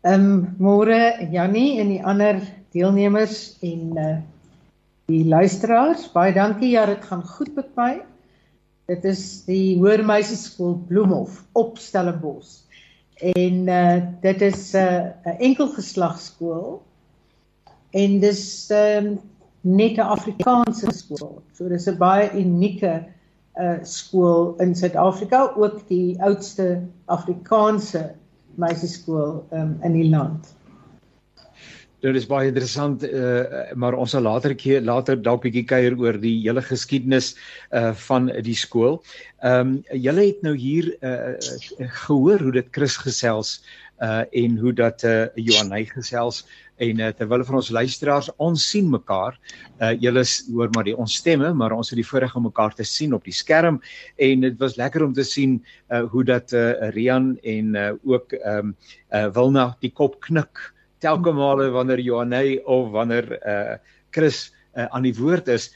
Ehm 0.03 0.25
um, 0.25 0.55
môre 0.59 1.29
Jannie 1.31 1.79
en 1.79 1.93
die 1.93 2.03
ander 2.03 2.41
deelnemers 2.75 3.57
en 3.61 3.97
uh 3.97 4.17
die 5.07 5.23
luisteraars, 5.23 6.09
baie 6.11 6.33
dankie. 6.35 6.73
Ja, 6.75 6.85
dit 6.85 7.05
gaan 7.07 7.23
goed 7.23 7.55
met 7.55 7.69
my. 7.79 8.01
Dit 8.91 9.05
is 9.05 9.45
die 9.47 9.77
Hoër 9.79 10.03
Meisieskool 10.03 10.75
Bloemhof 10.89 11.45
op 11.55 11.77
Stellenbosch 11.79 12.66
en 13.19 13.67
uh 13.67 14.01
dit 14.21 14.41
is 14.41 14.71
'n 14.73 14.77
uh, 14.77 15.35
enkelgeslagskool 15.39 16.81
en 17.89 18.19
dis 18.19 18.69
um, 18.71 19.19
net 19.61 19.97
'n 19.97 20.09
Afrikaanse 20.15 20.91
skool. 20.91 21.41
So 21.53 21.67
dis 21.67 21.87
'n 21.87 21.97
baie 21.97 22.31
unieke 22.33 23.05
uh 23.59 23.77
skool 23.81 24.55
in 24.57 24.75
Suid-Afrika, 24.75 25.53
ook 25.55 25.87
die 25.87 26.21
oudste 26.21 26.81
Afrikaanse 27.05 28.13
meisieskool 28.55 29.45
um, 29.51 29.77
in 29.81 29.93
die 29.93 30.09
land. 30.09 30.55
Dit 32.05 32.13
is 32.13 32.27
baie 32.29 32.51
interessant 32.51 33.01
uh 33.07 33.71
maar 33.73 33.95
ons 33.97 34.11
sal 34.13 34.21
later 34.21 34.53
keer 34.53 34.83
later 34.85 35.17
dalk 35.17 35.47
bietjie 35.47 35.63
kuier 35.65 35.95
oor 35.97 36.19
die 36.21 36.35
hele 36.43 36.61
geskiedenis 36.61 37.31
uh 37.73 37.89
van 38.05 38.29
die 38.45 38.57
skool. 38.57 38.99
Ehm 39.41 39.71
um, 39.71 40.03
julle 40.05 40.27
het 40.27 40.45
nou 40.45 40.53
hier 40.53 40.91
uh 41.01 41.33
gehoor 42.03 42.45
hoe 42.45 42.53
dit 42.59 42.69
Chris 42.77 42.99
gesels 43.01 43.55
uh 43.97 44.21
en 44.43 44.61
hoe 44.61 44.75
dat 44.77 45.07
uh 45.09 45.25
Johanay 45.33 45.89
gesels 45.89 46.43
en 46.77 47.01
uh, 47.01 47.09
terwyl 47.17 47.41
van 47.49 47.57
ons 47.63 47.73
luisteraars 47.73 48.29
ons 48.37 48.69
sien 48.69 48.85
mekaar 48.93 49.33
uh 49.81 49.91
julle 49.97 50.21
hoor 50.53 50.69
maar 50.77 50.85
die 50.85 50.97
ons 50.97 51.17
stemme 51.17 51.49
maar 51.57 51.73
ons 51.73 51.89
het 51.89 51.97
die 51.97 52.05
voorreg 52.05 52.37
om 52.37 52.45
mekaar 52.51 52.77
te 52.77 52.85
sien 52.85 53.17
op 53.17 53.25
die 53.25 53.33
skerm 53.33 53.81
en 54.21 54.45
dit 54.45 54.61
was 54.61 54.77
lekker 54.77 55.09
om 55.09 55.17
te 55.17 55.25
sien 55.25 55.63
uh 55.89 56.05
hoe 56.13 56.23
dat 56.29 56.53
uh 56.53 56.93
Rian 56.93 57.37
en 57.41 57.75
uh 57.75 57.91
ook 58.05 58.37
ehm 58.37 58.73
um, 58.73 58.75
uh 59.09 59.27
Wilna 59.33 59.71
die 59.81 59.95
kop 59.97 60.21
knik 60.21 60.69
telke 61.03 61.33
male 61.33 61.69
wanneer 61.71 61.99
Johanay 61.99 62.57
of 62.65 62.91
wanneer 62.91 63.37
uh 63.45 63.77
Chris 64.11 64.51
uh, 64.75 64.87
aan 64.91 65.03
die 65.03 65.15
woord 65.17 65.47
is 65.47 65.69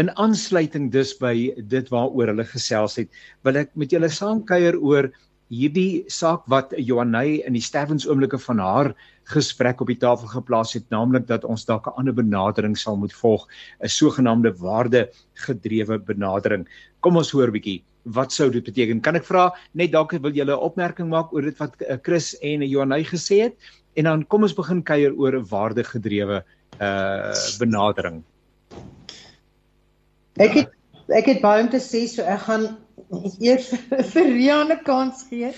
in 0.00 0.10
aansluiting 0.18 0.90
dus 0.90 1.12
by 1.20 1.52
dit 1.70 1.90
waaroor 1.92 2.32
hulle 2.32 2.46
gesels 2.48 2.96
het 2.98 3.10
wil 3.46 3.60
ek 3.60 3.70
met 3.78 3.92
julle 3.94 4.10
saamkuier 4.10 4.78
oor 4.80 5.10
hierdie 5.52 6.04
saak 6.10 6.46
wat 6.50 6.72
Johanay 6.78 7.42
in 7.46 7.54
die 7.54 7.62
sterwensoomblikke 7.62 8.40
van 8.46 8.62
haar 8.62 8.90
gesprek 9.30 9.80
op 9.84 9.90
die 9.92 9.98
tafel 10.00 10.30
geplaas 10.32 10.74
het 10.76 10.86
naamlik 10.92 11.26
dat 11.28 11.44
ons 11.44 11.64
dalk 11.68 11.86
'n 11.86 11.98
ander 12.00 12.14
benadering 12.14 12.76
sal 12.76 12.96
moet 12.96 13.12
volg 13.12 13.46
'n 13.82 13.88
sogenaamde 13.88 14.52
waarde 14.58 15.10
gedrewe 15.46 15.98
benadering. 15.98 16.66
Kom 17.00 17.16
ons 17.16 17.30
hoor 17.30 17.50
bietjie 17.50 17.82
wat 18.04 18.32
sou 18.32 18.50
dit 18.50 18.64
beteken? 18.64 19.00
Kan 19.00 19.16
ek 19.16 19.24
vra 19.24 19.52
net 19.74 19.92
dalk 19.92 20.12
wil 20.12 20.32
julle 20.32 20.52
'n 20.52 20.64
opmerking 20.70 21.08
maak 21.08 21.32
oor 21.32 21.42
dit 21.42 21.58
wat 21.58 21.76
Chris 22.02 22.34
en 22.42 22.62
Johanay 22.62 23.04
gesê 23.04 23.42
het 23.42 23.56
en 23.94 24.04
dan 24.10 24.24
kom 24.26 24.46
ons 24.46 24.54
begin 24.54 24.82
kuier 24.82 25.14
oor 25.14 25.36
'n 25.38 25.48
waardegedrewe 25.50 26.42
uh 26.80 27.34
benadering. 27.58 28.22
Ek 30.36 30.54
het 30.58 30.70
ek 31.08 31.26
het 31.26 31.40
baie 31.40 31.62
om 31.62 31.70
te 31.70 31.82
sê 31.82 32.06
so 32.08 32.22
ek 32.22 32.46
gaan 32.48 32.76
eers 33.40 33.70
vir 34.12 34.26
Rian 34.32 34.72
'n 34.72 34.82
kans 34.84 35.26
gee 35.30 35.52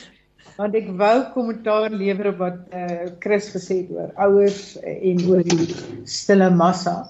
want 0.56 0.74
ek 0.74 0.88
wou 0.96 1.32
kommentaar 1.34 1.90
lewer 1.90 2.32
op 2.32 2.38
wat 2.38 2.58
uh 2.72 3.12
Chris 3.20 3.50
gesê 3.54 3.84
het 3.84 3.90
oor 3.90 4.10
ouers 4.16 4.76
en 4.82 5.22
oor 5.28 5.42
die 5.42 5.68
stille 6.04 6.50
massa. 6.50 7.08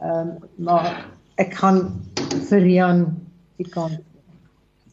Ehm 0.00 0.20
um, 0.20 0.36
maar 0.58 1.06
ek 1.36 1.54
gaan 1.54 2.00
vir 2.50 2.60
Rian 2.60 3.04
die 3.58 3.68
kans 3.68 4.09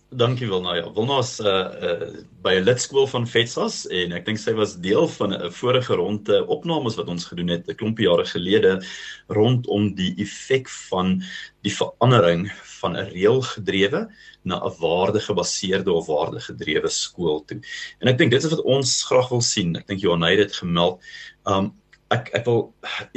Dankie 0.09 0.47
Wilna. 0.47 0.75
Ja, 0.75 0.93
Wilna 0.93 1.17
is 1.19 1.39
uh, 1.39 1.47
uh 1.83 2.23
by 2.41 2.53
'n 2.55 2.63
lidskool 2.63 3.07
van 3.11 3.25
FETSAS 3.27 3.87
en 3.91 4.13
ek 4.15 4.23
dink 4.25 4.39
sy 4.39 4.53
was 4.55 4.77
deel 4.79 5.07
van 5.17 5.33
'n 5.35 5.51
vorige 5.51 5.97
ronde 5.99 6.37
opnames 6.47 6.95
wat 6.95 7.11
ons 7.11 7.25
gedoen 7.27 7.51
het 7.51 7.67
'n 7.67 7.75
klompie 7.75 8.07
jare 8.07 8.23
gelede 8.25 8.79
rondom 9.27 9.89
die 9.95 10.13
effek 10.15 10.69
van 10.87 11.19
die 11.61 11.75
verandering 11.75 12.47
van 12.79 12.95
'n 12.95 13.11
reëlgedrewe 13.11 14.07
na 14.47 14.55
'n 14.63 14.75
waardegebaseerde 14.79 15.91
of 15.91 16.07
waardegedrewe 16.07 16.87
skool 16.87 17.43
toe. 17.43 17.59
En 17.99 18.07
ek 18.07 18.17
dink 18.17 18.31
dit 18.31 18.43
is 18.43 18.49
wat 18.49 18.63
ons 18.63 19.03
graag 19.03 19.29
wil 19.29 19.41
sien. 19.41 19.75
Ek 19.75 19.87
dink 19.87 19.99
Johan 19.99 20.23
het 20.23 20.37
dit 20.37 20.55
gemeld. 20.55 21.03
Um 21.43 21.75
ek 22.13 22.29
ek 22.37 22.45
wil 22.47 22.61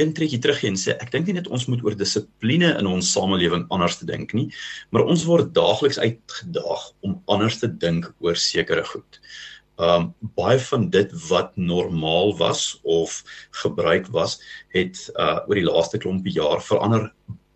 een 0.01 0.15
trekkie 0.17 0.41
teruggee 0.43 0.71
en 0.71 0.79
sê 0.79 0.97
ek 0.99 1.13
dink 1.15 1.29
nie 1.29 1.37
net 1.39 1.51
ons 1.53 1.67
moet 1.71 1.83
oor 1.87 1.97
dissipline 1.99 2.73
in 2.81 2.89
ons 2.91 3.13
samelewing 3.15 3.67
anders 3.71 4.01
te 4.01 4.09
dink 4.09 4.35
nie, 4.35 4.49
maar 4.91 5.07
ons 5.07 5.27
word 5.29 5.53
daagliks 5.55 6.01
uitgedaag 6.03 6.85
om 7.07 7.21
anders 7.31 7.61
te 7.63 7.71
dink 7.71 8.11
oor 8.19 8.39
sekere 8.39 8.85
goed. 8.89 9.21
Um 9.81 10.11
baie 10.37 10.59
van 10.61 10.89
dit 10.93 11.13
wat 11.31 11.55
normaal 11.57 12.35
was 12.37 12.81
of 12.83 13.23
gebruik 13.63 14.11
was, 14.17 14.41
het 14.75 15.07
uh 15.15 15.39
oor 15.47 15.61
die 15.61 15.69
laaste 15.69 16.01
klompie 16.03 16.35
jaar 16.37 16.63
verander 16.65 17.11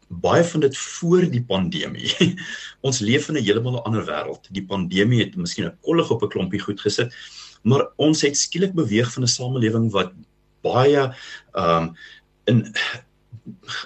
baie 0.09 0.45
van 0.45 0.61
dit 0.61 0.76
voor 0.78 1.24
die 1.30 1.43
pandemie. 1.43 2.12
ons 2.87 3.01
leef 3.01 3.28
in 3.28 3.41
'n 3.41 3.45
heeltemal 3.45 3.82
ander 3.82 4.05
wêreld. 4.07 4.47
Die 4.51 4.64
pandemie 4.64 5.20
het 5.24 5.37
miskien 5.37 5.66
'n 5.66 5.78
kollig 5.82 6.11
op 6.11 6.22
'n 6.22 6.28
klompie 6.28 6.61
goed 6.61 6.80
gesit, 6.80 7.11
maar 7.62 7.89
ons 7.97 8.22
het 8.22 8.37
skielik 8.37 8.72
beweeg 8.74 9.12
van 9.12 9.22
'n 9.22 9.35
samelewing 9.35 9.91
wat 9.91 10.12
baie 10.65 11.05
ehm 11.05 11.89
um, 11.89 11.95
in 12.51 12.65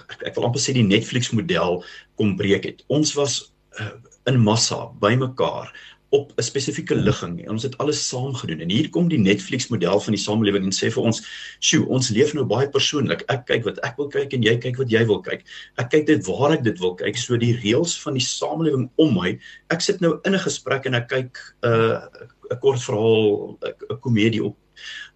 ek, 0.09 0.23
ek 0.31 0.35
wil 0.35 0.49
amper 0.49 0.63
sê 0.63 0.75
die 0.75 0.87
Netflix 0.87 1.31
model 1.35 1.81
kom 2.19 2.35
breek 2.39 2.67
het. 2.67 2.83
Ons 2.87 3.13
was 3.19 3.39
uh, 3.79 3.95
in 4.29 4.39
massa 4.43 4.85
bymekaar 5.03 5.71
op 6.09 6.31
'n 6.35 6.41
spesifieke 6.43 6.95
ligging 6.95 7.45
en 7.45 7.49
ons 7.49 7.63
het 7.63 7.77
alles 7.77 8.07
saam 8.07 8.33
gedoen. 8.33 8.59
En 8.59 8.69
hier 8.69 8.89
kom 8.89 9.07
die 9.07 9.19
Netflix 9.19 9.67
model 9.67 9.99
van 9.99 10.13
die 10.13 10.21
samelewing 10.21 10.65
en 10.65 10.73
sê 10.73 10.91
vir 10.91 11.03
ons, 11.03 11.21
"Sjoe, 11.59 11.85
ons 11.87 12.09
leef 12.09 12.33
nou 12.33 12.45
baie 12.45 12.69
persoonlik. 12.69 13.23
Ek 13.27 13.45
kyk 13.45 13.63
wat 13.63 13.79
ek 13.79 13.97
wil 13.97 14.07
kyk 14.07 14.33
en 14.33 14.41
jy 14.41 14.57
kyk 14.57 14.77
wat 14.77 14.89
jy 14.89 15.05
wil 15.05 15.21
kyk. 15.21 15.43
Ek 15.77 15.89
kyk 15.89 16.05
dit 16.05 16.25
waar 16.25 16.51
ek 16.51 16.63
dit 16.63 16.79
wil 16.79 16.95
kyk." 16.95 17.17
So 17.17 17.37
die 17.37 17.53
reëls 17.53 18.01
van 18.01 18.13
die 18.13 18.25
samelewing 18.25 18.89
om 18.95 19.13
my. 19.13 19.39
Ek 19.69 19.81
sit 19.81 20.01
nou 20.01 20.19
in 20.25 20.33
'n 20.33 20.39
gesprek 20.39 20.85
en 20.85 20.95
ek 20.95 21.07
kyk 21.07 21.37
'n 21.63 21.67
uh, 21.67 22.01
'n 22.51 22.59
kort 22.59 22.81
verhaal, 22.81 23.57
'n 23.61 23.99
komedie 24.01 24.43
op 24.43 24.57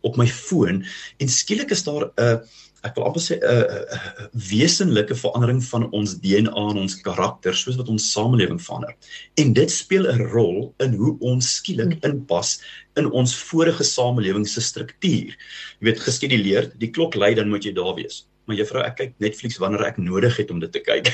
op 0.02 0.18
my 0.20 0.28
foon 0.28 0.84
en 1.18 1.30
skielik 1.30 1.72
is 1.72 1.84
daar 1.84 2.06
'n 2.06 2.12
uh, 2.22 2.38
ek 2.84 2.98
wil 2.98 3.06
amper 3.08 3.24
sê 3.24 3.38
'n 3.40 3.44
uh, 3.48 3.80
uh, 3.96 4.26
wesenlike 4.50 5.16
verandering 5.16 5.62
van 5.64 5.86
ons 5.92 6.18
DNA 6.26 6.64
en 6.72 6.82
ons 6.84 6.98
karakter 7.06 7.56
soos 7.56 7.80
wat 7.80 7.88
ons 7.88 8.12
samelewing 8.12 8.60
verander. 8.60 8.92
En 9.40 9.54
dit 9.54 9.72
speel 9.72 10.10
'n 10.12 10.28
rol 10.36 10.74
in 10.84 10.94
hoe 11.00 11.16
ons 11.20 11.56
skielik 11.56 11.94
hmm. 11.96 12.04
inpas 12.12 12.60
in 13.00 13.08
ons 13.12 13.36
vorige 13.36 13.84
samelewing 13.84 14.48
se 14.48 14.62
struktuur. 14.62 15.32
Jy 15.80 15.84
weet 15.88 16.00
geskeduleer, 16.00 16.72
die 16.76 16.92
klok 16.92 17.16
lui 17.16 17.34
dan 17.34 17.50
moet 17.50 17.64
jy 17.64 17.72
daar 17.72 17.96
wees 17.96 18.26
maar 18.46 18.58
juffrou 18.60 18.84
ek 18.84 18.96
kyk 19.00 19.14
Netflix 19.24 19.58
wanneer 19.62 19.86
ek 19.88 20.00
nodig 20.02 20.36
het 20.40 20.52
om 20.52 20.60
dit 20.64 20.72
te 20.74 20.82
kyk. 20.84 21.10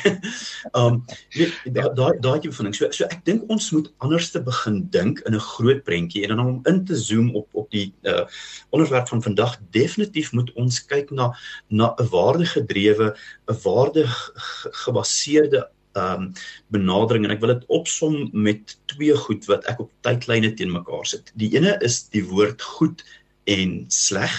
um 0.77 1.01
weet 1.38 1.55
daai 1.73 2.17
daai 2.21 2.39
tipe 2.41 2.55
van 2.57 2.69
ding. 2.69 2.77
So 2.77 2.89
so 2.95 3.05
ek 3.05 3.23
dink 3.27 3.45
ons 3.53 3.69
moet 3.75 3.89
anders 4.05 4.32
te 4.34 4.41
begin 4.43 4.82
dink 4.93 5.21
in 5.30 5.38
'n 5.38 5.47
groot 5.53 5.84
prentjie 5.86 6.25
en 6.25 6.36
dan 6.36 6.45
om 6.45 6.61
in 6.71 6.84
te 6.86 6.97
zoom 6.97 7.34
op 7.36 7.47
op 7.53 7.69
die 7.75 7.89
uh 8.03 8.25
onderwerp 8.69 9.07
van 9.13 9.21
vandag 9.21 9.57
definitief 9.71 10.32
moet 10.34 10.53
ons 10.55 10.82
kyk 10.86 11.11
na 11.11 11.34
na 11.69 11.93
'n 11.97 12.09
waardegedrewe 12.09 13.13
'n 13.13 13.59
waarde 13.63 14.05
gebaseerde 14.86 15.67
um 15.97 16.34
benadering 16.69 17.25
en 17.25 17.32
ek 17.32 17.41
wil 17.41 17.53
dit 17.53 17.65
opsom 17.67 18.30
met 18.34 18.77
twee 18.86 19.15
goed 19.15 19.45
wat 19.49 19.65
ek 19.65 19.80
op 19.80 19.91
tydlyne 20.05 20.53
teen 20.53 20.71
mekaar 20.71 21.05
sit. 21.05 21.32
Die 21.36 21.53
ene 21.57 21.77
is 21.82 22.07
die 22.09 22.25
woord 22.25 22.61
goed 22.61 23.03
en 23.49 23.86
sleg 23.88 24.34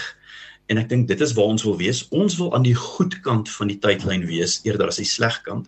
en 0.71 0.79
ek 0.79 0.87
dink 0.91 1.09
dit 1.09 1.21
is 1.21 1.33
waar 1.35 1.51
ons 1.51 1.65
wil 1.67 1.75
wees. 1.79 2.05
Ons 2.15 2.37
wil 2.39 2.53
aan 2.55 2.63
die 2.63 2.77
goed 2.77 3.17
kant 3.25 3.49
van 3.51 3.71
die 3.71 3.79
tydlyn 3.83 4.23
wees 4.29 4.61
eerder 4.67 4.91
as 4.91 5.01
die 5.01 5.09
sleg 5.09 5.41
kant. 5.43 5.67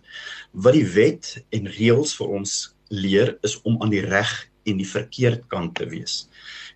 Wat 0.53 0.77
die 0.77 0.87
wet 0.95 1.35
en 1.55 1.67
reëls 1.75 2.15
vir 2.19 2.37
ons 2.39 2.53
leer 2.93 3.33
is 3.43 3.57
om 3.67 3.81
aan 3.83 3.91
die 3.91 4.03
reg 4.05 4.31
en 4.69 4.79
die 4.79 4.87
verkeerd 4.87 5.43
kant 5.51 5.75
te 5.75 5.89
wees. 5.91 6.23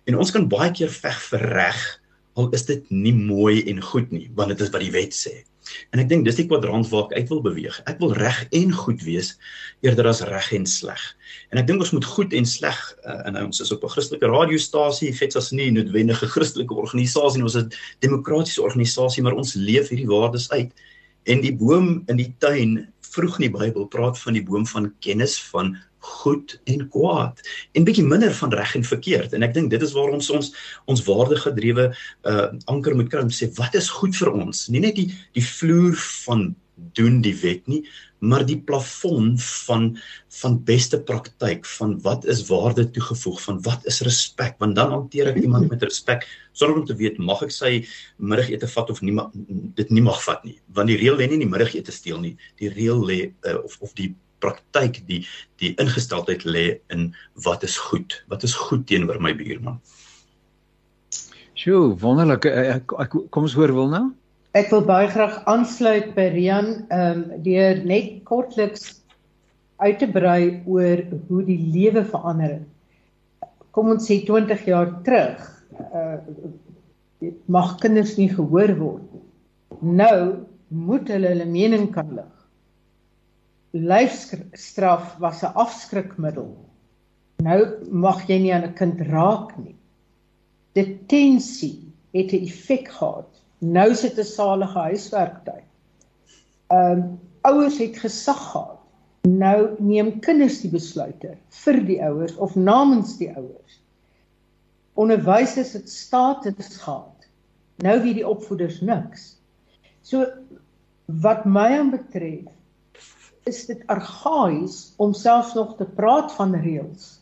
En 0.04 0.18
ons 0.20 0.32
kan 0.34 0.48
baie 0.50 0.70
keer 0.76 0.92
veg 0.92 1.16
vir 1.30 1.46
reg 1.54 1.80
al 2.38 2.52
is 2.54 2.68
dit 2.68 2.84
nie 2.94 3.14
mooi 3.16 3.64
en 3.70 3.80
goed 3.82 4.12
nie 4.14 4.28
want 4.38 4.52
dit 4.52 4.60
is 4.62 4.72
wat 4.74 4.84
die 4.84 4.94
wet 4.94 5.16
sê. 5.16 5.40
En 5.92 6.02
ek 6.02 6.08
dink 6.10 6.24
dis 6.26 6.38
die 6.38 6.46
kwadrant 6.46 6.88
waar 6.92 7.06
ek 7.08 7.22
uit 7.22 7.32
wil 7.32 7.40
beweeg. 7.44 7.78
Ek 7.90 8.00
wil 8.02 8.12
reg 8.16 8.40
en 8.56 8.72
goed 8.72 9.02
wees 9.06 9.34
eerder 9.86 10.08
as 10.10 10.22
reg 10.26 10.50
en 10.56 10.66
sleg. 10.66 11.00
En 11.52 11.60
ek 11.62 11.68
dink 11.68 11.84
ons 11.84 11.94
moet 11.96 12.04
goed 12.04 12.34
en 12.36 12.48
sleg 12.48 12.78
uh, 13.04 13.20
en 13.28 13.40
ons 13.44 13.60
is 13.64 13.72
op 13.72 13.84
'n 13.84 13.94
Christelike 13.94 14.30
radiostasie, 14.32 15.12
FETSAS 15.14 15.52
nie 15.52 15.70
noodwendige 15.70 16.26
Christelike 16.26 16.74
organisasie, 16.74 17.42
ons 17.42 17.54
is 17.54 17.64
'n 17.64 17.72
demokratiese 18.04 18.62
organisasie, 18.62 19.22
maar 19.22 19.36
ons 19.36 19.54
leef 19.54 19.88
hierdie 19.88 20.08
waardes 20.08 20.50
uit. 20.50 20.72
En 21.26 21.40
die 21.40 21.54
boom 21.54 22.02
in 22.08 22.16
die 22.16 22.34
tuin 22.38 22.88
vroeg 23.00 23.38
in 23.38 23.48
die 23.48 23.56
Bybel 23.58 23.86
praat 23.86 24.18
van 24.18 24.36
die 24.36 24.44
boom 24.44 24.66
van 24.66 24.92
kennis 25.00 25.38
van 25.52 25.76
goed 26.22 26.56
en 26.70 26.86
kwaad 26.92 27.42
en 27.72 27.88
bietjie 27.88 28.06
minder 28.06 28.34
van 28.40 28.54
reg 28.54 28.74
en 28.78 28.86
verkeerd. 28.86 29.34
En 29.36 29.46
ek 29.46 29.54
dink 29.56 29.70
dit 29.74 29.82
is 29.82 29.94
waar 29.96 30.14
ons 30.16 30.30
ons 30.34 30.52
ons 30.90 31.04
waardegedrewe 31.08 31.90
uh 32.28 32.48
anker 32.72 32.96
moet 32.98 33.10
kry 33.12 33.24
om 33.26 33.34
sê 33.34 33.50
wat 33.60 33.76
is 33.78 33.90
goed 34.00 34.16
vir 34.18 34.32
ons? 34.34 34.66
Nie 34.72 34.82
net 34.84 34.98
die 34.98 35.10
die 35.36 35.44
vloer 35.44 35.96
van 36.26 36.50
doen 36.94 37.18
die 37.24 37.34
wet 37.40 37.66
nie 37.66 37.82
maar 38.18 38.44
die 38.46 38.58
plafon 38.58 39.38
van 39.38 39.98
van 40.40 40.58
beste 40.64 41.00
praktyk 41.02 41.66
van 41.66 41.96
wat 42.02 42.24
is 42.24 42.44
waarde 42.46 42.90
toegevoeg 42.90 43.40
van 43.42 43.62
wat 43.62 43.86
is 43.86 44.00
respek 44.06 44.58
want 44.58 44.76
dan 44.76 44.90
hanteer 44.90 45.30
ek 45.30 45.40
iemand 45.42 45.70
met 45.70 45.82
respek 45.82 46.26
sonder 46.52 46.80
om 46.80 46.86
te 46.86 46.96
weet 46.98 47.18
mag 47.18 47.42
ek 47.46 47.54
sy 47.54 47.72
middagete 48.18 48.70
vat 48.74 48.90
of 48.90 49.02
nie 49.02 49.14
dit 49.78 49.90
nie 49.94 50.02
mag 50.02 50.18
vat 50.24 50.42
nie. 50.44 50.58
Want 50.74 50.90
die 50.90 50.98
reël 50.98 51.18
lê 51.18 51.28
nie 51.28 51.38
in 51.38 51.46
die 51.46 51.50
middagete 51.50 51.94
steel 51.94 52.18
nie. 52.22 52.34
Die 52.58 52.70
reël 52.72 52.98
lê 52.98 53.20
uh, 53.46 53.58
of 53.62 53.78
of 53.80 53.94
die 53.98 54.14
praktyk 54.44 55.02
die 55.10 55.22
die 55.62 55.74
ingesteldheid 55.82 56.44
lê 56.44 56.66
in 56.94 57.10
wat 57.46 57.64
is 57.66 57.76
goed 57.90 58.20
wat 58.32 58.44
is 58.46 58.54
goed 58.54 58.86
teenoor 58.90 59.20
my 59.22 59.34
buurman 59.36 59.80
Sjoe, 61.58 61.96
wonderlik. 61.98 62.44
Eh, 62.46 62.76
ek, 62.76 62.92
ek 63.02 63.14
kom 63.34 63.46
ons 63.48 63.54
hoor 63.58 63.72
wil 63.74 63.88
nou. 63.90 64.04
Ek 64.58 64.70
wil 64.70 64.84
baie 64.86 65.08
graag 65.10 65.40
aansluit 65.50 66.12
by 66.14 66.28
Rian 66.30 66.68
ehm 66.86 67.24
um, 67.24 67.24
deur 67.42 67.80
net 67.86 68.20
kortliks 68.28 68.84
uit 69.82 69.98
te 69.98 70.06
brei 70.10 70.62
oor 70.70 71.02
hoe 71.28 71.42
die 71.46 71.58
lewe 71.74 72.04
verander 72.06 72.54
het. 72.60 73.50
Kom 73.74 73.90
ons 73.90 74.06
sê 74.06 74.20
20 74.26 74.64
jaar 74.70 74.94
terug, 75.06 75.42
uh 75.90 76.18
mag 77.50 77.72
kinders 77.82 78.14
nie 78.14 78.28
gehoor 78.30 78.76
word 78.78 79.06
nie. 79.10 79.24
Nou 79.98 80.18
moet 80.70 81.10
hulle 81.10 81.32
hulle 81.32 81.46
mening 81.50 81.88
kan 81.90 82.12
lig 82.14 82.37
lyfstraf 83.72 85.16
was 85.18 85.42
'n 85.42 85.54
afskrikmiddel. 85.54 86.56
Nou 87.42 87.60
mag 87.90 88.26
jy 88.28 88.38
nie 88.38 88.54
aan 88.54 88.64
'n 88.64 88.74
kind 88.74 89.00
raak 89.00 89.56
nie. 89.58 89.76
Detensie 90.72 91.92
het 92.12 92.32
'n 92.32 92.44
effek 92.44 92.88
gehad. 92.88 93.42
Nou 93.58 93.94
sit 93.94 94.18
'n 94.18 94.24
salige 94.24 94.78
huiswerktyd. 94.78 95.68
Ehm 96.66 96.92
um, 96.92 97.20
ouers 97.42 97.78
het 97.78 97.96
gesag 97.96 98.50
gehad. 98.50 98.80
Nou 99.22 99.76
neem 99.78 100.20
kinders 100.20 100.60
die 100.60 100.70
besluite 100.70 101.36
vir 101.48 101.84
die 101.86 102.02
ouers 102.02 102.36
of 102.36 102.54
namens 102.54 103.16
die 103.18 103.30
ouers. 103.36 103.80
Onderwysers 104.94 105.72
het 105.72 105.90
status 105.90 106.76
gehad. 106.76 107.28
Nou 107.76 108.02
weet 108.02 108.14
die 108.14 108.28
opvoeders 108.28 108.80
niks. 108.80 109.38
So 110.02 110.26
wat 111.06 111.44
my 111.44 111.78
aanbetref 111.78 112.50
is 113.48 113.64
dit 113.68 113.80
argaïs 113.92 114.76
om 114.96 115.14
selfs 115.16 115.54
nog 115.56 115.76
te 115.78 115.86
praat 115.98 116.32
van 116.36 116.54
reëls. 116.54 117.18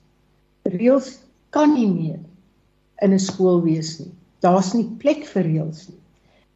Reëls 0.67 1.13
kan 1.55 1.75
nie 1.75 1.89
meer 1.89 2.21
in 3.05 3.13
'n 3.15 3.23
skool 3.23 3.63
wees 3.63 3.99
nie. 3.99 4.13
Daar's 4.41 4.75
nie 4.75 4.89
plek 5.03 5.25
vir 5.33 5.45
reëls 5.45 5.89
nie. 5.89 6.01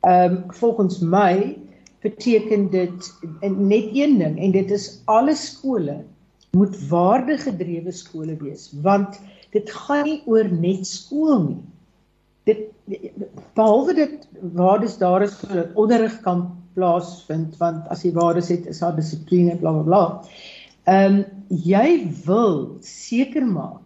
Ehm 0.08 0.36
um, 0.36 0.44
volgens 0.60 1.00
my 1.00 1.56
beteken 2.00 2.70
dit 2.70 3.12
net 3.40 3.90
een 3.92 4.18
ding 4.18 4.38
en 4.40 4.52
dit 4.52 4.70
is 4.70 5.02
alle 5.04 5.34
skole 5.36 6.04
moet 6.56 6.76
waardegedrewe 6.88 7.92
skole 7.92 8.36
wees 8.40 8.70
want 8.82 9.20
dit 9.52 9.70
gaan 9.70 10.04
nie 10.04 10.22
oor 10.26 10.48
net 10.48 10.86
skool 10.86 11.42
nie. 11.42 11.62
Dit 12.44 12.70
behalwe 13.54 13.94
dit 13.94 14.28
waardes 14.56 14.96
daar 14.98 15.22
is 15.22 15.36
sodat 15.38 15.74
onderrig 15.74 16.20
kan 16.24 16.48
plaasvind 16.74 17.56
want 17.60 17.86
as 17.94 18.04
jy 18.04 18.12
waardes 18.16 18.50
het 18.52 18.66
is 18.70 18.80
daar 18.82 18.96
dissipline 18.96 19.56
bla 19.60 19.72
bla 19.72 19.84
bla. 19.88 20.02
Ehm 20.86 21.20
um, 21.20 21.24
jy 21.50 22.08
wil 22.26 22.78
seker 22.86 23.46
maak 23.46 23.80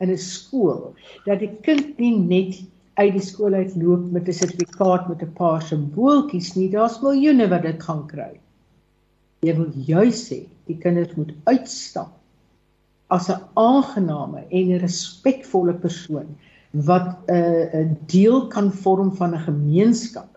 in 0.00 0.10
'n 0.10 0.18
skool 0.18 0.94
dat 1.26 1.40
die 1.40 1.52
kind 1.66 1.98
nie 1.98 2.16
net 2.18 2.62
uit 3.00 3.12
die 3.12 3.24
skool 3.24 3.54
uitloop 3.54 4.10
met 4.12 4.28
'n 4.28 4.38
sertifikaat 4.40 5.08
met 5.08 5.22
'n 5.22 5.32
paar 5.38 5.62
simbooltjies 5.62 6.54
nie. 6.56 6.70
Daar's 6.70 7.00
miljoene 7.02 7.48
wat 7.48 7.62
dit 7.62 7.82
gaan 7.82 8.06
kry. 8.06 8.32
Jy 9.42 9.56
wil 9.56 9.70
juis 9.74 10.28
sê 10.28 10.46
die 10.66 10.78
kinders 10.78 11.14
moet 11.16 11.32
uitstap 11.44 12.12
as 13.08 13.28
'n 13.28 13.40
aangename 13.54 14.44
en 14.50 14.78
respekvolle 14.78 15.74
persoon 15.74 16.28
wat 16.72 17.16
'n 17.28 17.34
uh, 17.34 17.88
deel 18.06 18.46
kan 18.48 18.72
vorm 18.72 19.12
van 19.16 19.34
'n 19.34 19.46
gemeenskap 19.48 20.31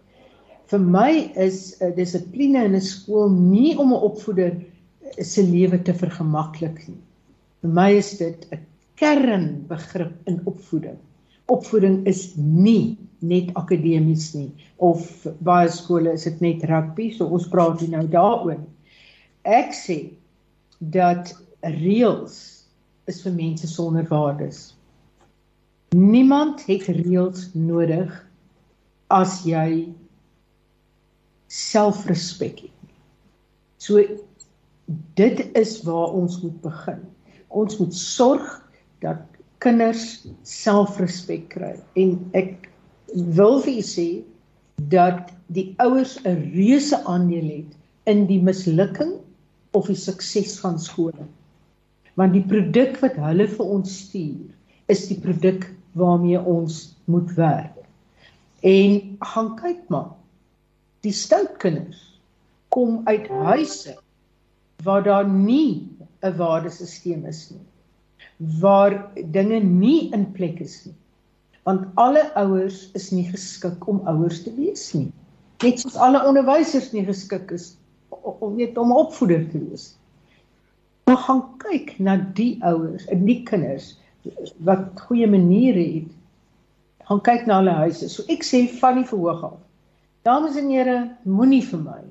vir 0.71 0.79
my 0.79 1.11
is 1.35 1.77
'n 1.79 1.91
uh, 1.91 1.95
dissipline 1.95 2.65
in 2.65 2.75
'n 2.75 2.81
skool 2.81 3.29
nie 3.29 3.77
om 3.77 3.93
'n 3.93 4.05
opvoeder 4.09 4.53
uh, 4.55 5.23
se 5.23 5.43
lewe 5.43 5.81
te 5.81 5.93
vergemaklik 5.93 6.87
nie. 6.87 7.01
Vir 7.61 7.71
my 7.71 7.89
is 7.97 8.17
dit 8.17 8.47
'n 8.51 8.59
kernbegrip 8.95 10.13
in 10.25 10.41
opvoeding. 10.45 10.97
Opvoeding 11.47 12.05
is 12.07 12.33
nie 12.35 12.97
net 13.19 13.53
akademies 13.53 14.33
nie 14.33 14.51
of 14.77 15.27
baie 15.39 15.69
skole 15.69 16.13
is 16.13 16.23
dit 16.23 16.41
net 16.41 16.63
rugby, 16.63 17.11
so 17.11 17.25
ons 17.25 17.47
praat 17.47 17.79
hier 17.79 17.89
nou 17.89 18.07
daaroor. 18.07 18.59
Ek 19.43 19.73
sê 19.73 19.97
dat 20.79 21.33
reëls 21.61 22.65
is 23.07 23.21
vir 23.21 23.33
mense 23.33 23.67
sonder 23.67 24.07
waardes. 24.09 24.73
Niemand 25.95 26.65
het 26.65 26.87
reëls 26.89 27.51
nodig 27.53 28.11
as 29.13 29.43
jy 29.45 29.93
selfrespek 31.55 32.65
het. 32.65 32.71
So 33.79 34.01
dit 35.19 35.41
is 35.57 35.77
waar 35.87 36.15
ons 36.17 36.41
moet 36.43 36.57
begin. 36.61 37.01
Ons 37.47 37.77
moet 37.79 37.95
sorg 37.95 38.45
dat 39.05 39.21
kinders 39.63 40.25
selfrespek 40.43 41.47
kry 41.53 41.73
en 42.01 42.17
ek 42.37 42.67
wil 43.37 43.61
vir 43.63 43.79
u 43.79 43.85
sê 43.85 44.07
dat 44.91 45.31
die 45.55 45.71
ouers 45.79 46.17
'n 46.25 46.51
reuse 46.57 46.99
aandeel 47.05 47.47
het 47.47 47.71
in 48.11 48.25
die 48.27 48.41
mislukking 48.41 49.15
of 49.71 49.87
die 49.87 49.99
sukses 49.99 50.59
van 50.59 50.79
skole. 50.79 51.25
Want 52.15 52.33
die 52.33 52.43
produk 52.43 52.99
wat 52.99 53.15
hulle 53.15 53.47
vir 53.47 53.65
ons 53.65 53.95
stuur, 54.05 54.51
is 54.87 55.07
die 55.07 55.19
produk 55.19 55.71
waarmee 55.95 56.39
ons 56.39 56.95
moet 57.05 57.31
werk. 57.39 57.79
En 58.61 59.17
gaan 59.19 59.55
kyk 59.55 59.89
maar 59.89 60.11
die 61.05 61.13
stout 61.15 61.55
kinders 61.63 62.01
kom 62.75 63.01
uit 63.05 63.29
huise 63.45 63.95
waar 64.83 65.03
daar 65.05 65.29
nie 65.29 65.87
'n 66.21 66.37
waardesisteem 66.41 67.25
is 67.31 67.47
nie 67.53 67.65
waar 68.61 68.99
dinge 69.37 69.59
nie 69.63 70.11
in 70.11 70.31
plek 70.35 70.59
is 70.59 70.85
nie 70.85 70.95
want 71.65 71.85
alle 71.97 72.23
ouers 72.37 72.91
is 72.93 73.09
nie 73.11 73.25
geskik 73.25 73.87
om 73.89 74.03
ouers 74.05 74.43
te 74.45 74.53
wees 74.53 74.85
nie. 74.93 75.09
Net 75.63 75.81
soos 75.81 75.97
alle 75.97 76.21
onderwysers 76.29 76.91
nie 76.93 77.05
geskik 77.07 77.49
is 77.55 77.71
om 78.13 78.53
weet 78.59 78.77
om 78.77 78.93
opvoeder 78.93 79.47
te 79.49 79.61
wees. 79.63 79.87
Maar 81.09 81.17
gaan 81.25 81.41
kyk 81.63 81.95
na 81.97 82.19
die 82.37 82.53
ouers 82.65 83.07
en 83.13 83.25
die 83.25 83.41
kinders 83.49 83.95
wat 84.65 85.01
goeie 85.07 85.27
maniere 85.29 85.81
het. 85.97 86.13
Gaan 87.09 87.21
kyk 87.25 87.49
na 87.49 87.59
hulle 87.61 87.75
huise. 87.81 88.09
So 88.13 88.25
ek 88.33 88.45
sê 88.45 88.65
van 88.77 89.01
die 89.01 89.09
verhoog 89.09 89.43
af 89.49 89.59
Dames 90.25 90.55
en 90.57 90.71
here, 90.73 90.97
moenie 91.29 91.61
vir 91.61 91.81
my 91.85 92.01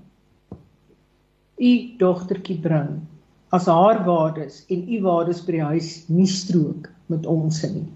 u 1.59 1.73
dogtertjie 1.99 2.59
bring 2.62 3.01
as 3.55 3.67
haar 3.71 4.01
waardes 4.07 4.65
en 4.75 4.85
u 4.91 5.01
waardes 5.03 5.43
by 5.47 5.57
die 5.57 5.67
huis 5.71 5.91
nie 6.11 6.27
strook 6.31 6.89
met 7.11 7.27
ons 7.31 7.61
nie. 7.67 7.87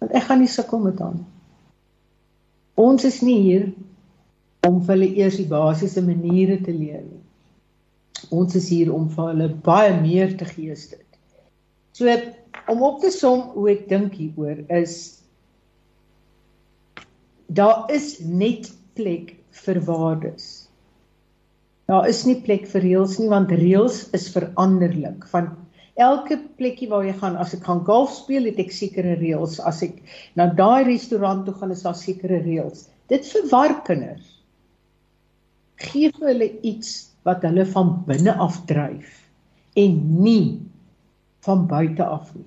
Want 0.00 0.14
ek 0.16 0.28
gaan 0.28 0.40
nie 0.40 0.50
sukkel 0.50 0.80
met 0.84 1.00
haar. 1.00 1.18
Ons 2.80 3.04
is 3.04 3.20
nie 3.24 3.38
hier 3.44 3.66
om 4.66 4.80
vir 4.80 4.94
hulle 4.94 5.10
eers 5.20 5.36
die 5.40 5.48
basiese 5.50 6.04
maniere 6.04 6.56
te 6.64 6.72
leer 6.72 7.02
nie. 7.04 7.20
Ons 8.32 8.56
is 8.56 8.70
hier 8.72 8.92
om 8.94 9.10
vir 9.12 9.32
hulle 9.32 9.50
baie 9.66 9.92
meer 10.00 10.32
te 10.38 10.48
gee 10.48 10.72
as 10.72 10.86
dit. 10.92 11.04
So 11.92 12.08
om 12.72 12.84
op 12.86 13.02
te 13.02 13.10
som 13.12 13.50
hoe 13.56 13.68
ek 13.74 13.88
dink 13.90 14.16
hieroor 14.16 14.64
is 14.72 14.96
daar 17.52 17.84
is 17.92 18.16
net 18.24 18.70
plek 18.96 19.34
vir 19.64 19.80
waardes. 19.86 20.68
Daar 21.90 22.08
is 22.08 22.22
nie 22.24 22.38
plek 22.44 22.64
vir 22.70 22.84
reëls 22.86 23.18
nie 23.20 23.28
want 23.32 23.52
reëls 23.52 24.06
is 24.16 24.30
veranderlik. 24.32 25.26
Van 25.32 25.50
elke 26.00 26.38
plekkie 26.56 26.88
waar 26.88 27.04
jy 27.04 27.14
gaan, 27.20 27.36
as 27.36 27.52
ek 27.56 27.66
gaan 27.68 27.82
golf 27.84 28.14
speel, 28.14 28.46
het 28.48 28.60
ek 28.62 28.72
sekere 28.72 29.16
reëls. 29.20 29.58
As 29.60 29.82
ek 29.84 29.98
na 30.38 30.48
daai 30.56 30.86
restaurant 30.88 31.44
toe 31.46 31.54
gaan, 31.58 31.74
is 31.74 31.84
daar 31.84 31.98
sekere 31.98 32.40
reëls. 32.44 32.86
Dit 33.12 33.26
verwar 33.28 33.80
kinders. 33.86 34.38
Geef 35.82 36.16
hulle 36.22 36.48
iets 36.62 37.10
wat 37.26 37.44
hulle 37.46 37.66
van 37.74 37.96
binne 38.06 38.34
af 38.40 38.62
dryf 38.70 39.18
en 39.78 39.98
nie 40.22 40.60
van 41.46 41.66
buite 41.66 42.04
af 42.04 42.30
nie. 42.36 42.46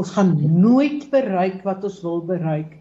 Ons 0.00 0.12
gaan 0.16 0.34
nooit 0.60 1.06
bereik 1.12 1.62
wat 1.64 1.84
ons 1.84 2.00
wil 2.04 2.22
bereik 2.28 2.74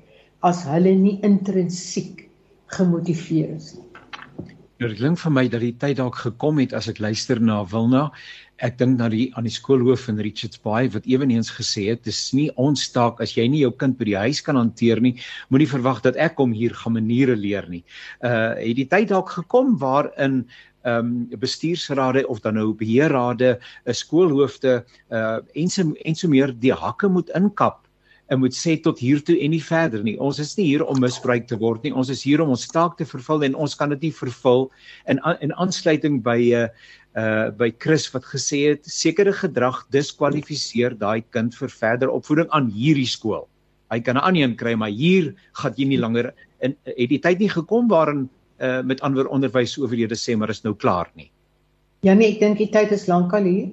as 0.46 0.64
hulle 0.68 0.94
nie 1.00 1.18
intrinsiek 1.26 2.26
gemotiveer 2.74 3.56
is 3.56 3.74
nie. 3.76 3.84
Nou, 4.76 4.90
dit 4.92 4.98
klink 5.00 5.20
vir 5.22 5.32
my 5.32 5.46
dat 5.48 5.62
die 5.64 5.76
tyd 5.80 5.98
dalk 6.02 6.18
gekom 6.20 6.58
het 6.60 6.74
as 6.76 6.90
ek 6.92 7.00
luister 7.00 7.40
na 7.40 7.62
Wilna 7.72 8.10
ek 8.64 8.78
dink 8.80 9.00
na 9.00 9.10
die 9.12 9.28
aan 9.36 9.48
die 9.48 9.54
skoolhoof 9.54 10.08
in 10.12 10.20
Richards 10.24 10.60
Bay 10.64 10.88
wat 10.94 11.08
ewenigs 11.10 11.52
gesê 11.58 11.90
het 11.92 12.06
dis 12.08 12.20
nie 12.38 12.48
ons 12.62 12.86
taak 12.94 13.20
as 13.24 13.36
jy 13.36 13.48
nie 13.52 13.64
jou 13.66 13.72
kind 13.76 13.98
by 14.00 14.08
die 14.08 14.20
huis 14.20 14.42
kan 14.46 14.60
hanteer 14.60 15.02
nie 15.04 15.16
moenie 15.52 15.70
verwag 15.70 16.02
dat 16.06 16.16
ek 16.16 16.38
kom 16.40 16.56
hier 16.56 16.76
gaan 16.76 16.96
maniere 16.96 17.36
leer 17.36 17.68
nie. 17.72 17.84
Uh 18.24 18.56
het 18.56 18.80
die 18.80 18.88
tyd 18.92 19.12
dalk 19.12 19.34
gekom 19.36 19.76
waarin 19.82 20.46
ehm 20.86 21.08
um, 21.08 21.40
bestuursrade 21.42 22.28
of 22.30 22.44
dan 22.44 22.60
nou 22.60 22.70
beheerrade, 22.78 23.58
skoolhoofde 23.90 24.84
uh 25.12 25.40
en 25.56 25.70
so 25.70 25.96
en 26.06 26.16
so 26.16 26.30
meer 26.30 26.54
die 26.54 26.74
hakke 26.74 27.10
moet 27.10 27.32
inkap 27.36 27.85
en 28.28 28.40
moet 28.42 28.56
sê 28.58 28.76
tot 28.82 29.00
hier 29.00 29.22
toe 29.22 29.36
en 29.38 29.54
nie 29.54 29.62
verder 29.62 30.04
nie. 30.04 30.16
Ons 30.18 30.40
is 30.42 30.56
nie 30.58 30.66
hier 30.72 30.84
om 30.86 31.00
misbruik 31.02 31.48
te 31.50 31.58
word 31.62 31.84
nie. 31.86 31.94
Ons 31.94 32.10
is 32.14 32.24
hier 32.26 32.42
om 32.42 32.54
ons 32.56 32.68
taak 32.74 32.98
te 32.98 33.06
vervul 33.06 33.46
en 33.46 33.58
ons 33.66 33.76
kan 33.78 33.92
dit 33.94 34.08
nie 34.08 34.14
vervul 34.14 34.70
in 35.12 35.22
in 35.46 35.54
aansluiting 35.54 36.22
by 36.26 36.38
'n 36.42 36.54
uh, 36.62 36.68
uh 37.16 37.52
by 37.52 37.72
Chris 37.80 38.10
wat 38.14 38.26
gesê 38.26 38.70
het 38.70 38.86
sekere 38.86 39.34
gedrag 39.34 39.86
diskwalifiseer 39.92 40.98
daai 40.98 41.22
kind 41.32 41.54
vir 41.56 41.70
verder 41.70 42.10
opvoeding 42.10 42.50
aan 42.50 42.72
hierdie 42.72 43.08
skool. 43.08 43.48
Hy 43.92 44.00
kan 44.00 44.18
'n 44.18 44.26
ander 44.26 44.44
een 44.44 44.56
kry, 44.56 44.76
maar 44.76 44.90
hier 44.90 45.36
gaan 45.54 45.74
jy 45.78 45.86
nie 45.86 46.02
langer 46.02 46.34
in 46.62 46.76
het 46.86 47.10
die 47.10 47.20
tyd 47.20 47.40
nie 47.40 47.50
gekom 47.50 47.88
waarin 47.88 48.30
uh 48.60 48.82
met 48.82 49.02
ander 49.02 49.28
onderwys 49.28 49.78
owerhede 49.78 50.16
sê 50.16 50.36
maar 50.38 50.50
is 50.50 50.64
nou 50.64 50.74
klaar 50.74 51.12
nie. 51.16 51.32
Ja 52.02 52.14
nee, 52.14 52.34
ek 52.34 52.40
dink 52.40 52.58
die 52.58 52.72
tyd 52.72 52.92
is 52.92 53.08
lankal 53.08 53.44
hier. 53.44 53.70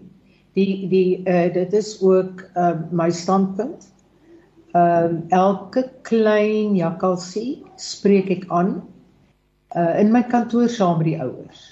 Die 0.55 0.89
die 0.89 1.25
uh 1.27 1.49
dit 1.55 1.73
is 1.73 1.97
ook 2.03 2.45
uh 2.57 2.77
my 2.91 3.11
standpunt. 3.11 3.92
Ehm 4.73 5.17
uh, 5.17 5.37
elke 5.37 5.83
klein 6.09 6.77
jakkalsie 6.77 7.61
spreek 7.77 8.31
ek 8.33 8.45
aan 8.49 8.71
uh 9.77 9.95
in 10.01 10.13
my 10.13 10.23
kantoor 10.25 10.69
saam 10.73 10.99
met 11.01 11.11
die 11.11 11.19
ouers 11.21 11.65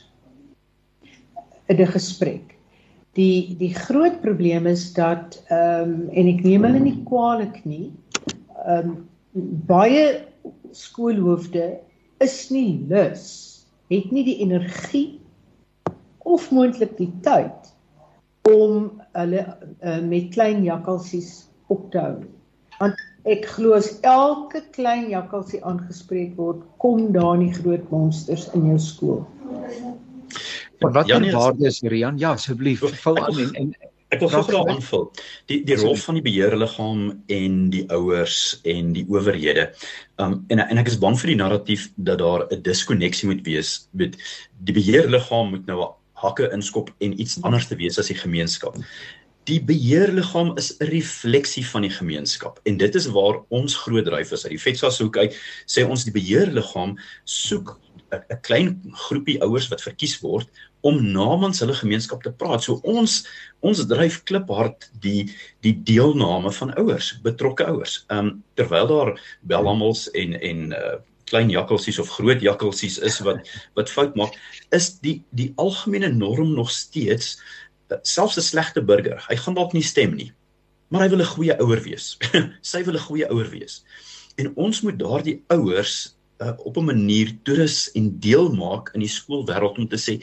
'n 1.70 1.86
gesprek. 1.86 2.56
Die 3.16 3.56
die 3.56 3.74
groot 3.74 4.20
probleem 4.20 4.66
is 4.66 4.92
dat 4.92 5.38
ehm 5.48 5.90
um, 5.90 6.08
en 6.12 6.28
ek 6.28 6.42
neem 6.44 6.66
hulle 6.68 6.80
nie 6.80 6.98
kwaadlik 7.08 7.64
nie. 7.64 7.92
Ehm 8.66 8.90
um, 8.90 9.08
baie 9.70 10.26
skoolhoofde 10.72 11.78
is 12.20 12.50
nie 12.50 12.84
lus, 12.88 13.24
het 13.88 14.10
nie 14.12 14.24
die 14.24 14.40
energie 14.44 15.20
of 16.18 16.50
moontlik 16.50 16.96
die 16.98 17.12
tyd 17.24 17.72
om 18.50 19.00
hulle 19.16 19.46
uh, 19.46 20.00
met 20.04 20.28
klein 20.34 20.64
jakkalsies 20.64 21.48
op 21.72 21.88
te 21.90 21.98
hou. 21.98 22.20
Want 22.80 22.96
ek 23.28 23.44
glo 23.54 23.76
as 23.76 23.92
elke 24.08 24.62
klein 24.74 25.10
jakkalsie 25.12 25.60
aangespreek 25.68 26.32
word, 26.40 26.64
kom 26.80 27.10
daar 27.12 27.36
nie 27.36 27.52
groot 27.52 27.84
monsters 27.92 28.48
in 28.56 28.70
jou 28.72 28.78
skool. 28.80 29.20
En 30.80 30.92
wat 30.96 31.10
Jan, 31.10 31.28
waardes 31.34 31.82
Rian? 31.84 32.18
Ja, 32.18 32.32
asseblief, 32.38 32.80
vul 33.02 33.20
aan 33.20 33.38
en, 33.44 33.52
en 33.60 33.74
ek 34.10 34.24
wil 34.24 34.32
gou 34.48 34.62
aanvul. 34.72 35.06
Die 35.50 35.60
die 35.68 35.76
rol 35.82 35.98
van 36.00 36.18
die 36.18 36.24
beheerliggaam 36.24 37.04
en 37.36 37.60
die 37.74 37.84
ouers 37.92 38.40
en 38.68 38.94
die 38.96 39.04
owerhede. 39.12 39.68
Um 40.22 40.40
en 40.48 40.64
en 40.64 40.82
ek 40.82 40.90
is 40.90 40.98
bang 41.02 41.18
vir 41.20 41.34
die 41.34 41.38
narratief 41.42 41.88
dat 41.96 42.24
daar 42.24 42.48
'n 42.48 42.62
diskonneksie 42.66 43.28
moet 43.30 43.44
wees 43.46 43.76
met 43.92 44.16
die 44.64 44.74
beheerliggaam 44.74 45.52
moet 45.54 45.66
nou 45.66 45.92
hakke 46.20 46.50
inskop 46.52 46.90
en 47.00 47.20
iets 47.20 47.38
anders 47.42 47.68
te 47.68 47.76
wees 47.76 47.98
as 47.98 48.08
die 48.12 48.18
gemeenskap. 48.18 48.76
Die 49.50 49.60
beheerliggaam 49.66 50.52
is 50.60 50.70
'n 50.78 50.86
refleksie 50.92 51.66
van 51.66 51.82
die 51.82 51.90
gemeenskap 51.90 52.60
en 52.62 52.76
dit 52.76 52.94
is 52.94 53.06
waar 53.10 53.42
ons 53.48 53.76
groot 53.76 54.04
dryf 54.04 54.32
is 54.32 54.44
uit 54.44 54.54
die 54.54 54.64
FETSA 54.64 54.90
se 54.90 55.02
hoek 55.02 55.16
uit 55.16 55.34
sê 55.66 55.82
ons 55.82 56.04
die 56.04 56.14
beheerliggaam 56.14 56.98
soek 57.24 57.78
'n 58.14 58.40
klein 58.46 58.68
groepie 59.06 59.38
ouers 59.42 59.68
wat 59.72 59.82
verkies 59.82 60.16
word 60.22 60.48
om 60.80 61.12
namens 61.12 61.60
hulle 61.60 61.76
gemeenskap 61.76 62.22
te 62.22 62.32
praat. 62.32 62.64
So 62.64 62.80
ons 62.82 63.26
ons 63.60 63.84
dryf 63.86 64.22
kliphard 64.24 64.88
die 65.04 65.28
die 65.66 65.74
deelname 65.84 66.52
van 66.56 66.74
ouers, 66.80 67.12
betrokke 67.22 67.66
ouers. 67.66 68.04
Ehm 68.08 68.18
um, 68.18 68.44
terwyl 68.54 68.86
daar 68.86 69.12
belhamels 69.40 70.08
en 70.10 70.34
en 70.40 70.72
uh, 70.72 70.98
klein 71.30 71.50
jakkalsies 71.50 71.98
of 72.02 72.10
groot 72.18 72.40
jakkalsies 72.42 72.98
is 72.98 73.20
wat 73.26 73.46
wat 73.78 73.90
fout 73.90 74.16
maak, 74.16 74.34
is 74.74 74.98
die 75.04 75.20
die 75.30 75.52
algemene 75.56 76.08
norm 76.08 76.54
nog 76.54 76.70
steeds 76.70 77.38
selfs 78.02 78.38
'n 78.38 78.42
slegte 78.42 78.82
burger. 78.82 79.24
Hy 79.28 79.36
gaan 79.36 79.54
dalk 79.54 79.72
nie 79.72 79.82
stem 79.82 80.14
nie, 80.14 80.32
maar 80.88 81.02
hy 81.02 81.08
wil 81.08 81.22
'n 81.22 81.34
goeie 81.34 81.56
ouer 81.60 81.82
wees. 81.82 82.16
Sy 82.70 82.84
wil 82.84 82.94
'n 82.94 83.06
goeie 83.08 83.26
ouer 83.30 83.50
wees. 83.50 83.84
En 84.36 84.52
ons 84.56 84.80
moet 84.80 84.98
daardie 84.98 85.42
ouers 85.48 86.16
uh, 86.40 86.52
op 86.56 86.76
'n 86.76 86.84
manier 86.84 87.36
toerus 87.42 87.90
en 87.92 88.18
deel 88.18 88.52
maak 88.54 88.90
in 88.94 89.00
die 89.00 89.10
skoolwêreld 89.10 89.78
om 89.78 89.88
te 89.88 89.98
sê 89.98 90.20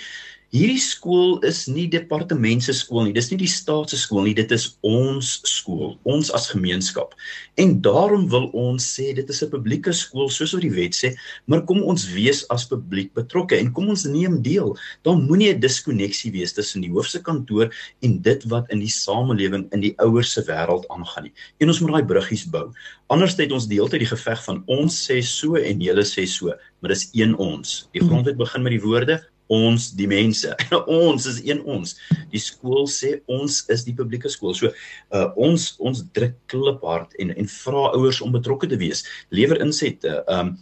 hierdie 0.56 0.80
skool 0.80 1.41
is 1.48 1.66
nie 1.68 1.89
departement 1.91 2.64
se 2.64 2.72
skool 2.76 3.08
nie. 3.08 3.14
Dis 3.16 3.28
nie 3.32 3.39
die 3.41 3.50
staat 3.52 3.91
se 3.91 4.00
skool 4.00 4.24
nie. 4.28 4.36
Dit 4.38 4.54
is 4.56 4.70
ons 4.88 5.34
skool, 5.48 5.98
ons 6.08 6.32
as 6.36 6.48
gemeenskap. 6.54 7.16
En 7.60 7.76
daarom 7.84 8.28
wil 8.32 8.48
ons 8.56 8.80
sê 8.80 9.10
dit 9.18 9.28
is 9.30 9.43
'n 9.43 9.52
publieke 9.52 9.91
skool 9.91 10.30
soos 10.30 10.54
wat 10.54 10.64
die 10.64 10.72
wet 10.72 10.95
sê, 10.95 11.16
maar 11.48 11.66
kom 11.66 11.84
ons 11.84 12.08
wees 12.14 12.45
as 12.50 12.66
publiek 12.66 13.14
betrokke 13.14 13.60
en 13.60 13.74
kom 13.74 13.89
ons 13.89 14.06
neem 14.06 14.41
deel. 14.41 14.78
Daar 15.04 15.18
moenie 15.18 15.54
'n 15.54 15.60
diskonneksie 15.60 16.32
wees 16.32 16.54
tussen 16.54 16.82
die 16.82 16.91
hoofse 16.91 17.20
kantoor 17.20 17.70
en 18.02 18.22
dit 18.22 18.43
wat 18.45 18.72
in 18.72 18.80
die 18.80 18.88
samelewing 18.88 19.68
in 19.74 19.82
die 19.82 19.95
ouers 20.00 20.32
se 20.32 20.41
wêreld 20.41 20.88
aangaan 20.88 21.24
nie. 21.24 21.34
En 21.60 21.68
ons 21.68 21.80
moet 21.82 21.91
daai 21.91 22.06
bruggies 22.06 22.45
bou. 22.45 22.72
Anders 23.10 23.36
het 23.36 23.52
ons 23.52 23.68
deeltyd 23.68 24.00
die 24.00 24.16
geveg 24.16 24.43
van 24.43 24.64
ons 24.68 25.10
sê 25.10 25.22
so 25.22 25.56
en 25.56 25.80
julle 25.80 26.04
sê 26.04 26.26
so, 26.26 26.54
maar 26.80 26.89
dis 26.89 27.10
een 27.14 27.36
ons. 27.36 27.89
Die 27.93 28.02
grondwet 28.02 28.38
begin 28.38 28.64
met 28.64 28.72
die 28.72 28.82
woorde 28.82 29.28
ons 29.54 29.91
die 29.98 30.08
mense. 30.10 30.54
ons 31.02 31.28
is 31.30 31.39
een 31.45 31.62
ons. 31.64 31.95
Die 32.34 32.41
skool 32.41 32.88
sê 32.91 33.18
ons 33.32 33.60
is 33.74 33.86
die 33.88 33.95
publieke 33.98 34.32
skool. 34.32 34.56
So 34.58 34.72
uh 35.16 35.28
ons 35.36 35.70
ons 35.80 36.04
druk 36.18 36.36
kliphard 36.52 37.14
en 37.22 37.34
en 37.36 37.52
vra 37.58 37.88
ouers 37.98 38.22
om 38.24 38.36
betrokke 38.36 38.70
te 38.72 38.80
wees. 38.80 39.06
Lewer 39.30 39.62
insette. 39.64 40.22
Um 40.32 40.56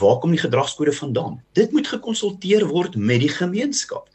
waar 0.00 0.18
kom 0.22 0.34
die 0.34 0.42
gedragskode 0.42 0.94
vandaan? 0.96 1.40
Dit 1.58 1.72
moet 1.72 1.88
gekonsulteer 1.90 2.66
word 2.70 2.96
met 2.96 3.22
die 3.24 3.32
gemeenskap 3.32 4.10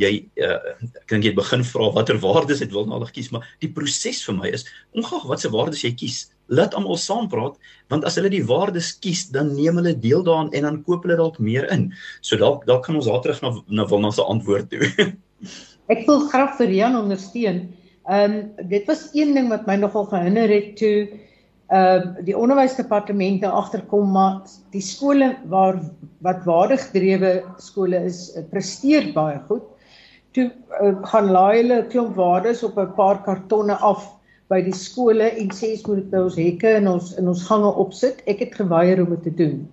jy 0.00 0.12
uh, 0.42 0.58
ek 1.02 1.08
dink 1.12 1.24
jy 1.24 1.32
het 1.32 1.38
begin 1.38 1.64
vra 1.66 1.90
watter 1.94 2.18
waardes 2.22 2.62
het 2.64 2.72
wil 2.74 2.88
nalig 2.90 3.12
kies 3.14 3.30
maar 3.34 3.46
die 3.62 3.70
proses 3.70 4.22
vir 4.26 4.38
my 4.40 4.50
is 4.50 4.66
ongeag 4.96 5.28
watse 5.30 5.50
waardes 5.54 5.84
jy 5.86 5.92
kies 5.98 6.24
laat 6.52 6.74
almal 6.76 6.98
saam 7.00 7.28
praat 7.32 7.56
want 7.92 8.04
as 8.04 8.18
hulle 8.18 8.30
die 8.32 8.44
waardes 8.44 8.92
kies 9.04 9.26
dan 9.32 9.54
neem 9.56 9.78
hulle 9.80 9.94
deel 10.00 10.24
daaraan 10.26 10.52
en 10.52 10.68
dan 10.68 10.80
koop 10.84 11.06
hulle 11.06 11.16
dalk 11.20 11.38
meer 11.38 11.68
in. 11.72 11.90
So 12.20 12.36
dalk 12.40 12.66
dalk 12.68 12.84
kan 12.86 12.98
ons 13.00 13.08
daar 13.08 13.22
terug 13.24 13.40
na 13.42 13.54
na 13.68 13.88
Wilna 13.88 14.12
se 14.12 14.22
antwoord 14.22 14.70
toe. 14.72 15.12
Ek 15.92 16.04
wil 16.08 16.26
graag 16.32 16.56
vir 16.60 16.72
Jan 16.72 16.98
ondersteun. 17.00 17.66
Ehm 18.04 18.32
um, 18.32 18.68
dit 18.68 18.88
was 18.88 19.08
een 19.16 19.34
ding 19.36 19.48
wat 19.52 19.66
my 19.66 19.78
nogal 19.80 20.08
gehinder 20.12 20.50
het 20.52 20.76
toe 20.80 21.08
uh 21.72 22.20
die 22.26 22.36
onderwysdepartemente 22.36 23.48
agterkom 23.48 24.10
maar 24.12 24.42
die 24.74 24.84
skole 24.84 25.30
waar 25.48 25.80
wat 26.20 26.44
waardigdrewe 26.44 27.38
skole 27.56 28.02
is 28.04 28.34
presteer 28.50 29.08
baie 29.16 29.38
goed 29.48 29.64
toe 30.34 30.50
uh, 30.82 30.92
gaan 31.10 31.30
laai 31.36 31.62
hulle 31.62 31.78
'n 31.82 31.88
klomp 31.92 32.16
waardes 32.18 32.62
op 32.66 32.78
'n 32.78 32.94
paar 32.98 33.22
kartonne 33.22 33.76
af 33.90 34.10
by 34.52 34.60
die 34.62 34.74
skole 34.76 35.30
en 35.30 35.50
sê 35.54 35.72
ons 35.76 35.86
moet 35.86 36.10
nou 36.10 36.24
ons 36.24 36.36
hekke 36.36 36.74
en 36.80 36.88
ons 36.88 37.14
in 37.20 37.28
ons 37.28 37.46
gange 37.48 37.70
opsit. 37.84 38.20
Ek 38.26 38.42
het 38.44 38.54
geweier 38.54 39.02
om 39.02 39.14
dit 39.14 39.22
te 39.22 39.34
doen. 39.42 39.68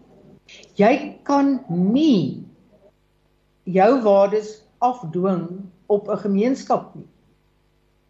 Jy 0.79 0.93
kan 1.23 1.59
nie 1.69 2.45
jou 3.63 3.91
waardes 4.03 4.61
afdwing 4.79 5.47
op 5.87 6.09
'n 6.09 6.23
gemeenskap 6.25 6.95
nie. 6.95 7.07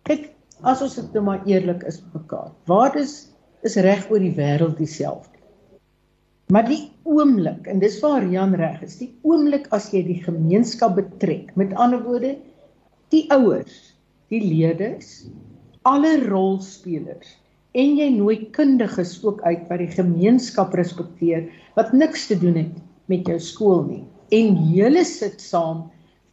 Kyk, 0.03 0.31
as 0.63 0.81
ons 0.81 0.95
dit 0.95 1.13
nou 1.13 1.23
maar 1.23 1.41
eerlik 1.45 1.83
is 1.83 2.03
mekaar. 2.13 2.51
Waardes 2.65 3.31
is 3.63 3.75
reg 3.75 4.09
oor 4.11 4.19
die 4.19 4.35
wêreld 4.35 4.77
dieselfde. 4.77 5.30
Maar 6.51 6.67
die 6.67 6.81
oomblik 7.07 7.67
en 7.71 7.79
dis 7.79 7.99
waar 8.03 8.25
Jan 8.27 8.55
reg 8.59 8.81
is, 8.83 8.97
die 8.99 9.11
oomblik 9.23 9.69
as 9.71 9.89
jy 9.93 10.03
die 10.03 10.19
gemeenskap 10.23 10.97
betrek, 10.97 11.53
met 11.55 11.71
ander 11.79 12.03
woorde, 12.03 12.35
die 13.15 13.23
ouers, 13.31 13.77
die 14.31 14.41
leerders, 14.43 15.21
alle 15.87 16.17
rolspelers 16.27 17.37
en 17.77 17.95
jy 17.97 18.09
nooi 18.13 18.35
kundiges 18.55 19.15
ook 19.23 19.41
uit 19.47 19.63
wat 19.69 19.79
die 19.81 19.91
gemeenskap 19.93 20.75
respekteer 20.77 21.47
wat 21.77 21.93
niks 21.95 22.27
te 22.29 22.37
doen 22.37 22.59
het 22.59 22.75
met 23.11 23.27
jou 23.29 23.37
skool 23.41 23.85
nie 23.87 24.03
en 24.35 24.59
julle 24.75 25.03
sit 25.07 25.41
saam 25.41 25.85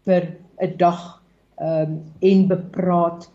vir 0.09 0.27
'n 0.61 0.77
dag 0.83 1.01
um, 1.63 2.03
en 2.21 2.45
bepraat 2.51 3.29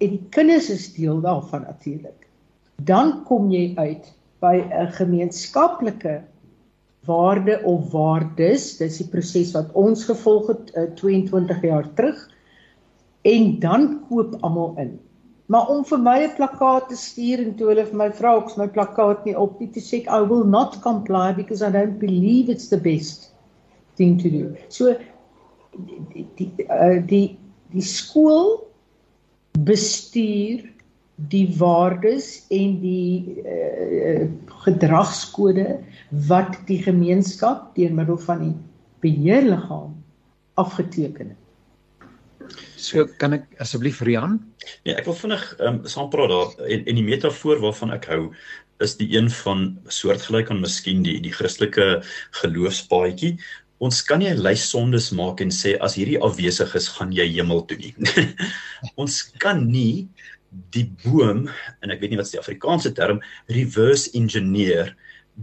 en 0.00 0.10
die 0.14 0.22
kinders 0.36 0.70
is 0.70 0.92
deel 0.94 1.20
daarvan 1.24 1.64
natuurlik 1.64 2.28
dan 2.76 3.24
kom 3.24 3.50
jy 3.50 3.72
uit 3.76 4.12
by 4.46 4.56
'n 4.62 4.92
gemeenskaplike 5.00 6.16
waarde 7.06 7.60
of 7.64 7.90
waardes. 7.92 8.76
Dis 8.78 8.98
die 9.02 9.08
proses 9.10 9.52
wat 9.54 9.72
ons 9.72 10.04
gevolg 10.08 10.50
het 10.52 10.72
uh, 10.74 10.88
22 10.98 11.62
jaar 11.62 11.88
terug. 11.94 12.18
En 13.22 13.58
dan 13.58 13.88
koop 14.08 14.36
almal 14.40 14.74
in. 14.82 14.98
Maar 15.46 15.68
om 15.70 15.84
vir 15.86 15.98
my 16.02 16.18
'n 16.24 16.34
plakkaat 16.34 16.88
te 16.88 16.96
stuur 16.96 17.38
en 17.38 17.54
toe 17.56 17.68
hulle 17.70 17.86
vir 17.86 17.96
my 17.96 18.10
vra 18.12 18.36
of 18.36 18.56
my 18.56 18.66
plakkaat 18.68 19.24
nie 19.24 19.36
op 19.38 19.60
nie 19.60 19.70
te 19.70 19.80
sê 19.80 20.02
I 20.02 20.22
will 20.26 20.44
not 20.44 20.80
comply 20.82 21.32
because 21.34 21.62
I 21.62 21.70
don't 21.70 21.98
believe 21.98 22.50
it's 22.50 22.68
the 22.68 22.80
best 22.80 23.30
thing 23.96 24.18
to 24.22 24.30
do. 24.30 24.56
So 24.68 24.96
die 26.14 26.26
die 26.36 26.50
uh, 26.66 26.98
die, 27.06 27.38
die 27.70 27.82
skool 27.82 28.66
bestuur 29.58 30.66
die 31.16 31.46
waardes 31.56 32.44
en 32.52 32.76
die 32.82 33.40
uh, 33.40 34.28
gedragskode 34.66 35.78
wat 36.28 36.58
die 36.68 36.82
gemeenskap 36.84 37.72
deur 37.76 37.94
middel 37.96 38.18
van 38.26 38.42
die 38.44 38.54
beheerliggaam 39.04 39.94
afgeteken 40.60 41.32
het. 41.32 41.42
So 42.76 43.06
kan 43.18 43.34
ek 43.34 43.48
asseblief 43.64 44.02
Rian? 44.04 44.38
Ja, 44.84 44.94
ek 45.00 45.08
wil 45.08 45.16
vinnig 45.18 45.42
ehm 45.56 45.80
um, 45.80 45.88
saampraat 45.88 46.30
daar 46.30 46.68
en 46.68 46.84
en 46.84 47.00
die 47.00 47.06
metafoor 47.06 47.60
waarvan 47.64 47.94
ek 47.96 48.08
hou 48.12 48.22
is 48.84 48.96
die 49.00 49.08
een 49.16 49.30
van 49.32 49.70
soortgelyk 49.88 50.50
aan 50.52 50.60
miskien 50.60 51.02
die 51.06 51.16
die 51.24 51.32
Christelike 51.32 52.02
geloofspaadjie. 52.42 53.36
Ons 53.80 54.02
kan 54.04 54.20
nie 54.20 54.30
'n 54.30 54.42
lys 54.44 54.68
sondes 54.70 55.10
maak 55.16 55.40
en 55.40 55.50
sê 55.50 55.76
as 55.80 55.96
hierdie 55.96 56.20
afwesig 56.20 56.74
is, 56.76 56.88
gaan 56.88 57.12
jy 57.12 57.26
hemel 57.38 57.64
toe 57.66 57.76
nie. 57.80 57.94
ons 59.02 59.22
kan 59.40 59.66
nie 59.66 60.08
die 60.50 60.86
boom 61.04 61.46
en 61.80 61.90
ek 61.90 62.00
weet 62.00 62.14
nie 62.14 62.20
wat 62.20 62.30
die 62.30 62.40
Afrikaanse 62.40 62.92
term 62.96 63.20
reverse 63.52 64.12
engineer 64.18 64.94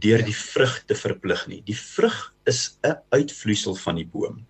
deur 0.04 0.24
die 0.26 0.36
vrug 0.36 0.80
te 0.90 0.96
verplig 0.98 1.44
nie. 1.48 1.62
Die 1.68 1.78
vrug 1.78 2.16
is 2.50 2.80
'n 2.84 2.98
uitvloeisel 3.14 3.76
van 3.76 3.96
die 3.96 4.08
boom. 4.08 4.46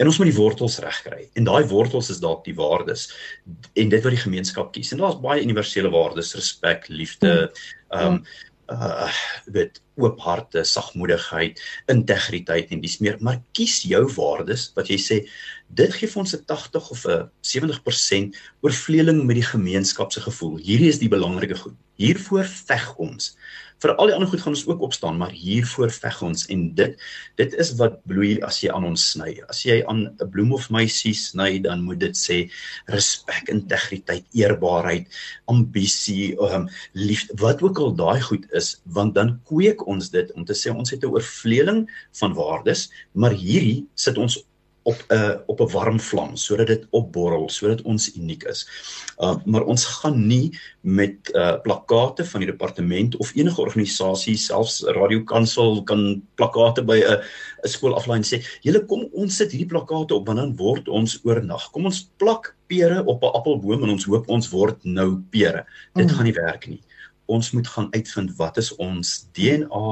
En 0.00 0.06
ons 0.06 0.18
moet 0.18 0.30
die 0.30 0.36
wortels 0.36 0.78
regkry. 0.78 1.28
En 1.36 1.44
daai 1.44 1.64
wortels 1.68 2.10
is 2.10 2.20
dalk 2.20 2.44
die 2.44 2.54
waardes 2.54 3.10
en 3.74 3.88
dit 3.88 4.02
wat 4.02 4.12
die 4.12 4.24
gemeenskap 4.24 4.72
kies. 4.72 4.92
En 4.92 4.98
daar's 4.98 5.20
baie 5.20 5.42
universele 5.42 5.90
waardes, 5.90 6.34
respek, 6.34 6.88
liefde, 6.88 7.52
ehm 7.90 8.14
um, 8.14 8.24
uh 8.70 9.10
weet 9.46 9.80
oop 10.00 10.20
harte, 10.24 10.64
sagmoedigheid, 10.64 11.60
integriteit 11.92 12.72
en 12.74 12.82
dis 12.84 12.98
meer, 13.04 13.18
maar 13.20 13.40
kies 13.56 13.80
jou 13.88 14.02
waardes 14.16 14.70
wat 14.76 14.90
jy 14.92 14.98
sê 15.00 15.20
dit 15.80 15.94
gee 15.94 16.10
vir 16.10 16.22
ons 16.24 16.34
'n 16.34 16.44
80 16.46 16.90
of 16.90 17.06
'n 17.06 17.30
70% 17.40 18.36
oorvleeling 18.62 19.24
met 19.24 19.36
die 19.36 19.50
gemeenskap 19.54 20.12
se 20.12 20.20
gevoel. 20.20 20.58
Hierdie 20.58 20.88
is 20.88 20.98
die 20.98 21.08
belangrike 21.08 21.56
goed. 21.56 21.76
Hiervoor 21.96 22.44
veg 22.44 22.94
ons 22.96 23.36
vir 23.80 23.94
al 23.96 24.10
die 24.10 24.14
ander 24.14 24.28
goed 24.28 24.42
gaan 24.44 24.52
ons 24.52 24.66
ook 24.68 24.82
opstaan, 24.84 25.18
maar 25.20 25.32
hiervoor 25.32 25.92
veg 25.94 26.18
ons 26.24 26.44
en 26.52 26.66
dit 26.76 27.04
dit 27.40 27.54
is 27.62 27.72
wat 27.80 27.96
bloei 28.08 28.34
as 28.44 28.60
jy 28.60 28.72
aan 28.74 28.84
ons 28.90 29.04
sny. 29.14 29.30
As 29.48 29.62
jy 29.64 29.80
aan 29.88 30.02
'n 30.10 30.30
bloem 30.32 30.52
of 30.52 30.68
meisie 30.70 31.14
sny, 31.14 31.58
dan 31.64 31.82
moet 31.82 32.00
dit 32.00 32.16
sê 32.16 32.50
respek, 32.92 33.48
integriteit, 33.48 34.24
eerbaarheid, 34.36 35.08
ambisie, 35.48 36.36
um, 36.40 36.68
liefde, 36.92 37.34
wat 37.40 37.62
ook 37.62 37.78
al 37.78 37.94
daai 37.94 38.20
goed 38.20 38.44
is, 38.52 38.76
want 38.84 39.14
dan 39.14 39.40
kweek 39.48 39.86
ons 39.92 40.12
dit 40.14 40.32
om 40.38 40.46
te 40.46 40.56
sê 40.56 40.72
ons 40.74 40.90
het 40.94 41.02
'n 41.04 41.12
oorvleeling 41.16 41.82
van 42.20 42.36
waardes, 42.38 42.88
maar 43.12 43.34
hierdie 43.34 43.86
sit 43.94 44.18
ons 44.18 44.40
op 44.82 45.04
'n 45.08 45.14
uh, 45.14 45.36
op 45.46 45.60
'n 45.60 45.72
warm 45.72 46.00
vlam 46.00 46.36
sodat 46.36 46.66
dit 46.66 46.86
opborrel 46.90 47.48
sodat 47.48 47.82
ons 47.82 48.14
uniek 48.16 48.42
is. 48.42 48.68
Uh 49.18 49.36
maar 49.44 49.64
ons 49.64 49.84
gaan 49.84 50.26
nie 50.26 50.58
met 50.80 51.16
uh 51.34 51.60
plakkate 51.62 52.24
van 52.24 52.40
die 52.40 52.50
departement 52.50 53.16
of 53.16 53.34
enige 53.34 53.60
organisasie 53.60 54.36
selfs 54.36 54.82
Radio 54.82 55.22
Kansel 55.22 55.82
kan 55.82 56.22
plakkate 56.34 56.82
by 56.82 56.98
'n 56.98 57.20
'n 57.64 57.68
skool 57.68 57.94
aflaai 57.94 58.18
en 58.18 58.28
sê 58.32 58.42
julle 58.62 58.84
kom 58.86 59.08
ons 59.12 59.36
sit 59.36 59.52
hierdie 59.52 59.72
plakkate 59.74 60.14
op 60.14 60.26
want 60.26 60.38
dan 60.38 60.56
word 60.56 60.88
ons 60.88 61.20
oornag. 61.24 61.70
Kom 61.70 61.84
ons 61.84 62.10
plak 62.16 62.56
pere 62.66 63.04
op 63.04 63.22
'n 63.22 63.36
appelboom 63.38 63.82
en 63.82 63.90
ons 63.90 64.04
hoop 64.04 64.28
ons 64.28 64.48
word 64.48 64.84
nou 64.84 65.22
pere. 65.30 65.66
Dit 65.94 66.06
mm. 66.06 66.14
gaan 66.14 66.24
nie 66.24 66.40
werk 66.40 66.66
nie 66.68 66.82
ons 67.30 67.52
moet 67.54 67.68
gaan 67.74 67.88
uitvind 67.94 68.32
wat 68.38 68.58
is 68.60 68.72
ons 68.82 69.12
DNA 69.38 69.86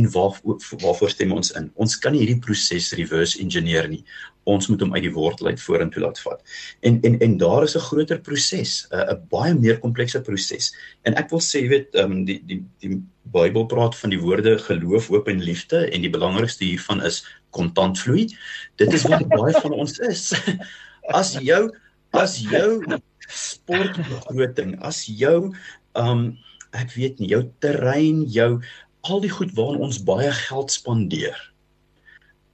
en 0.00 0.10
waar 0.14 0.36
waarvoor 0.82 1.12
stem 1.12 1.32
ons 1.36 1.52
in. 1.58 1.70
Ons 1.80 1.96
kan 2.02 2.14
nie 2.14 2.24
hierdie 2.24 2.42
proses 2.42 2.90
reverse 2.98 3.38
engineer 3.42 3.88
nie. 3.90 4.02
Ons 4.50 4.70
moet 4.70 4.80
hom 4.82 4.94
uit 4.96 5.04
die 5.04 5.12
wortel 5.14 5.50
uit 5.52 5.62
vorentoe 5.62 6.02
laat 6.02 6.20
vat. 6.24 6.40
En 6.86 6.98
en 7.06 7.18
en 7.26 7.36
daar 7.38 7.66
is 7.68 7.76
'n 7.76 7.86
groter 7.90 8.20
proses, 8.20 8.86
'n 8.92 9.20
baie 9.30 9.54
meer 9.54 9.78
komplekse 9.78 10.20
proses. 10.20 10.72
En 11.04 11.14
ek 11.14 11.30
wil 11.30 11.40
sê 11.40 11.62
jy 11.62 11.68
weet, 11.68 11.94
ehm 11.94 12.12
um, 12.12 12.24
die 12.24 12.42
die 12.46 12.62
die 12.80 13.02
Bybel 13.30 13.66
praat 13.66 13.94
van 13.94 14.10
die 14.10 14.18
woorde 14.18 14.58
geloof, 14.58 15.06
hoop 15.08 15.28
en 15.28 15.42
liefde 15.42 15.86
en 15.90 16.00
die 16.02 16.10
belangrikste 16.10 16.64
hiervan 16.64 17.02
is 17.02 17.24
kontantvloei. 17.50 18.26
Dit 18.76 18.92
is 18.92 19.02
wat 19.02 19.28
baie 19.28 19.54
van 19.60 19.72
ons 19.72 19.98
is. 19.98 20.32
As 21.20 21.38
jou 21.38 21.70
as 22.12 22.38
jou 22.42 22.82
sportbegroting, 23.30 24.78
as 24.82 25.04
jou 25.06 25.52
ehm 25.94 26.06
um, 26.10 26.38
ek 26.76 26.94
weet 26.96 27.20
nie, 27.20 27.30
jou 27.32 27.42
terrein, 27.62 28.24
jou 28.30 28.60
al 29.08 29.22
die 29.24 29.32
goed 29.32 29.54
waaraan 29.56 29.88
ons 29.88 30.02
baie 30.04 30.30
geld 30.46 30.72
spandeer. 30.72 31.38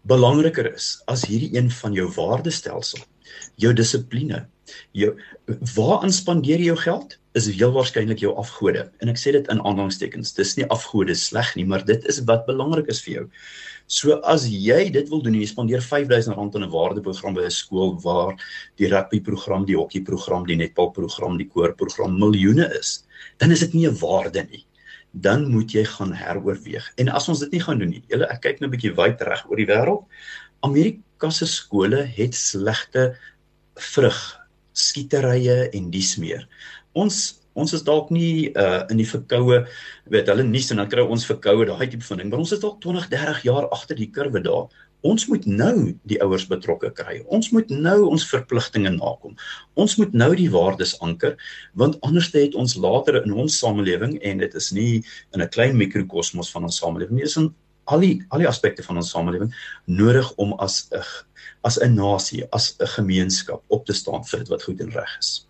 Belangriker 0.06 0.68
is 0.70 1.00
as 1.10 1.24
hierdie 1.26 1.52
een 1.56 1.70
van 1.80 1.96
jou 1.96 2.06
waardestelsel, 2.14 3.02
jou 3.60 3.72
dissipline, 3.74 4.44
jou 4.94 5.12
waaraan 5.74 6.14
spandeer 6.14 6.62
jy 6.62 6.70
jou 6.70 6.78
geld? 6.84 7.16
Is 7.36 7.46
heel 7.52 7.72
waarskynlik 7.74 8.22
jou 8.24 8.32
afgode. 8.40 8.86
En 9.04 9.12
ek 9.12 9.20
sê 9.20 9.32
dit 9.36 9.48
in 9.52 9.60
aanhalingstekens. 9.60 10.32
Dis 10.38 10.56
nie 10.56 10.66
afgode 10.72 11.14
sleg 11.14 11.52
nie, 11.56 11.66
maar 11.68 11.84
dit 11.84 12.04
is 12.08 12.22
wat 12.28 12.46
belangrik 12.46 12.88
is 12.88 13.02
vir 13.04 13.12
jou. 13.14 13.24
So 13.86 14.16
as 14.24 14.48
jy 14.48 14.88
dit 14.90 15.10
wil 15.12 15.20
doen, 15.22 15.36
jy 15.36 15.46
spandeer 15.46 15.84
R5000 15.84 16.34
aan 16.34 16.50
'n 16.50 16.70
waardeprogram 16.72 17.34
by 17.34 17.44
'n 17.44 17.50
skool 17.50 18.00
waar 18.02 18.34
die 18.78 18.88
rugbyprogram, 18.88 19.66
die 19.66 19.76
hokkieprogram, 19.76 20.46
die 20.46 20.56
netbalprogram, 20.56 21.36
die 21.38 21.50
koorprogram 21.52 22.18
miljoene 22.18 22.72
is 22.80 23.06
dan 23.36 23.50
is 23.50 23.60
dit 23.64 23.74
nie 23.74 23.86
'n 23.88 23.98
waarde 23.98 24.46
nie. 24.50 24.64
Dan 25.12 25.50
moet 25.50 25.72
jy 25.72 25.84
gaan 25.84 26.12
heroorweeg. 26.12 26.92
En 26.96 27.08
as 27.08 27.28
ons 27.28 27.40
dit 27.40 27.50
nie 27.50 27.60
gaan 27.60 27.78
doen 27.78 27.88
nie, 27.88 28.04
julle 28.08 28.26
ek 28.28 28.40
kyk 28.40 28.60
nou 28.60 28.68
'n 28.68 28.74
bietjie 28.74 28.96
wyd 28.96 29.20
reg 29.20 29.44
oor 29.48 29.56
die 29.56 29.66
wêreld. 29.66 30.04
Amerika 30.62 31.30
se 31.30 31.46
skole 31.46 32.04
het 32.04 32.34
slegte 32.34 33.16
vrug, 33.74 34.40
skieterye 34.72 35.70
en 35.72 35.90
dies 35.90 36.16
meer. 36.16 36.48
Ons 36.96 37.42
ons 37.56 37.72
is 37.72 37.84
dalk 37.84 38.10
nie 38.12 38.52
uh 38.52 38.82
in 38.92 38.98
die 39.00 39.08
verkoue 39.08 39.62
weet 40.12 40.28
hulle 40.28 40.44
nuus 40.44 40.68
en 40.72 40.82
dan 40.82 40.90
kry 40.92 41.04
ons 41.04 41.24
verkoue 41.28 41.64
daai 41.68 41.86
tipe 41.88 42.04
van 42.04 42.20
ding, 42.20 42.28
maar 42.32 42.42
ons 42.42 42.52
is 42.52 42.60
dalk 42.60 42.82
20, 42.84 43.08
30 43.12 43.46
jaar 43.48 43.68
agter 43.72 43.96
die 43.96 44.10
kurwe 44.12 44.42
daar. 44.44 44.66
Ons 45.06 45.26
moet 45.30 45.44
nou 45.46 45.94
die 46.10 46.18
ouers 46.24 46.46
betrokke 46.50 46.90
kry. 46.98 47.20
Ons 47.32 47.50
moet 47.54 47.70
nou 47.70 48.08
ons 48.10 48.24
verpligtinge 48.26 48.90
nakom. 48.96 49.36
Ons 49.78 49.96
moet 50.00 50.12
nou 50.16 50.30
die 50.38 50.48
waardes 50.52 50.96
anker 51.04 51.36
want 51.80 51.96
anders 52.06 52.28
het 52.34 52.56
ons 52.58 52.76
later 52.80 53.22
in 53.22 53.32
ons 53.32 53.56
samelewing 53.62 54.18
en 54.20 54.44
dit 54.44 54.58
is 54.60 54.72
nie 54.76 55.04
in 55.32 55.42
'n 55.42 55.48
klein 55.56 55.76
mikrokosmos 55.80 56.52
van 56.52 56.68
ons 56.68 56.80
samelewing 56.82 57.16
nie, 57.16 57.24
dis 57.24 57.40
in 57.40 57.54
al 57.86 58.00
die 58.02 58.14
al 58.30 58.42
die 58.42 58.48
aspekte 58.50 58.82
van 58.82 58.98
ons 59.00 59.10
samelewing 59.14 59.52
nodig 59.86 60.32
om 60.36 60.54
as 60.58 60.88
'n 60.92 61.02
as 61.64 61.78
'n 61.78 61.94
nasie, 61.94 62.44
as 62.52 62.76
'n 62.80 62.86
gemeenskap 62.98 63.62
op 63.68 63.86
te 63.86 63.92
staan 63.92 64.24
vir 64.24 64.40
dit 64.40 64.48
wat 64.48 64.62
goed 64.62 64.80
en 64.80 64.90
reg 64.90 65.18
is. 65.18 65.46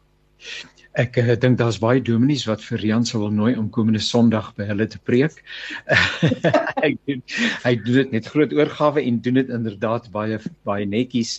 Ek 0.96 1.18
uh, 1.20 1.34
dink 1.36 1.58
daar's 1.60 1.76
baie 1.76 2.00
dominees 2.00 2.46
wat 2.48 2.62
vir 2.64 2.80
Rian 2.80 3.04
sou 3.04 3.18
wil 3.20 3.32
nooi 3.34 3.50
om 3.60 3.66
komende 3.68 4.00
Sondag 4.00 4.46
by 4.56 4.64
hulle 4.70 4.86
te 4.88 4.96
preek. 5.04 5.42
ek 6.86 6.96
doen 7.04 7.20
hy 7.66 7.72
doen 7.84 7.98
dit 7.98 8.14
net 8.14 8.28
groot 8.32 8.54
oorgawe 8.56 9.02
en 9.02 9.18
doen 9.20 9.36
dit 9.36 9.50
inderdaad 9.52 10.08
baie 10.14 10.38
baie 10.64 10.86
netjies. 10.88 11.34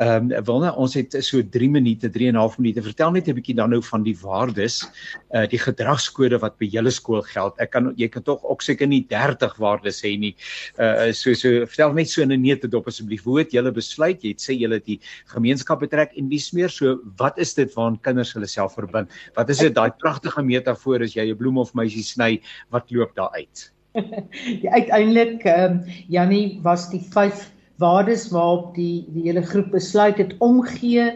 Ehm 0.00 0.30
um, 0.32 0.46
wil 0.48 0.62
nou 0.64 0.70
ons 0.80 0.96
het 0.96 1.12
so 1.26 1.44
3 1.44 1.68
minute, 1.74 2.08
3 2.08 2.30
en 2.30 2.38
'n 2.38 2.40
half 2.40 2.56
minute. 2.56 2.80
Vertel 2.86 3.12
net 3.12 3.28
'n 3.28 3.36
bietjie 3.36 3.56
dan 3.58 3.74
nou 3.76 3.82
van 3.84 4.02
die 4.06 4.16
waardes, 4.16 4.80
uh 5.36 5.44
die 5.44 5.60
gedragskode 5.60 6.40
wat 6.40 6.56
by 6.56 6.70
julle 6.72 6.90
skool 6.90 7.20
geld. 7.20 7.60
Ek 7.60 7.70
kan 7.76 7.92
jy 7.96 8.08
kan 8.08 8.24
tog 8.24 8.40
ook 8.48 8.64
seker 8.64 8.88
nie 8.88 9.04
30 9.12 9.58
waardes 9.60 10.00
hê 10.00 10.16
nie. 10.16 10.32
Uh 10.80 11.12
so 11.12 11.34
so 11.34 11.66
vertel 11.66 11.92
net 11.92 12.08
so 12.08 12.22
in 12.22 12.32
'n 12.32 12.40
neete 12.40 12.68
dop 12.68 12.88
asseblief. 12.88 13.24
Hoe 13.28 13.44
het 13.44 13.52
julle 13.52 13.72
besluit? 13.72 14.24
Jy 14.24 14.32
het 14.32 14.40
sê 14.40 14.56
julle 14.56 14.80
het 14.80 14.86
die 14.86 15.00
gemeenskap 15.28 15.80
betrek 15.84 16.16
en 16.16 16.32
dis 16.32 16.52
meer 16.52 16.72
so 16.72 16.96
wat 17.18 17.36
is 17.38 17.52
dit 17.52 17.68
waaraan 17.76 18.00
kinders 18.00 18.32
hulle 18.32 18.48
self 18.48 18.74
verbind? 18.74 19.01
Wat 19.34 19.48
is 19.48 19.58
dit? 19.58 19.74
Daai 19.74 19.90
pragtige 20.02 20.42
metafoor 20.42 21.02
as 21.02 21.14
jy 21.14 21.30
'n 21.30 21.36
bloem 21.36 21.58
of 21.58 21.74
meisie 21.74 22.02
sny, 22.02 22.40
wat 22.70 22.90
loop 22.90 23.14
daar 23.14 23.32
uit? 23.32 23.72
ja, 24.64 24.70
uiteindelik 24.72 25.44
ehm 25.44 25.72
um, 25.72 25.84
Jannie 26.08 26.60
was 26.62 26.88
die 26.90 27.02
vyf 27.12 27.50
waardes 27.76 28.30
waarop 28.30 28.74
die 28.74 29.04
die 29.12 29.26
hele 29.28 29.42
groep 29.42 29.70
besluit 29.70 30.18
het 30.18 30.36
omgee 30.38 31.08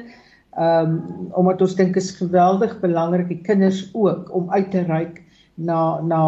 ehm 0.56 0.90
um, 0.90 1.30
omdat 1.32 1.60
ons 1.60 1.76
dink 1.76 1.96
is 1.96 2.10
geweldig 2.16 2.80
belangrik 2.80 3.28
die 3.28 3.40
kinders 3.44 3.88
ook 3.92 4.34
om 4.34 4.50
uit 4.50 4.70
te 4.70 4.82
reik 4.88 5.22
na 5.54 6.00
na 6.00 6.20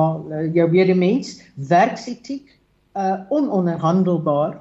jou 0.52 0.70
medemens. 0.70 1.42
Werksetiek 1.54 2.58
uh 2.96 3.20
ononderhandelbaar 3.28 4.58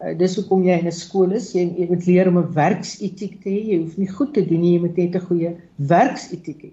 Uh, 0.00 0.14
dis 0.16 0.36
hoekom 0.36 0.64
jy 0.64 0.78
in 0.80 0.88
'n 0.88 0.96
skool 0.96 1.32
is, 1.36 1.52
jy, 1.52 1.66
jy 1.76 1.86
moet 1.88 2.06
leer 2.06 2.28
om 2.28 2.38
'n 2.38 2.52
werksetiek 2.56 3.40
te 3.42 3.50
hê. 3.50 3.62
Jy 3.72 3.78
hoef 3.82 3.96
nie 3.98 4.08
goed 4.08 4.34
te 4.34 4.44
doen 4.46 4.60
nie, 4.60 4.74
jy 4.74 4.80
moet 4.80 4.96
net 4.96 5.16
'n 5.16 5.26
goeie 5.28 5.56
werksetiek 5.76 6.62
hê. 6.62 6.72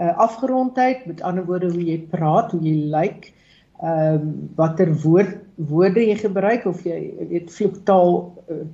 Uh 0.00 0.12
afgerondheid, 0.16 1.06
met 1.06 1.22
ander 1.22 1.44
woorde 1.44 1.72
hoe 1.72 1.84
jy 1.84 1.98
praat, 2.10 2.52
hoe 2.52 2.60
jy 2.60 2.76
lyk, 2.92 3.32
ehm 3.80 4.20
um, 4.20 4.50
watter 4.56 4.92
woord 5.02 5.38
woorde 5.56 6.04
jy 6.04 6.16
gebruik 6.20 6.66
of 6.68 6.84
jy 6.84 6.98
weet 7.30 7.50
vloektaal 7.52 8.12
uh, 8.52 8.64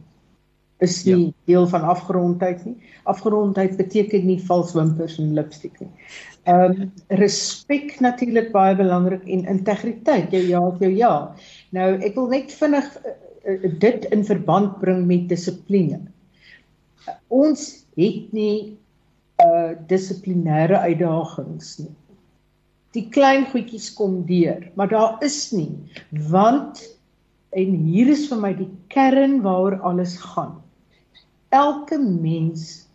is 0.83 1.05
nie 1.07 1.15
ja. 1.15 1.33
deel 1.51 1.67
van 1.71 1.83
afgerondheid 1.83 2.65
nie. 2.67 2.75
Afgerondheid 3.05 3.77
beteken 3.79 4.27
nie 4.27 4.41
vals 4.49 4.75
wimpers 4.75 5.19
en 5.23 5.35
lipstik 5.35 5.79
nie. 5.81 5.91
Ehm 6.47 6.75
um, 6.83 6.91
respek 7.23 8.01
natuurlik 8.01 8.51
baie 8.55 8.75
belangrik 8.77 9.23
en 9.31 9.47
integriteit. 9.47 10.35
Jou 10.35 10.43
ja, 10.43 10.65
jou 10.81 10.93
ja. 10.93 11.13
Nou 11.71 11.89
ek 11.97 12.19
wil 12.19 12.29
net 12.35 12.53
vinnig 12.53 12.91
uh, 13.05 13.15
dit 13.81 14.09
in 14.11 14.25
verband 14.27 14.79
bring 14.83 15.05
met 15.07 15.29
dissipline. 15.31 16.01
Ons 17.29 17.69
het 17.99 18.33
nie 18.37 18.77
uh 19.45 19.77
dissiplinêre 19.89 20.79
uitdagings 20.81 21.77
nie. 21.83 21.93
Die 22.97 23.05
klein 23.13 23.45
goedjies 23.53 23.91
kom 23.95 24.23
deur, 24.29 24.65
maar 24.75 24.89
daar 24.89 25.19
is 25.25 25.53
nie 25.53 25.73
want 26.33 26.81
en 27.57 27.77
hier 27.87 28.09
is 28.13 28.27
vir 28.31 28.41
my 28.41 28.53
die 28.57 28.71
kern 28.93 29.41
waaroor 29.45 29.79
alles 29.89 30.17
gaan 30.21 30.57
elke 31.57 31.99
mens 31.99 32.87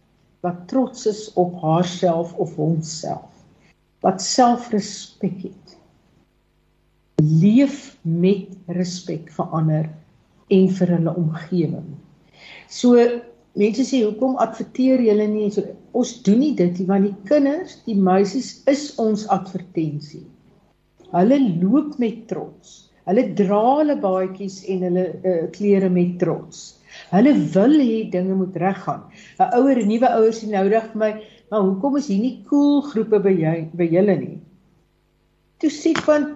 wat 0.46 0.68
trots 0.68 1.06
is 1.10 1.30
op 1.40 1.56
haarself 1.62 2.34
of 2.34 2.56
homself 2.56 3.30
wat 4.06 4.22
selfrespek 4.22 5.48
het 5.48 5.78
leef 7.22 7.98
met 8.02 8.54
respek 8.78 9.30
vir 9.38 9.58
ander 9.60 9.90
en 10.58 10.68
vir 10.80 10.96
hulle 10.98 11.16
omgewing. 11.24 11.90
So 12.68 12.98
mense 13.60 13.86
sê 13.88 14.04
hoekom 14.04 14.38
adverteer 14.44 15.02
julle 15.04 15.28
nie? 15.28 15.50
So 15.56 15.64
ons 15.98 16.14
doen 16.26 16.40
nie 16.44 16.54
dit 16.60 16.80
nie 16.80 16.90
want 16.92 17.10
die 17.10 17.16
kinders 17.32 17.80
die 17.88 17.98
meisies 17.98 18.54
is 18.72 18.92
ons 19.02 19.28
advertensie 19.34 20.26
hulle 21.12 21.40
loop 21.62 21.98
met 22.00 22.28
trots. 22.28 22.78
Hulle 23.10 23.26
dra 23.38 23.62
hulle 23.80 23.98
baadjies 24.00 24.62
en 24.72 24.86
hulle 24.88 25.08
uh, 25.26 25.42
klere 25.56 25.90
met 25.92 26.18
trots. 26.22 26.62
Hulle 27.12 27.34
wil 27.56 27.78
hê 27.80 27.98
dinge 28.14 28.36
moet 28.38 28.56
reggaan. 28.62 29.04
'n 29.40 29.50
Ouer 29.58 29.82
en 29.82 29.90
nuwe 29.92 30.12
ouers 30.20 30.42
sien 30.44 30.54
nou 30.56 30.68
reg 30.70 30.88
vir 30.94 31.02
my, 31.04 31.12
maar 31.52 31.66
hoekom 31.68 31.98
is 32.00 32.08
hier 32.12 32.22
nie 32.22 32.36
cool 32.50 32.82
groepe 32.92 33.20
by 33.24 33.34
jy 33.36 33.58
by 33.76 33.88
julle 33.96 34.18
nie? 34.20 34.38
Toe 35.60 35.72
sê 35.72 35.96
van 36.08 36.32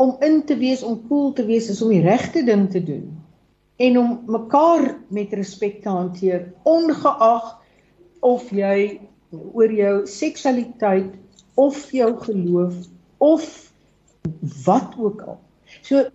om 0.00 0.14
in 0.24 0.44
te 0.48 0.56
wees, 0.56 0.82
om 0.82 1.00
cool 1.08 1.32
te 1.36 1.44
wees 1.44 1.68
is 1.68 1.82
om 1.84 1.92
die 1.92 2.04
regte 2.04 2.40
ding 2.46 2.68
te 2.72 2.80
doen 2.84 3.08
en 3.80 3.98
om 3.98 4.10
mekaar 4.28 4.94
met 5.08 5.32
respek 5.36 5.80
te 5.84 5.88
hanteer 5.92 6.46
ongeag 6.68 7.50
of 8.24 8.48
jy 8.52 9.00
oor 9.30 9.72
jou 9.72 9.94
seksualiteit 10.08 11.12
of 11.60 11.78
jou 11.92 12.10
geloof 12.24 12.76
of 13.20 13.46
wat 14.64 14.96
ook 14.98 15.22
al. 15.28 15.38
So 15.86 16.08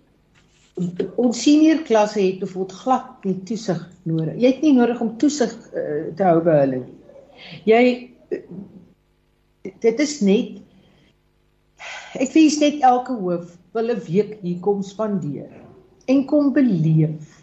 ons 1.16 1.40
senior 1.42 1.80
klasse 1.86 2.20
het 2.20 2.42
word 2.52 2.74
glad 2.82 3.24
nie 3.26 3.38
toesig 3.48 3.80
nodig. 4.04 4.36
Jy 4.36 4.50
het 4.52 4.62
nie 4.66 4.74
nodig 4.76 5.00
om 5.02 5.14
toesig 5.18 5.54
uh, 5.72 6.10
te 6.18 6.26
hou 6.26 6.40
by 6.44 6.58
hulle 6.62 6.82
nie. 6.82 6.96
Jy 7.70 7.82
uh, 8.34 8.42
dit 9.82 10.02
is 10.06 10.18
net 10.26 10.62
ek 12.16 12.34
wens 12.34 12.58
net 12.62 12.82
elke 12.86 13.16
hoof 13.18 13.56
wil 13.76 13.92
'n 13.92 14.00
week 14.08 14.38
hier 14.42 14.60
kom 14.64 14.82
spandeer 14.82 15.50
en 16.06 16.24
kom 16.24 16.52
beleef. 16.52 17.42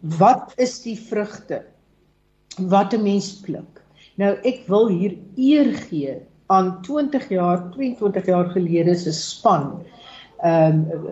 Wat 0.00 0.54
is 0.56 0.80
die 0.82 0.96
vrugte 0.96 1.62
wat 2.56 2.94
'n 2.94 3.02
mens 3.02 3.28
pluk? 3.44 3.82
Nou 4.16 4.32
ek 4.42 4.66
wil 4.66 4.88
hier 4.88 5.16
eer 5.36 5.74
gee 5.88 6.16
aan 6.48 6.82
20 6.82 7.28
jaar, 7.28 7.70
22 7.72 8.26
jaar 8.26 8.50
gelede 8.50 8.94
se 8.94 9.12
span 9.12 9.84
ehm 10.42 10.84
um, 10.94 11.06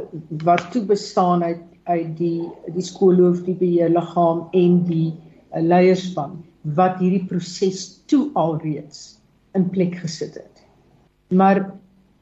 wat 0.44 0.70
toe 0.72 0.84
bestaan 0.84 1.42
uit 1.42 1.62
uit 1.86 2.16
die 2.18 2.42
die 2.74 2.82
skoolhoof, 2.82 3.44
die 3.46 3.54
beheerliggaam 3.54 4.48
en 4.52 4.84
die 4.86 5.12
uh, 5.54 5.62
leierspan 5.62 6.44
wat 6.74 6.98
hierdie 6.98 7.26
proses 7.30 8.02
toe 8.10 8.30
alreeds 8.34 9.18
in 9.54 9.68
plek 9.70 9.94
gesit 10.02 10.34
het. 10.34 10.64
Maar 11.28 11.70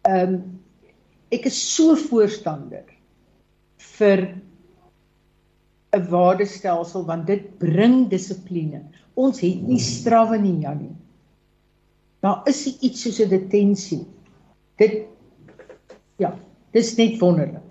ehm 0.02 0.34
um, 0.34 0.53
ek 1.35 1.49
is 1.51 1.59
so 1.59 1.97
voorstander 1.99 2.85
vir 3.99 4.24
'n 5.95 6.07
waardestelsel 6.11 7.05
want 7.07 7.26
dit 7.26 7.59
bring 7.59 8.09
dissipline. 8.11 8.82
Ons 9.14 9.41
het 9.41 9.62
nie 9.62 9.78
strawwe 9.78 10.39
nie, 10.39 10.61
Janie. 10.62 10.95
Daar 12.22 12.43
is 12.47 12.66
iets 12.80 13.03
soos 13.03 13.20
'n 13.20 13.28
detensie. 13.28 14.07
Dit 14.78 15.07
ja, 16.18 16.35
Dis 16.74 16.97
net 16.99 17.20
wonderlik. 17.22 17.63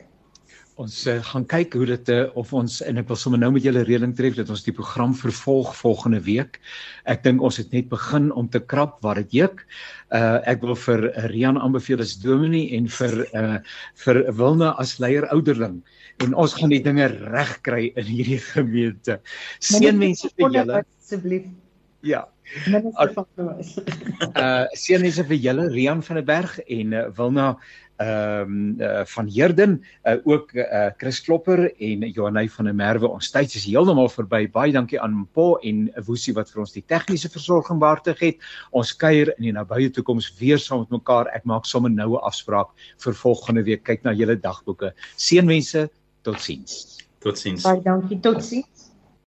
Ons 0.84 0.96
uh, 1.08 1.20
gaan 1.24 1.46
kyk 1.48 1.78
hoe 1.78 1.86
dit 1.88 2.10
uh, 2.12 2.24
of 2.40 2.50
ons 2.58 2.74
en 2.84 3.00
ek 3.00 3.08
wil 3.08 3.20
sommer 3.20 3.40
nou 3.40 3.54
met 3.56 3.64
julle 3.64 3.86
reëling 3.88 4.12
tref 4.18 4.36
dat 4.36 4.50
ons 4.52 4.66
die 4.66 4.74
program 4.76 5.14
vervolg 5.16 5.72
volgende 5.80 6.20
week. 6.26 6.60
Ek 7.08 7.22
dink 7.24 7.44
ons 7.46 7.60
het 7.62 7.72
net 7.76 7.88
begin 7.92 8.32
om 8.36 8.50
te 8.52 8.60
krap 8.60 8.98
waar 9.06 9.22
dit 9.22 9.38
juk. 9.40 9.64
Uh 10.12 10.42
ek 10.50 10.66
wil 10.66 10.76
vir 10.84 11.06
Rian 11.32 11.60
aanbeveel 11.62 12.04
as 12.04 12.18
dominee 12.20 12.74
en 12.76 12.90
vir 12.98 13.16
uh 13.32 13.60
vir 14.04 14.20
Wilna 14.36 14.74
as 14.82 14.98
leier 15.00 15.30
ouderling 15.32 15.80
en 16.26 16.36
ons 16.44 16.56
gaan 16.58 16.74
die 16.74 16.84
dinge 16.84 17.08
reg 17.32 17.56
kry 17.66 17.86
in 17.96 18.10
hierdie 18.10 18.42
gemeente. 18.54 19.22
Seënwense 19.64 20.34
vir 20.36 20.60
julle 20.60 20.82
asseblief. 20.84 21.48
Ja. 22.04 22.26
Uh 24.36 24.66
seënwense 24.76 25.24
vir 25.32 25.40
julle 25.48 25.70
Rian 25.72 26.04
van 26.04 26.20
der 26.20 26.28
Berg 26.28 26.60
en 26.68 26.92
uh, 26.92 27.08
Wilna 27.16 27.54
ehm 28.02 28.42
um, 28.42 28.82
uh, 28.82 29.06
van 29.06 29.30
Herden, 29.30 29.84
uh, 30.04 30.16
ook 30.24 30.54
uh, 30.54 30.88
Chris 30.98 31.22
Klopper 31.22 31.66
en 31.78 32.00
Johanay 32.10 32.50
van 32.50 32.66
der 32.66 32.76
Merwe. 32.76 33.08
Ons 33.08 33.30
tyd 33.32 33.54
is 33.54 33.66
heeltemal 33.66 34.10
verby. 34.10 34.48
Baie 34.52 34.74
dankie 34.74 35.00
aan 35.02 35.28
Po 35.32 35.56
en 35.62 35.86
Woesie 36.06 36.34
wat 36.34 36.50
vir 36.52 36.64
ons 36.66 36.74
die 36.74 36.84
tegniese 36.88 37.30
versorging 37.30 37.80
behartig 37.80 38.20
het. 38.20 38.42
Ons 38.72 38.96
kuier 38.98 39.34
in 39.38 39.50
die 39.50 39.54
nabye 39.54 39.92
toekoms 39.94 40.32
weer 40.40 40.58
saam 40.58 40.82
met 40.84 40.98
mekaar. 40.98 41.30
Ek 41.38 41.46
maak 41.46 41.70
sommer 41.70 41.92
nou 41.92 42.16
'n 42.16 42.26
afspraak 42.26 42.74
vir 42.98 43.14
volgende 43.14 43.64
week. 43.64 43.84
Kyk 43.84 44.04
na 44.04 44.14
julle 44.14 44.36
dagboeke. 44.36 44.94
Seënwense. 45.16 45.90
Totsiens. 46.24 47.00
Totsiens. 47.20 47.64
Baie 47.64 47.82
dankie. 47.82 48.20
Totsiens. 48.20 48.73